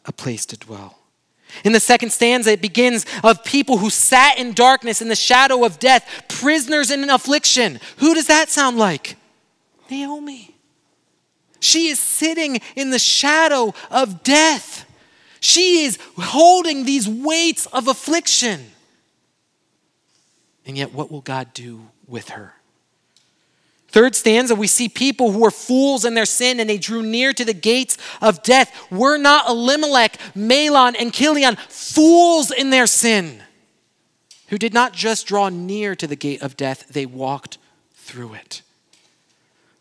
a 0.05 0.11
place 0.11 0.45
to 0.47 0.57
dwell. 0.57 0.99
In 1.63 1.73
the 1.73 1.79
second 1.79 2.11
stanza, 2.11 2.51
it 2.51 2.61
begins 2.61 3.05
of 3.23 3.43
people 3.43 3.77
who 3.77 3.89
sat 3.89 4.37
in 4.37 4.53
darkness 4.53 5.01
in 5.01 5.09
the 5.09 5.15
shadow 5.15 5.63
of 5.65 5.79
death, 5.79 6.25
prisoners 6.27 6.89
in 6.89 7.09
affliction. 7.09 7.79
Who 7.97 8.13
does 8.15 8.27
that 8.27 8.49
sound 8.49 8.77
like? 8.77 9.17
Naomi. 9.89 10.55
She 11.59 11.87
is 11.87 11.99
sitting 11.99 12.59
in 12.75 12.89
the 12.89 12.99
shadow 12.99 13.73
of 13.91 14.23
death. 14.23 14.85
She 15.43 15.83
is 15.83 15.99
holding 16.17 16.85
these 16.85 17.07
weights 17.07 17.65
of 17.65 17.89
affliction. 17.89 18.71
And 20.65 20.77
yet, 20.77 20.93
what 20.93 21.11
will 21.11 21.19
God 21.19 21.53
do 21.53 21.89
with 22.07 22.29
her? 22.29 22.53
Third 23.89 24.15
stanza, 24.15 24.55
we 24.55 24.67
see 24.67 24.87
people 24.87 25.33
who 25.33 25.39
were 25.39 25.51
fools 25.51 26.05
in 26.05 26.13
their 26.13 26.25
sin 26.25 26.61
and 26.61 26.69
they 26.69 26.77
drew 26.77 27.03
near 27.03 27.33
to 27.33 27.43
the 27.43 27.53
gates 27.53 27.97
of 28.21 28.41
death. 28.41 28.73
Were 28.89 29.17
not 29.17 29.49
Elimelech, 29.49 30.17
Mahlon, 30.33 30.95
and 30.97 31.13
Chilion 31.13 31.57
fools 31.67 32.49
in 32.49 32.69
their 32.69 32.87
sin, 32.87 33.43
who 34.47 34.57
did 34.57 34.73
not 34.73 34.93
just 34.93 35.27
draw 35.27 35.49
near 35.49 35.93
to 35.93 36.07
the 36.07 36.15
gate 36.15 36.41
of 36.41 36.55
death, 36.55 36.87
they 36.87 37.05
walked 37.05 37.57
through 37.93 38.35
it. 38.35 38.61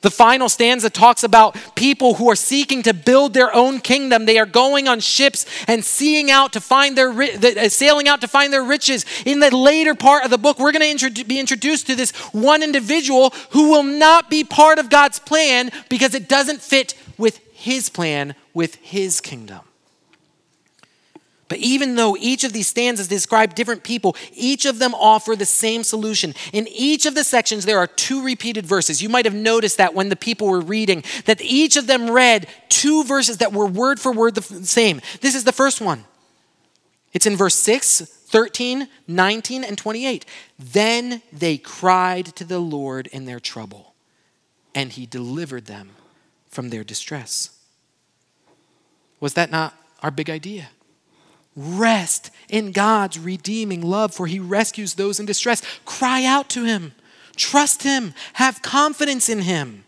The 0.03 0.11
final 0.11 0.49
stanza 0.49 0.91
talks 0.91 1.25
about 1.25 1.57
people 1.75 2.15
who 2.15 2.29
are 2.29 2.37
seeking 2.37 2.83
to 2.83 2.93
build 2.93 3.35
their 3.35 3.55
own 3.55 3.81
kingdom. 3.81 4.27
They 4.27 4.39
are 4.39 4.47
going 4.47 4.89
on 4.89 5.01
ships 5.01 5.47
and 5.67 5.85
seeing 5.85 6.31
out 6.31 6.53
to 6.53 6.61
find 6.61 6.99
their 6.99 7.11
uh, 7.11 7.69
sailing 7.69 8.09
out 8.09 8.21
to 8.21 8.29
find 8.29 8.53
their 8.53 8.65
riches. 8.65 9.07
In 9.25 9.41
the 9.41 9.55
later 9.57 9.95
part 9.95 10.25
of 10.25 10.31
the 10.31 10.39
book, 10.39 10.59
we're 10.59 10.73
going 10.73 10.99
to 10.99 11.25
be 11.25 11.39
introduced 11.39 11.87
to 11.87 11.95
this 11.95 12.11
one 12.33 12.63
individual 12.63 13.31
who 13.51 13.71
will 13.71 13.85
not 13.85 14.29
be 14.29 14.45
part 14.45 14.79
of 14.79 14.91
God's 14.91 15.19
plan 15.19 15.71
because 15.89 16.15
it 16.15 16.29
doesn't 16.29 16.61
fit 16.61 16.95
with 17.17 17.39
his 17.53 17.89
plan 17.89 18.35
with 18.53 18.75
his 18.77 19.21
kingdom. 19.21 19.61
But 21.49 21.59
even 21.59 21.97
though 21.97 22.17
each 22.17 22.45
of 22.45 22.53
these 22.53 22.69
stanzas 22.69 23.09
describe 23.09 23.55
different 23.55 23.83
people, 23.83 24.17
each 24.33 24.65
of 24.65 24.79
them 24.79 24.95
offer 24.95 25.37
the 25.37 25.45
same 25.45 25.85
solution. 25.85 26.35
In 26.53 26.67
each 26.69 27.05
of 27.05 27.15
the 27.15 27.25
sections, 27.25 27.67
there 27.67 27.79
are 27.79 27.87
two 27.87 28.25
repeated 28.25 28.65
verses. 28.65 29.03
You 29.03 29.11
might 29.11 29.27
have 29.27 29.35
noticed 29.35 29.77
that 29.77 29.95
when 29.95 30.09
the 30.09 30.17
people 30.17 30.49
were 30.49 30.61
reading, 30.61 31.05
that 31.27 31.43
each 31.43 31.77
of 31.77 31.87
them 31.87 32.11
read 32.11 32.49
two 32.69 33.05
verses 33.05 33.39
that 33.39 33.53
were 33.53 33.67
word 33.67 34.01
for 34.01 34.13
word 34.13 34.35
the 34.35 34.43
same. 34.65 35.03
This 35.21 35.35
is 35.35 35.45
the 35.45 35.53
first 35.53 35.81
one. 35.81 36.05
It's 37.13 37.27
in 37.27 37.37
verse 37.37 37.55
6, 37.57 38.01
13, 38.01 38.89
19, 39.07 39.65
and 39.65 39.77
28. 39.77 40.25
Then 40.59 41.21
they 41.33 41.59
cried 41.59 42.27
to 42.37 42.45
the 42.45 42.59
Lord 42.59 43.09
in 43.09 43.27
their 43.27 43.41
trouble, 43.41 43.95
and 44.75 44.93
he 44.93 45.05
delivered 45.05 45.67
them 45.67 45.91
from 46.49 46.71
their 46.71 46.85
distress. 46.85 47.51
Was 49.21 49.35
that 49.35 49.51
not 49.51 49.75
our 50.03 50.11
big 50.11 50.31
idea? 50.31 50.71
Rest 51.55 52.31
in 52.49 52.73
God's 52.73 53.19
redeeming 53.19 53.83
love, 53.83 54.15
for 54.15 54.27
He 54.27 54.39
rescues 54.39 54.95
those 54.95 55.21
in 55.21 55.27
distress. 55.27 55.63
Cry 55.85 56.25
out 56.25 56.49
to 56.51 56.65
Him, 56.65 56.93
trust 57.37 57.83
Him, 57.83 58.15
have 58.35 58.63
confidence 58.63 59.29
in 59.29 59.43
Him. 59.43 59.85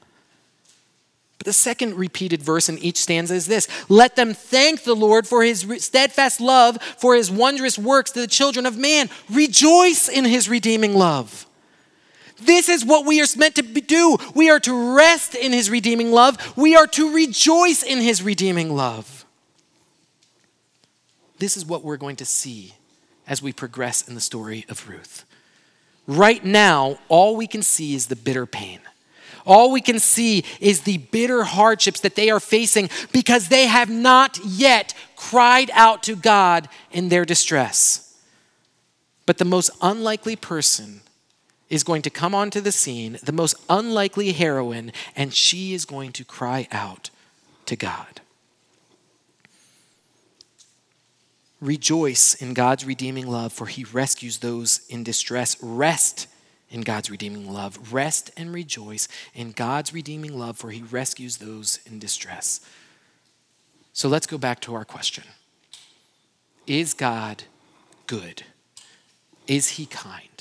But 1.39 1.47
the 1.47 1.53
second 1.53 1.95
repeated 1.95 2.43
verse 2.43 2.69
in 2.69 2.79
each 2.79 2.99
stanza 2.99 3.35
is 3.35 3.47
this 3.47 3.69
Let 3.89 4.17
them 4.17 4.35
thank 4.35 4.85
the 4.85 4.95
Lord 4.95 5.27
for 5.27 5.43
His 5.43 5.67
steadfast 5.79 6.41
love, 6.41 6.81
for 6.99 7.15
His 7.15 7.31
wondrous 7.31 7.79
works 7.79 8.11
to 8.12 8.21
the 8.21 8.27
children 8.27 8.67
of 8.67 8.77
man. 8.77 9.09
Rejoice 9.31 10.09
in 10.09 10.25
His 10.25 10.49
redeeming 10.49 10.95
love. 10.95 11.47
This 12.41 12.69
is 12.69 12.85
what 12.85 13.07
we 13.07 13.23
are 13.23 13.27
meant 13.37 13.55
to 13.57 13.62
do. 13.62 14.19
We 14.35 14.51
are 14.51 14.61
to 14.61 14.97
rest 14.97 15.35
in 15.35 15.53
his 15.53 15.71
redeeming 15.71 16.12
love. 16.12 16.37
We 16.57 16.77
are 16.77 16.87
to 16.89 17.15
rejoice 17.15 17.83
in 17.83 18.01
his 18.01 18.23
redeeming 18.23 18.75
love. 18.75 19.24
This 21.45 21.59
is 21.59 21.67
what 21.67 21.85
we're 21.85 21.99
going 21.99 22.17
to 22.17 22.25
see 22.25 22.73
as 23.29 23.43
we 23.43 23.53
progress 23.53 24.09
in 24.09 24.15
the 24.15 24.21
story 24.23 24.65
of 24.71 24.89
Ruth. 24.89 25.27
Right 26.07 26.43
now, 26.43 26.97
all 27.09 27.37
we 27.37 27.47
can 27.47 27.61
see 27.61 27.95
is 27.95 28.07
the 28.07 28.17
bitter 28.17 28.47
pain. 28.47 28.81
All 29.45 29.71
we 29.71 29.83
can 29.83 29.99
see 29.99 30.43
is 30.59 30.81
the 30.81 30.97
bitter 30.97 31.45
hardships 31.45 32.01
that 32.01 32.15
they 32.15 32.31
are 32.31 32.41
facing 32.41 32.89
because 33.13 33.49
they 33.49 33.67
have 33.67 33.91
not 33.91 34.39
yet 34.43 34.95
cried 35.17 35.71
out 35.75 36.03
to 36.05 36.17
God 36.17 36.67
in 36.91 37.11
their 37.11 37.27
distress. 37.27 38.19
But 39.27 39.37
the 39.37 39.45
most 39.45 39.69
unlikely 39.83 40.37
person 40.37 41.03
is 41.69 41.85
going 41.85 42.01
to 42.01 42.11
come 42.11 42.35
onto 42.35 42.63
the 42.63 42.73
scene, 42.73 43.19
the 43.23 43.33
most 43.33 43.55
unlikely 43.69 44.33
heroine, 44.33 44.93
and 45.15 45.35
she 45.35 45.75
is 45.75 45.85
going 45.85 46.13
to 46.13 46.25
cry 46.25 46.69
out 46.73 47.11
to 47.67 47.77
God. 47.77 48.23
Rejoice 51.65 52.35
in 52.35 52.53
God's 52.53 52.85
redeeming 52.85 53.27
love, 53.27 53.51
for 53.51 53.65
he 53.65 53.85
rescues 53.85 54.37
those 54.37 54.87
in 54.91 55.03
distress. 55.03 55.57
Rest 55.62 56.27
in 56.69 56.83
God's 56.83 57.11
redeeming 57.11 57.51
love. 57.51 57.91
Rest 57.91 58.31
and 58.37 58.53
rejoice 58.53 59.09
in 59.35 59.53
God's 59.53 59.95
redeeming 59.95 60.39
love, 60.39 60.59
for 60.59 60.71
he 60.71 60.83
rescues 60.83 61.39
those 61.39 61.79
in 61.87 61.99
distress. 61.99 62.61
So 63.95 64.11
let's 64.11 64.27
go 64.27 64.37
back 64.37 64.61
to 64.61 64.75
our 64.75 64.85
question 64.85 65.25
Is 66.67 66.93
God 66.93 67.45
good? 68.07 68.43
Is 69.47 69.71
he 69.71 69.87
kind? 69.87 70.34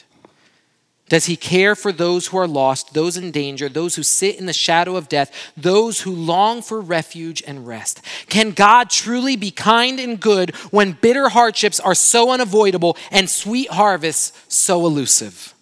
Does 1.09 1.25
he 1.25 1.35
care 1.35 1.75
for 1.75 1.91
those 1.91 2.27
who 2.27 2.37
are 2.37 2.47
lost, 2.47 2.93
those 2.93 3.17
in 3.17 3.31
danger, 3.31 3.67
those 3.67 3.95
who 3.95 4.03
sit 4.03 4.39
in 4.39 4.45
the 4.45 4.53
shadow 4.53 4.95
of 4.95 5.09
death, 5.09 5.51
those 5.55 6.01
who 6.01 6.11
long 6.11 6.61
for 6.61 6.79
refuge 6.79 7.43
and 7.45 7.67
rest? 7.67 8.01
Can 8.29 8.51
God 8.51 8.89
truly 8.89 9.35
be 9.35 9.51
kind 9.51 9.99
and 9.99 10.19
good 10.19 10.55
when 10.71 10.93
bitter 10.93 11.29
hardships 11.29 11.79
are 11.79 11.95
so 11.95 12.31
unavoidable 12.31 12.97
and 13.11 13.29
sweet 13.29 13.69
harvests 13.69 14.31
so 14.47 14.85
elusive? 14.85 15.53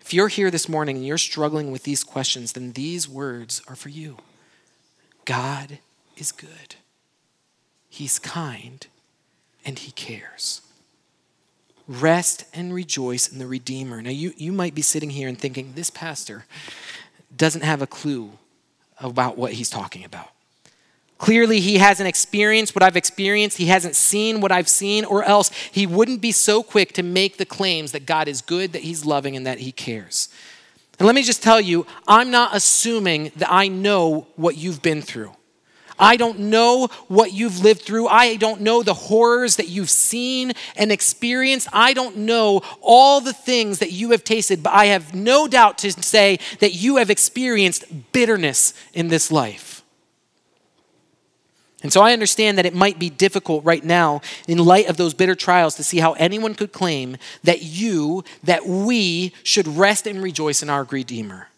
If 0.00 0.14
you're 0.14 0.28
here 0.28 0.50
this 0.50 0.68
morning 0.68 0.96
and 0.96 1.06
you're 1.06 1.18
struggling 1.18 1.70
with 1.70 1.84
these 1.84 2.02
questions, 2.02 2.54
then 2.54 2.72
these 2.72 3.08
words 3.08 3.62
are 3.68 3.76
for 3.76 3.90
you. 3.90 4.16
God 5.24 5.78
is 6.16 6.32
good, 6.32 6.74
He's 7.88 8.18
kind, 8.18 8.86
and 9.64 9.78
He 9.78 9.92
cares. 9.92 10.62
Rest 11.90 12.44
and 12.54 12.72
rejoice 12.72 13.26
in 13.26 13.40
the 13.40 13.48
Redeemer. 13.48 14.00
Now, 14.00 14.10
you, 14.10 14.32
you 14.36 14.52
might 14.52 14.76
be 14.76 14.82
sitting 14.82 15.10
here 15.10 15.26
and 15.26 15.36
thinking, 15.36 15.72
this 15.74 15.90
pastor 15.90 16.44
doesn't 17.36 17.62
have 17.62 17.82
a 17.82 17.86
clue 17.88 18.30
about 19.00 19.36
what 19.36 19.54
he's 19.54 19.68
talking 19.68 20.04
about. 20.04 20.28
Clearly, 21.18 21.58
he 21.58 21.78
hasn't 21.78 22.08
experienced 22.08 22.76
what 22.76 22.84
I've 22.84 22.96
experienced. 22.96 23.56
He 23.56 23.66
hasn't 23.66 23.96
seen 23.96 24.40
what 24.40 24.52
I've 24.52 24.68
seen, 24.68 25.04
or 25.04 25.24
else 25.24 25.50
he 25.72 25.84
wouldn't 25.84 26.20
be 26.20 26.30
so 26.30 26.62
quick 26.62 26.92
to 26.92 27.02
make 27.02 27.38
the 27.38 27.44
claims 27.44 27.90
that 27.90 28.06
God 28.06 28.28
is 28.28 28.40
good, 28.40 28.72
that 28.72 28.82
he's 28.82 29.04
loving, 29.04 29.34
and 29.34 29.44
that 29.44 29.58
he 29.58 29.72
cares. 29.72 30.28
And 31.00 31.06
let 31.06 31.16
me 31.16 31.24
just 31.24 31.42
tell 31.42 31.60
you, 31.60 31.88
I'm 32.06 32.30
not 32.30 32.54
assuming 32.54 33.32
that 33.34 33.50
I 33.50 33.66
know 33.66 34.28
what 34.36 34.56
you've 34.56 34.80
been 34.80 35.02
through. 35.02 35.32
I 36.00 36.16
don't 36.16 36.38
know 36.38 36.88
what 37.08 37.32
you've 37.32 37.60
lived 37.60 37.82
through. 37.82 38.08
I 38.08 38.36
don't 38.36 38.62
know 38.62 38.82
the 38.82 38.94
horrors 38.94 39.56
that 39.56 39.68
you've 39.68 39.90
seen 39.90 40.52
and 40.74 40.90
experienced. 40.90 41.68
I 41.72 41.92
don't 41.92 42.16
know 42.16 42.62
all 42.80 43.20
the 43.20 43.34
things 43.34 43.78
that 43.78 43.92
you 43.92 44.10
have 44.12 44.24
tasted, 44.24 44.62
but 44.62 44.72
I 44.72 44.86
have 44.86 45.14
no 45.14 45.46
doubt 45.46 45.78
to 45.78 45.92
say 45.92 46.38
that 46.60 46.74
you 46.74 46.96
have 46.96 47.10
experienced 47.10 47.84
bitterness 48.12 48.72
in 48.94 49.08
this 49.08 49.30
life. 49.30 49.82
And 51.82 51.92
so 51.92 52.02
I 52.02 52.12
understand 52.12 52.58
that 52.58 52.66
it 52.66 52.74
might 52.74 52.98
be 52.98 53.08
difficult 53.08 53.64
right 53.64 53.84
now, 53.84 54.20
in 54.46 54.58
light 54.58 54.88
of 54.88 54.96
those 54.96 55.14
bitter 55.14 55.34
trials, 55.34 55.74
to 55.76 55.84
see 55.84 55.98
how 55.98 56.12
anyone 56.14 56.54
could 56.54 56.72
claim 56.72 57.16
that 57.44 57.62
you, 57.62 58.24
that 58.44 58.66
we 58.66 59.32
should 59.42 59.66
rest 59.66 60.06
and 60.06 60.22
rejoice 60.22 60.62
in 60.62 60.68
our 60.68 60.84
Redeemer. 60.84 61.49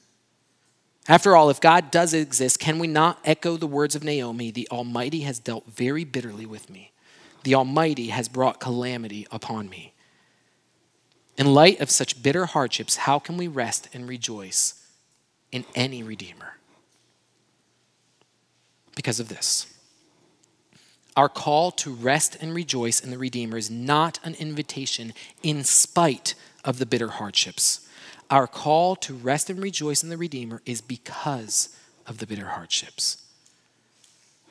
After 1.09 1.37
all, 1.37 1.51
if 1.51 1.61
God 1.61 1.91
does 1.91 2.15
exist, 2.15 2.61
can 2.61 2.79
we 2.79 2.87
not 2.87 3.19
echo 3.25 3.57
the 3.57 3.67
words 3.67 3.97
of 3.97 4.05
Naomi? 4.05 4.51
The 4.51 4.69
Almighty 4.71 5.21
has 5.23 5.39
dealt 5.39 5.67
very 5.67 6.05
bitterly 6.05 6.47
with 6.47 6.71
me. 6.71 6.93
The 7.43 7.57
Almighty 7.57 8.09
has 8.09 8.29
brought 8.29 8.61
calamity 8.61 9.27
upon 9.33 9.69
me. 9.69 9.95
In 11.37 11.55
light 11.55 11.81
of 11.81 11.91
such 11.91 12.23
bitter 12.23 12.47
hardships, 12.47 12.97
how 12.97 13.19
can 13.19 13.37
we 13.37 13.49
rest 13.49 13.89
and 13.93 14.09
rejoice 14.09 14.75
in 15.51 15.65
any 15.75 16.03
Redeemer? 16.03 16.59
Because 18.95 19.19
of 19.19 19.29
this. 19.29 19.67
Our 21.17 21.29
call 21.29 21.73
to 21.73 21.93
rest 21.93 22.37
and 22.41 22.55
rejoice 22.55 23.01
in 23.01 23.11
the 23.11 23.19
Redeemer 23.19 23.57
is 23.57 23.71
not 23.71 24.21
an 24.23 24.35
invitation 24.35 25.13
in 25.43 25.65
spite 25.65 26.35
of 26.65 26.79
the 26.79 26.87
bitter 26.87 27.09
hardships. 27.09 27.82
Our 28.33 28.47
call 28.47 28.97
to 28.97 29.13
rest 29.13 29.51
and 29.51 29.63
rejoice 29.63 30.03
in 30.03 30.09
the 30.09 30.17
Redeemer 30.17 30.63
is 30.65 30.81
because 30.81 31.69
of 32.07 32.17
the 32.17 32.27
bitter 32.27 32.47
hardships. 32.47 33.23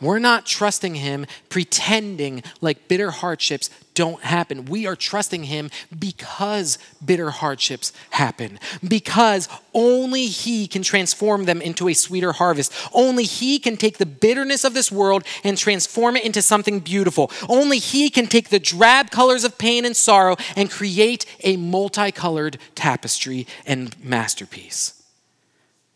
We're 0.01 0.19
not 0.19 0.45
trusting 0.47 0.95
Him 0.95 1.27
pretending 1.49 2.43
like 2.59 2.87
bitter 2.87 3.11
hardships 3.11 3.69
don't 3.93 4.23
happen. 4.23 4.65
We 4.65 4.87
are 4.87 4.95
trusting 4.95 5.43
Him 5.43 5.69
because 5.97 6.79
bitter 7.05 7.29
hardships 7.29 7.93
happen, 8.11 8.59
because 8.85 9.47
only 9.73 10.25
He 10.25 10.67
can 10.67 10.81
transform 10.81 11.45
them 11.45 11.61
into 11.61 11.87
a 11.87 11.93
sweeter 11.93 12.31
harvest. 12.31 12.73
Only 12.93 13.25
He 13.25 13.59
can 13.59 13.77
take 13.77 13.97
the 13.99 14.05
bitterness 14.05 14.63
of 14.63 14.73
this 14.73 14.91
world 14.91 15.23
and 15.43 15.57
transform 15.57 16.15
it 16.15 16.25
into 16.25 16.41
something 16.41 16.79
beautiful. 16.79 17.31
Only 17.47 17.77
He 17.77 18.09
can 18.09 18.27
take 18.27 18.49
the 18.49 18.59
drab 18.59 19.11
colors 19.11 19.43
of 19.43 19.57
pain 19.57 19.85
and 19.85 19.95
sorrow 19.95 20.35
and 20.55 20.71
create 20.71 21.25
a 21.41 21.57
multicolored 21.57 22.57
tapestry 22.73 23.45
and 23.65 23.95
masterpiece. 24.03 25.03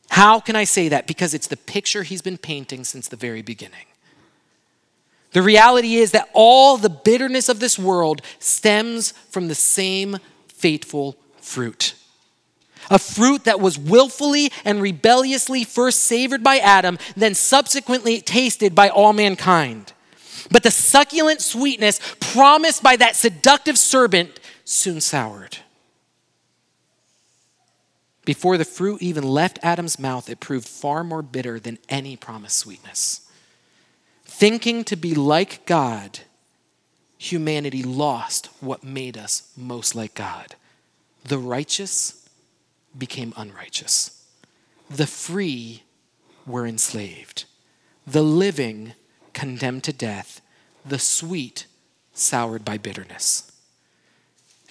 How 0.10 0.39
can 0.39 0.56
I 0.56 0.66
say 0.66 0.89
that? 0.89 1.08
Because 1.08 1.34
it's 1.34 1.47
the 1.47 1.58
picture 1.58 2.03
He's 2.03 2.22
been 2.22 2.38
painting 2.38 2.84
since 2.84 3.08
the 3.08 3.16
very 3.16 3.41
beginning. 3.41 3.86
The 5.36 5.41
reality 5.41 5.95
is 5.95 6.11
that 6.11 6.29
all 6.31 6.77
the 6.77 6.89
bitterness 6.89 7.49
of 7.49 7.59
this 7.59 7.77
world 7.77 8.21
stems 8.39 9.11
from 9.11 9.49
the 9.49 9.53
same 9.53 10.19
fateful 10.47 11.17
fruit. 11.41 11.93
A 12.89 12.97
fruit 12.97 13.43
that 13.43 13.59
was 13.59 13.77
willfully 13.77 14.49
and 14.63 14.81
rebelliously 14.81 15.65
first 15.65 16.03
savored 16.03 16.41
by 16.41 16.59
Adam, 16.59 16.97
then 17.17 17.36
subsequently 17.36 18.21
tasted 18.21 18.73
by 18.73 18.88
all 18.88 19.11
mankind. 19.11 19.91
But 20.51 20.63
the 20.63 20.71
succulent 20.71 21.41
sweetness 21.41 21.99
promised 22.21 22.81
by 22.81 22.95
that 22.95 23.17
seductive 23.17 23.77
serpent 23.77 24.39
soon 24.63 25.01
soured. 25.01 25.57
Before 28.23 28.57
the 28.57 28.63
fruit 28.63 29.01
even 29.01 29.25
left 29.25 29.59
Adam's 29.61 29.99
mouth, 29.99 30.29
it 30.29 30.39
proved 30.39 30.65
far 30.65 31.03
more 31.03 31.21
bitter 31.21 31.59
than 31.59 31.77
any 31.89 32.15
promised 32.15 32.57
sweetness. 32.57 33.24
Thinking 34.38 34.83
to 34.83 34.97
be 34.97 35.15
like 35.15 35.65
God, 35.65 36.19
humanity 37.17 37.81
lost 37.83 38.47
what 38.59 38.83
made 38.83 39.17
us 39.17 39.53
most 39.55 39.95
like 39.95 40.13
God. 40.13 40.55
The 41.23 41.38
righteous 41.38 42.27
became 42.97 43.33
unrighteous, 43.38 44.25
the 44.89 45.07
free 45.07 45.83
were 46.45 46.67
enslaved, 46.67 47.45
the 48.05 48.23
living 48.23 48.91
condemned 49.31 49.86
to 49.86 49.93
death, 49.93 50.41
the 50.86 50.99
sweet 50.99 51.65
soured 52.13 52.65
by 52.65 52.77
bitterness. 52.77 53.53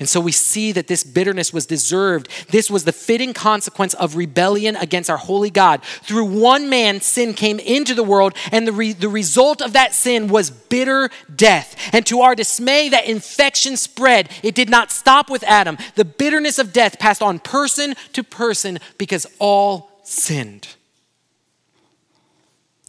And 0.01 0.09
so 0.09 0.21
we 0.21 0.33
see 0.33 0.73
that 0.73 0.89
this 0.89 1.05
bitterness 1.05 1.53
was 1.53 1.67
deserved. 1.67 2.29
This 2.51 2.69
was 2.69 2.83
the 2.83 2.93
fitting 2.93 3.33
consequence 3.33 3.95
of 3.95 4.17
rebellion 4.17 4.75
against 4.75 5.09
our 5.09 5.17
holy 5.17 5.51
God. 5.51 5.85
Through 5.85 6.25
one 6.25 6.69
man, 6.69 7.01
sin 7.01 7.33
came 7.33 7.61
into 7.61 7.95
the 7.95 8.03
world, 8.03 8.35
and 8.51 8.67
the, 8.67 8.73
re- 8.73 8.93
the 8.93 9.09
result 9.09 9.63
of 9.63 9.73
that 9.75 9.95
sin 9.95 10.27
was 10.27 10.51
bitter 10.51 11.11
death. 11.35 11.77
And 11.93 12.05
to 12.07 12.23
our 12.23 12.35
dismay, 12.35 12.89
that 12.89 13.07
infection 13.07 13.77
spread. 13.77 14.31
It 14.43 14.57
did 14.57 14.69
not 14.69 14.91
stop 14.91 15.31
with 15.31 15.45
Adam. 15.45 15.79
The 15.95 16.05
bitterness 16.05 16.59
of 16.59 16.73
death 16.73 16.99
passed 16.99 17.23
on 17.23 17.39
person 17.39 17.95
to 18.15 18.25
person 18.25 18.81
because 18.99 19.29
all 19.39 20.01
sinned. 20.03 20.75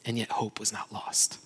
And 0.05 0.17
yet, 0.17 0.31
hope 0.31 0.59
was 0.59 0.73
not 0.73 0.91
lost. 0.91 1.39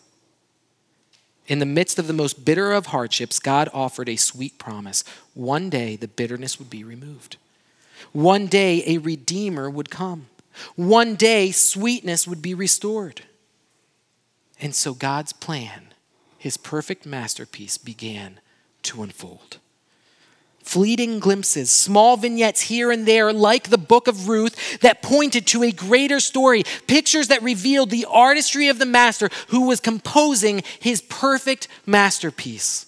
In 1.50 1.58
the 1.58 1.66
midst 1.66 1.98
of 1.98 2.06
the 2.06 2.14
most 2.14 2.46
bitter 2.46 2.72
of 2.72 2.86
hardships, 2.86 3.40
God 3.40 3.70
offered 3.74 4.08
a 4.08 4.16
sweet 4.16 4.60
promise. 4.60 5.04
One 5.34 5.70
day 5.72 5.96
the 5.96 6.08
bitterness 6.08 6.60
would 6.60 6.70
be 6.70 6.84
removed. 6.84 7.38
One 8.14 8.46
day 8.46 8.84
a 8.86 9.00
redeemer 9.00 9.68
would 9.68 9.90
come. 9.90 10.28
One 10.76 11.16
day 11.16 11.50
sweetness 11.52 12.28
would 12.28 12.42
be 12.42 12.54
restored. 12.54 13.24
And 14.62 14.76
so 14.76 14.94
God's 14.94 15.34
plan, 15.34 15.88
his 16.38 16.56
perfect 16.56 17.08
masterpiece, 17.08 17.80
began 17.80 18.40
to 18.84 19.02
unfold. 19.02 19.58
Fleeting 20.70 21.20
glimpses, 21.20 21.72
small 21.72 22.16
vignettes 22.16 22.62
here 22.62 22.92
and 22.92 23.08
there, 23.08 23.34
like 23.34 23.70
the 23.70 23.78
book 23.78 24.08
of 24.08 24.30
Ruth, 24.30 24.80
that 24.82 25.02
pointed 25.02 25.48
to 25.48 25.64
a 25.64 25.72
greater 25.72 26.20
story, 26.20 26.64
pictures 26.86 27.30
that 27.30 27.42
revealed 27.42 27.90
the 27.90 28.06
artistry 28.06 28.68
of 28.68 28.78
the 28.78 28.86
master 28.86 29.30
who 29.48 29.68
was 29.68 29.80
composing 29.80 30.62
his 30.80 31.02
perfect 31.02 31.68
masterpiece. 31.88 32.86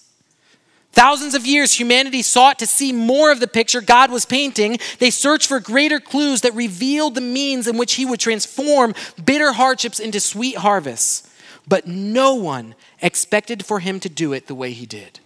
Thousands 0.92 1.34
of 1.34 1.44
years, 1.44 1.72
humanity 1.72 2.22
sought 2.22 2.58
to 2.60 2.66
see 2.66 2.92
more 2.92 3.32
of 3.32 3.40
the 3.40 3.48
picture 3.48 3.80
God 3.80 4.12
was 4.12 4.26
painting. 4.26 4.78
They 4.98 5.10
searched 5.10 5.48
for 5.48 5.58
greater 5.58 5.98
clues 5.98 6.42
that 6.42 6.54
revealed 6.54 7.14
the 7.16 7.20
means 7.20 7.66
in 7.66 7.78
which 7.78 7.94
He 7.94 8.04
would 8.04 8.20
transform 8.20 8.94
bitter 9.24 9.52
hardships 9.54 9.98
into 9.98 10.20
sweet 10.20 10.58
harvests. 10.58 11.28
But 11.66 11.86
no 11.86 12.34
one 12.34 12.74
expected 13.00 13.64
for 13.64 13.80
Him 13.80 14.00
to 14.00 14.10
do 14.10 14.34
it 14.34 14.46
the 14.46 14.54
way 14.54 14.72
He 14.72 14.84
did. 14.84 15.18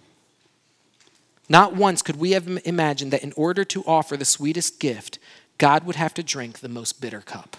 Not 1.49 1.75
once 1.75 2.01
could 2.01 2.17
we 2.17 2.31
have 2.31 2.47
imagined 2.65 3.11
that 3.13 3.23
in 3.23 3.33
order 3.35 3.63
to 3.65 3.83
offer 3.85 4.17
the 4.17 4.25
sweetest 4.25 4.79
gift, 4.79 5.19
God 5.57 5.85
would 5.85 5.95
have 5.95 6.13
to 6.15 6.23
drink 6.23 6.59
the 6.59 6.69
most 6.69 6.99
bitter 7.01 7.21
cup. 7.21 7.57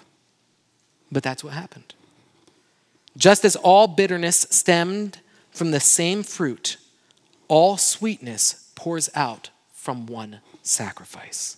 But 1.10 1.22
that's 1.22 1.42
what 1.42 1.54
happened. 1.54 1.94
Just 3.16 3.44
as 3.44 3.56
all 3.56 3.88
bitterness 3.88 4.46
stemmed 4.50 5.20
from 5.50 5.70
the 5.70 5.80
same 5.80 6.22
fruit, 6.22 6.76
all 7.48 7.76
sweetness 7.76 8.70
pours 8.74 9.08
out 9.14 9.50
from 9.72 10.06
one 10.06 10.40
sacrifice. 10.62 11.56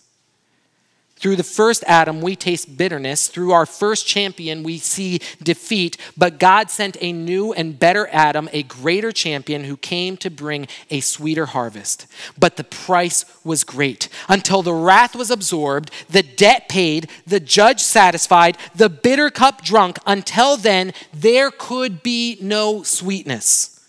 Through 1.21 1.35
the 1.35 1.43
first 1.43 1.83
Adam, 1.85 2.19
we 2.19 2.35
taste 2.35 2.75
bitterness. 2.75 3.27
Through 3.27 3.51
our 3.51 3.67
first 3.67 4.07
champion, 4.07 4.63
we 4.63 4.79
see 4.79 5.19
defeat. 5.43 5.95
But 6.17 6.39
God 6.39 6.71
sent 6.71 6.97
a 6.99 7.13
new 7.13 7.53
and 7.53 7.77
better 7.77 8.09
Adam, 8.11 8.49
a 8.51 8.63
greater 8.63 9.11
champion 9.11 9.65
who 9.65 9.77
came 9.77 10.17
to 10.17 10.31
bring 10.31 10.67
a 10.89 10.99
sweeter 10.99 11.45
harvest. 11.45 12.07
But 12.39 12.57
the 12.57 12.63
price 12.63 13.23
was 13.43 13.63
great. 13.63 14.09
Until 14.27 14.63
the 14.63 14.73
wrath 14.73 15.15
was 15.15 15.29
absorbed, 15.29 15.91
the 16.09 16.23
debt 16.23 16.67
paid, 16.67 17.07
the 17.27 17.39
judge 17.39 17.81
satisfied, 17.81 18.57
the 18.73 18.89
bitter 18.89 19.29
cup 19.29 19.63
drunk, 19.63 19.99
until 20.07 20.57
then, 20.57 20.91
there 21.13 21.51
could 21.51 22.01
be 22.01 22.39
no 22.41 22.81
sweetness. 22.81 23.87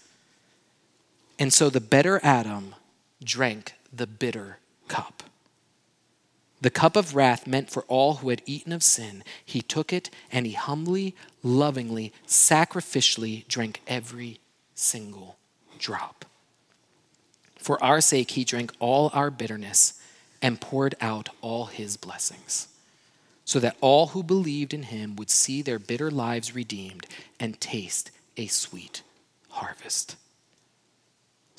And 1.38 1.50
so 1.50 1.70
the 1.70 1.80
better 1.80 2.20
Adam 2.22 2.74
drank 3.24 3.72
the 3.90 4.06
bitter 4.06 4.58
cup. 4.88 5.21
The 6.62 6.70
cup 6.70 6.94
of 6.94 7.16
wrath 7.16 7.44
meant 7.44 7.70
for 7.70 7.82
all 7.88 8.14
who 8.14 8.28
had 8.28 8.40
eaten 8.46 8.72
of 8.72 8.84
sin. 8.84 9.24
He 9.44 9.62
took 9.62 9.92
it 9.92 10.10
and 10.30 10.46
he 10.46 10.52
humbly, 10.52 11.16
lovingly, 11.42 12.12
sacrificially 12.24 13.46
drank 13.48 13.80
every 13.88 14.38
single 14.76 15.38
drop. 15.80 16.24
For 17.58 17.82
our 17.82 18.00
sake, 18.00 18.32
he 18.32 18.44
drank 18.44 18.72
all 18.78 19.10
our 19.12 19.28
bitterness 19.28 20.00
and 20.40 20.60
poured 20.60 20.94
out 21.00 21.30
all 21.40 21.66
his 21.66 21.96
blessings, 21.96 22.68
so 23.44 23.58
that 23.58 23.76
all 23.80 24.08
who 24.08 24.22
believed 24.22 24.72
in 24.72 24.84
him 24.84 25.16
would 25.16 25.30
see 25.30 25.62
their 25.62 25.80
bitter 25.80 26.12
lives 26.12 26.54
redeemed 26.54 27.06
and 27.40 27.60
taste 27.60 28.12
a 28.36 28.46
sweet 28.46 29.02
harvest. 29.48 30.14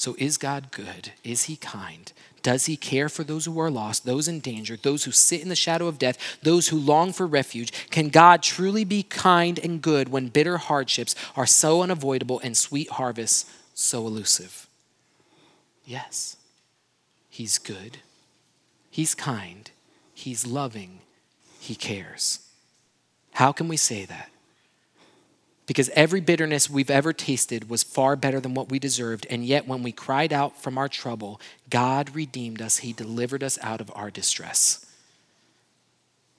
So, 0.04 0.18
is 0.20 0.38
God 0.38 0.72
good? 0.72 1.14
Is 1.24 1.44
he 1.44 1.56
kind? 1.56 2.12
Does 2.42 2.66
he 2.66 2.76
care 2.76 3.08
for 3.08 3.24
those 3.24 3.46
who 3.46 3.58
are 3.58 3.72
lost, 3.72 4.06
those 4.06 4.28
in 4.28 4.42
danger, 4.42 4.76
those 4.76 5.06
who 5.06 5.14
sit 5.14 5.42
in 5.42 5.48
the 5.48 5.56
shadow 5.56 5.88
of 5.88 5.98
death, 5.98 6.18
those 6.44 6.68
who 6.68 6.78
long 6.78 7.14
for 7.14 7.26
refuge? 7.26 7.72
Can 7.90 8.10
God 8.10 8.44
truly 8.44 8.84
be 8.84 9.04
kind 9.04 9.58
and 9.58 9.82
good 9.82 10.10
when 10.10 10.28
bitter 10.28 10.58
hardships 10.58 11.16
are 11.38 11.46
so 11.46 11.82
unavoidable 11.82 12.42
and 12.44 12.58
sweet 12.58 12.90
harvests 12.90 13.50
so 13.76 14.06
elusive? 14.06 14.68
Yes. 15.86 16.36
He's 17.30 17.58
good. 17.58 18.00
He's 18.92 19.16
kind. 19.16 19.72
He's 20.14 20.46
loving. 20.46 21.00
He 21.62 21.76
cares. 21.76 22.46
How 23.36 23.54
can 23.54 23.70
we 23.70 23.78
say 23.78 24.04
that? 24.04 24.33
Because 25.66 25.90
every 25.90 26.20
bitterness 26.20 26.70
we've 26.70 26.90
ever 26.90 27.14
tasted 27.14 27.70
was 27.70 27.84
far 27.84 28.16
better 28.16 28.40
than 28.40 28.54
what 28.54 28.70
we 28.70 28.80
deserved. 28.80 29.26
And 29.30 29.46
yet, 29.46 29.68
when 29.68 29.82
we 29.82 29.94
cried 29.94 30.34
out 30.34 30.62
from 30.62 30.78
our 30.78 30.90
trouble, 30.90 31.40
God 31.70 32.14
redeemed 32.14 32.62
us. 32.62 32.78
He 32.78 32.92
delivered 32.92 33.44
us 33.44 33.58
out 33.62 33.80
of 33.80 33.92
our 33.96 34.12
distress. 34.12 34.86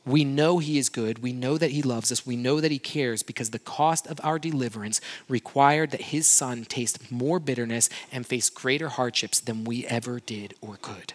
We 0.07 0.25
know 0.25 0.59
He 0.59 0.77
is 0.77 0.91
good. 0.91 1.23
We 1.23 1.33
know 1.33 1.57
that 1.57 1.71
He 1.71 1.81
loves 1.81 2.13
us. 2.13 2.27
We 2.27 2.37
know 2.37 2.61
that 2.61 2.71
He 2.71 2.79
cares 2.79 3.23
because 3.23 3.51
the 3.51 3.59
cost 3.59 4.07
of 4.07 4.21
our 4.23 4.39
deliverance 4.39 5.01
required 5.29 5.91
that 5.93 6.03
His 6.03 6.27
Son 6.27 6.65
taste 6.65 7.11
more 7.11 7.39
bitterness 7.39 7.89
and 8.13 8.27
face 8.27 8.51
greater 8.51 8.91
hardships 8.91 9.41
than 9.41 9.65
we 9.65 9.87
ever 9.87 10.21
did 10.21 10.55
or 10.61 10.77
could. 10.77 11.15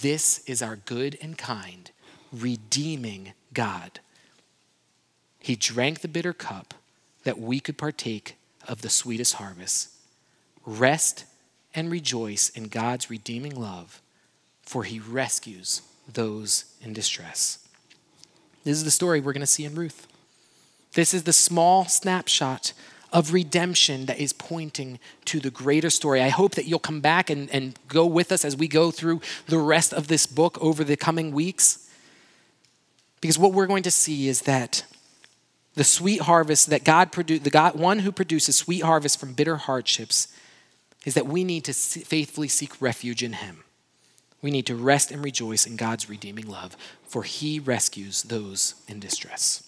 This 0.00 0.42
is 0.46 0.62
our 0.62 0.76
good 0.76 1.18
and 1.20 1.36
kind, 1.36 1.90
redeeming 2.32 3.32
God. 3.52 4.00
He 5.38 5.54
drank 5.54 6.00
the 6.00 6.08
bitter 6.08 6.32
cup 6.32 6.74
that 7.24 7.38
we 7.38 7.60
could 7.60 7.78
partake 7.78 8.36
of 8.66 8.82
the 8.82 8.90
sweetest 8.90 9.34
harvest. 9.34 9.90
Rest 10.64 11.24
and 11.74 11.90
rejoice 11.90 12.48
in 12.50 12.64
God's 12.64 13.10
redeeming 13.10 13.54
love, 13.54 14.00
for 14.62 14.84
he 14.84 14.98
rescues 14.98 15.82
those 16.12 16.64
in 16.80 16.92
distress. 16.92 17.58
This 18.64 18.76
is 18.76 18.84
the 18.84 18.90
story 18.90 19.20
we're 19.20 19.32
going 19.32 19.40
to 19.40 19.46
see 19.46 19.64
in 19.64 19.74
Ruth. 19.74 20.06
This 20.94 21.14
is 21.14 21.24
the 21.24 21.32
small 21.32 21.86
snapshot 21.86 22.72
of 23.12 23.32
redemption 23.32 24.06
that 24.06 24.18
is 24.18 24.32
pointing 24.32 24.98
to 25.24 25.40
the 25.40 25.50
greater 25.50 25.90
story. 25.90 26.20
I 26.20 26.28
hope 26.28 26.54
that 26.56 26.66
you'll 26.66 26.78
come 26.78 27.00
back 27.00 27.30
and, 27.30 27.48
and 27.50 27.78
go 27.88 28.04
with 28.04 28.32
us 28.32 28.44
as 28.44 28.56
we 28.56 28.68
go 28.68 28.90
through 28.90 29.20
the 29.46 29.58
rest 29.58 29.94
of 29.94 30.08
this 30.08 30.26
book 30.26 30.58
over 30.60 30.84
the 30.84 30.96
coming 30.96 31.32
weeks. 31.32 31.88
Because 33.20 33.38
what 33.38 33.52
we're 33.52 33.66
going 33.66 33.82
to 33.84 33.90
see 33.90 34.28
is 34.28 34.42
that 34.42 34.84
the 35.78 35.84
sweet 35.84 36.22
harvest 36.22 36.70
that 36.70 36.82
God 36.82 37.12
produced, 37.12 37.44
the 37.44 37.50
God, 37.50 37.78
one 37.78 38.00
who 38.00 38.10
produces 38.10 38.56
sweet 38.56 38.82
harvest 38.82 39.20
from 39.20 39.32
bitter 39.32 39.56
hardships, 39.56 40.26
is 41.06 41.14
that 41.14 41.28
we 41.28 41.44
need 41.44 41.64
to 41.64 41.72
faithfully 41.72 42.48
seek 42.48 42.82
refuge 42.82 43.22
in 43.22 43.34
Him. 43.34 43.62
We 44.42 44.50
need 44.50 44.66
to 44.66 44.74
rest 44.74 45.12
and 45.12 45.22
rejoice 45.22 45.66
in 45.66 45.76
God's 45.76 46.08
redeeming 46.08 46.48
love, 46.48 46.76
for 47.04 47.22
He 47.22 47.60
rescues 47.60 48.24
those 48.24 48.74
in 48.88 48.98
distress. 48.98 49.67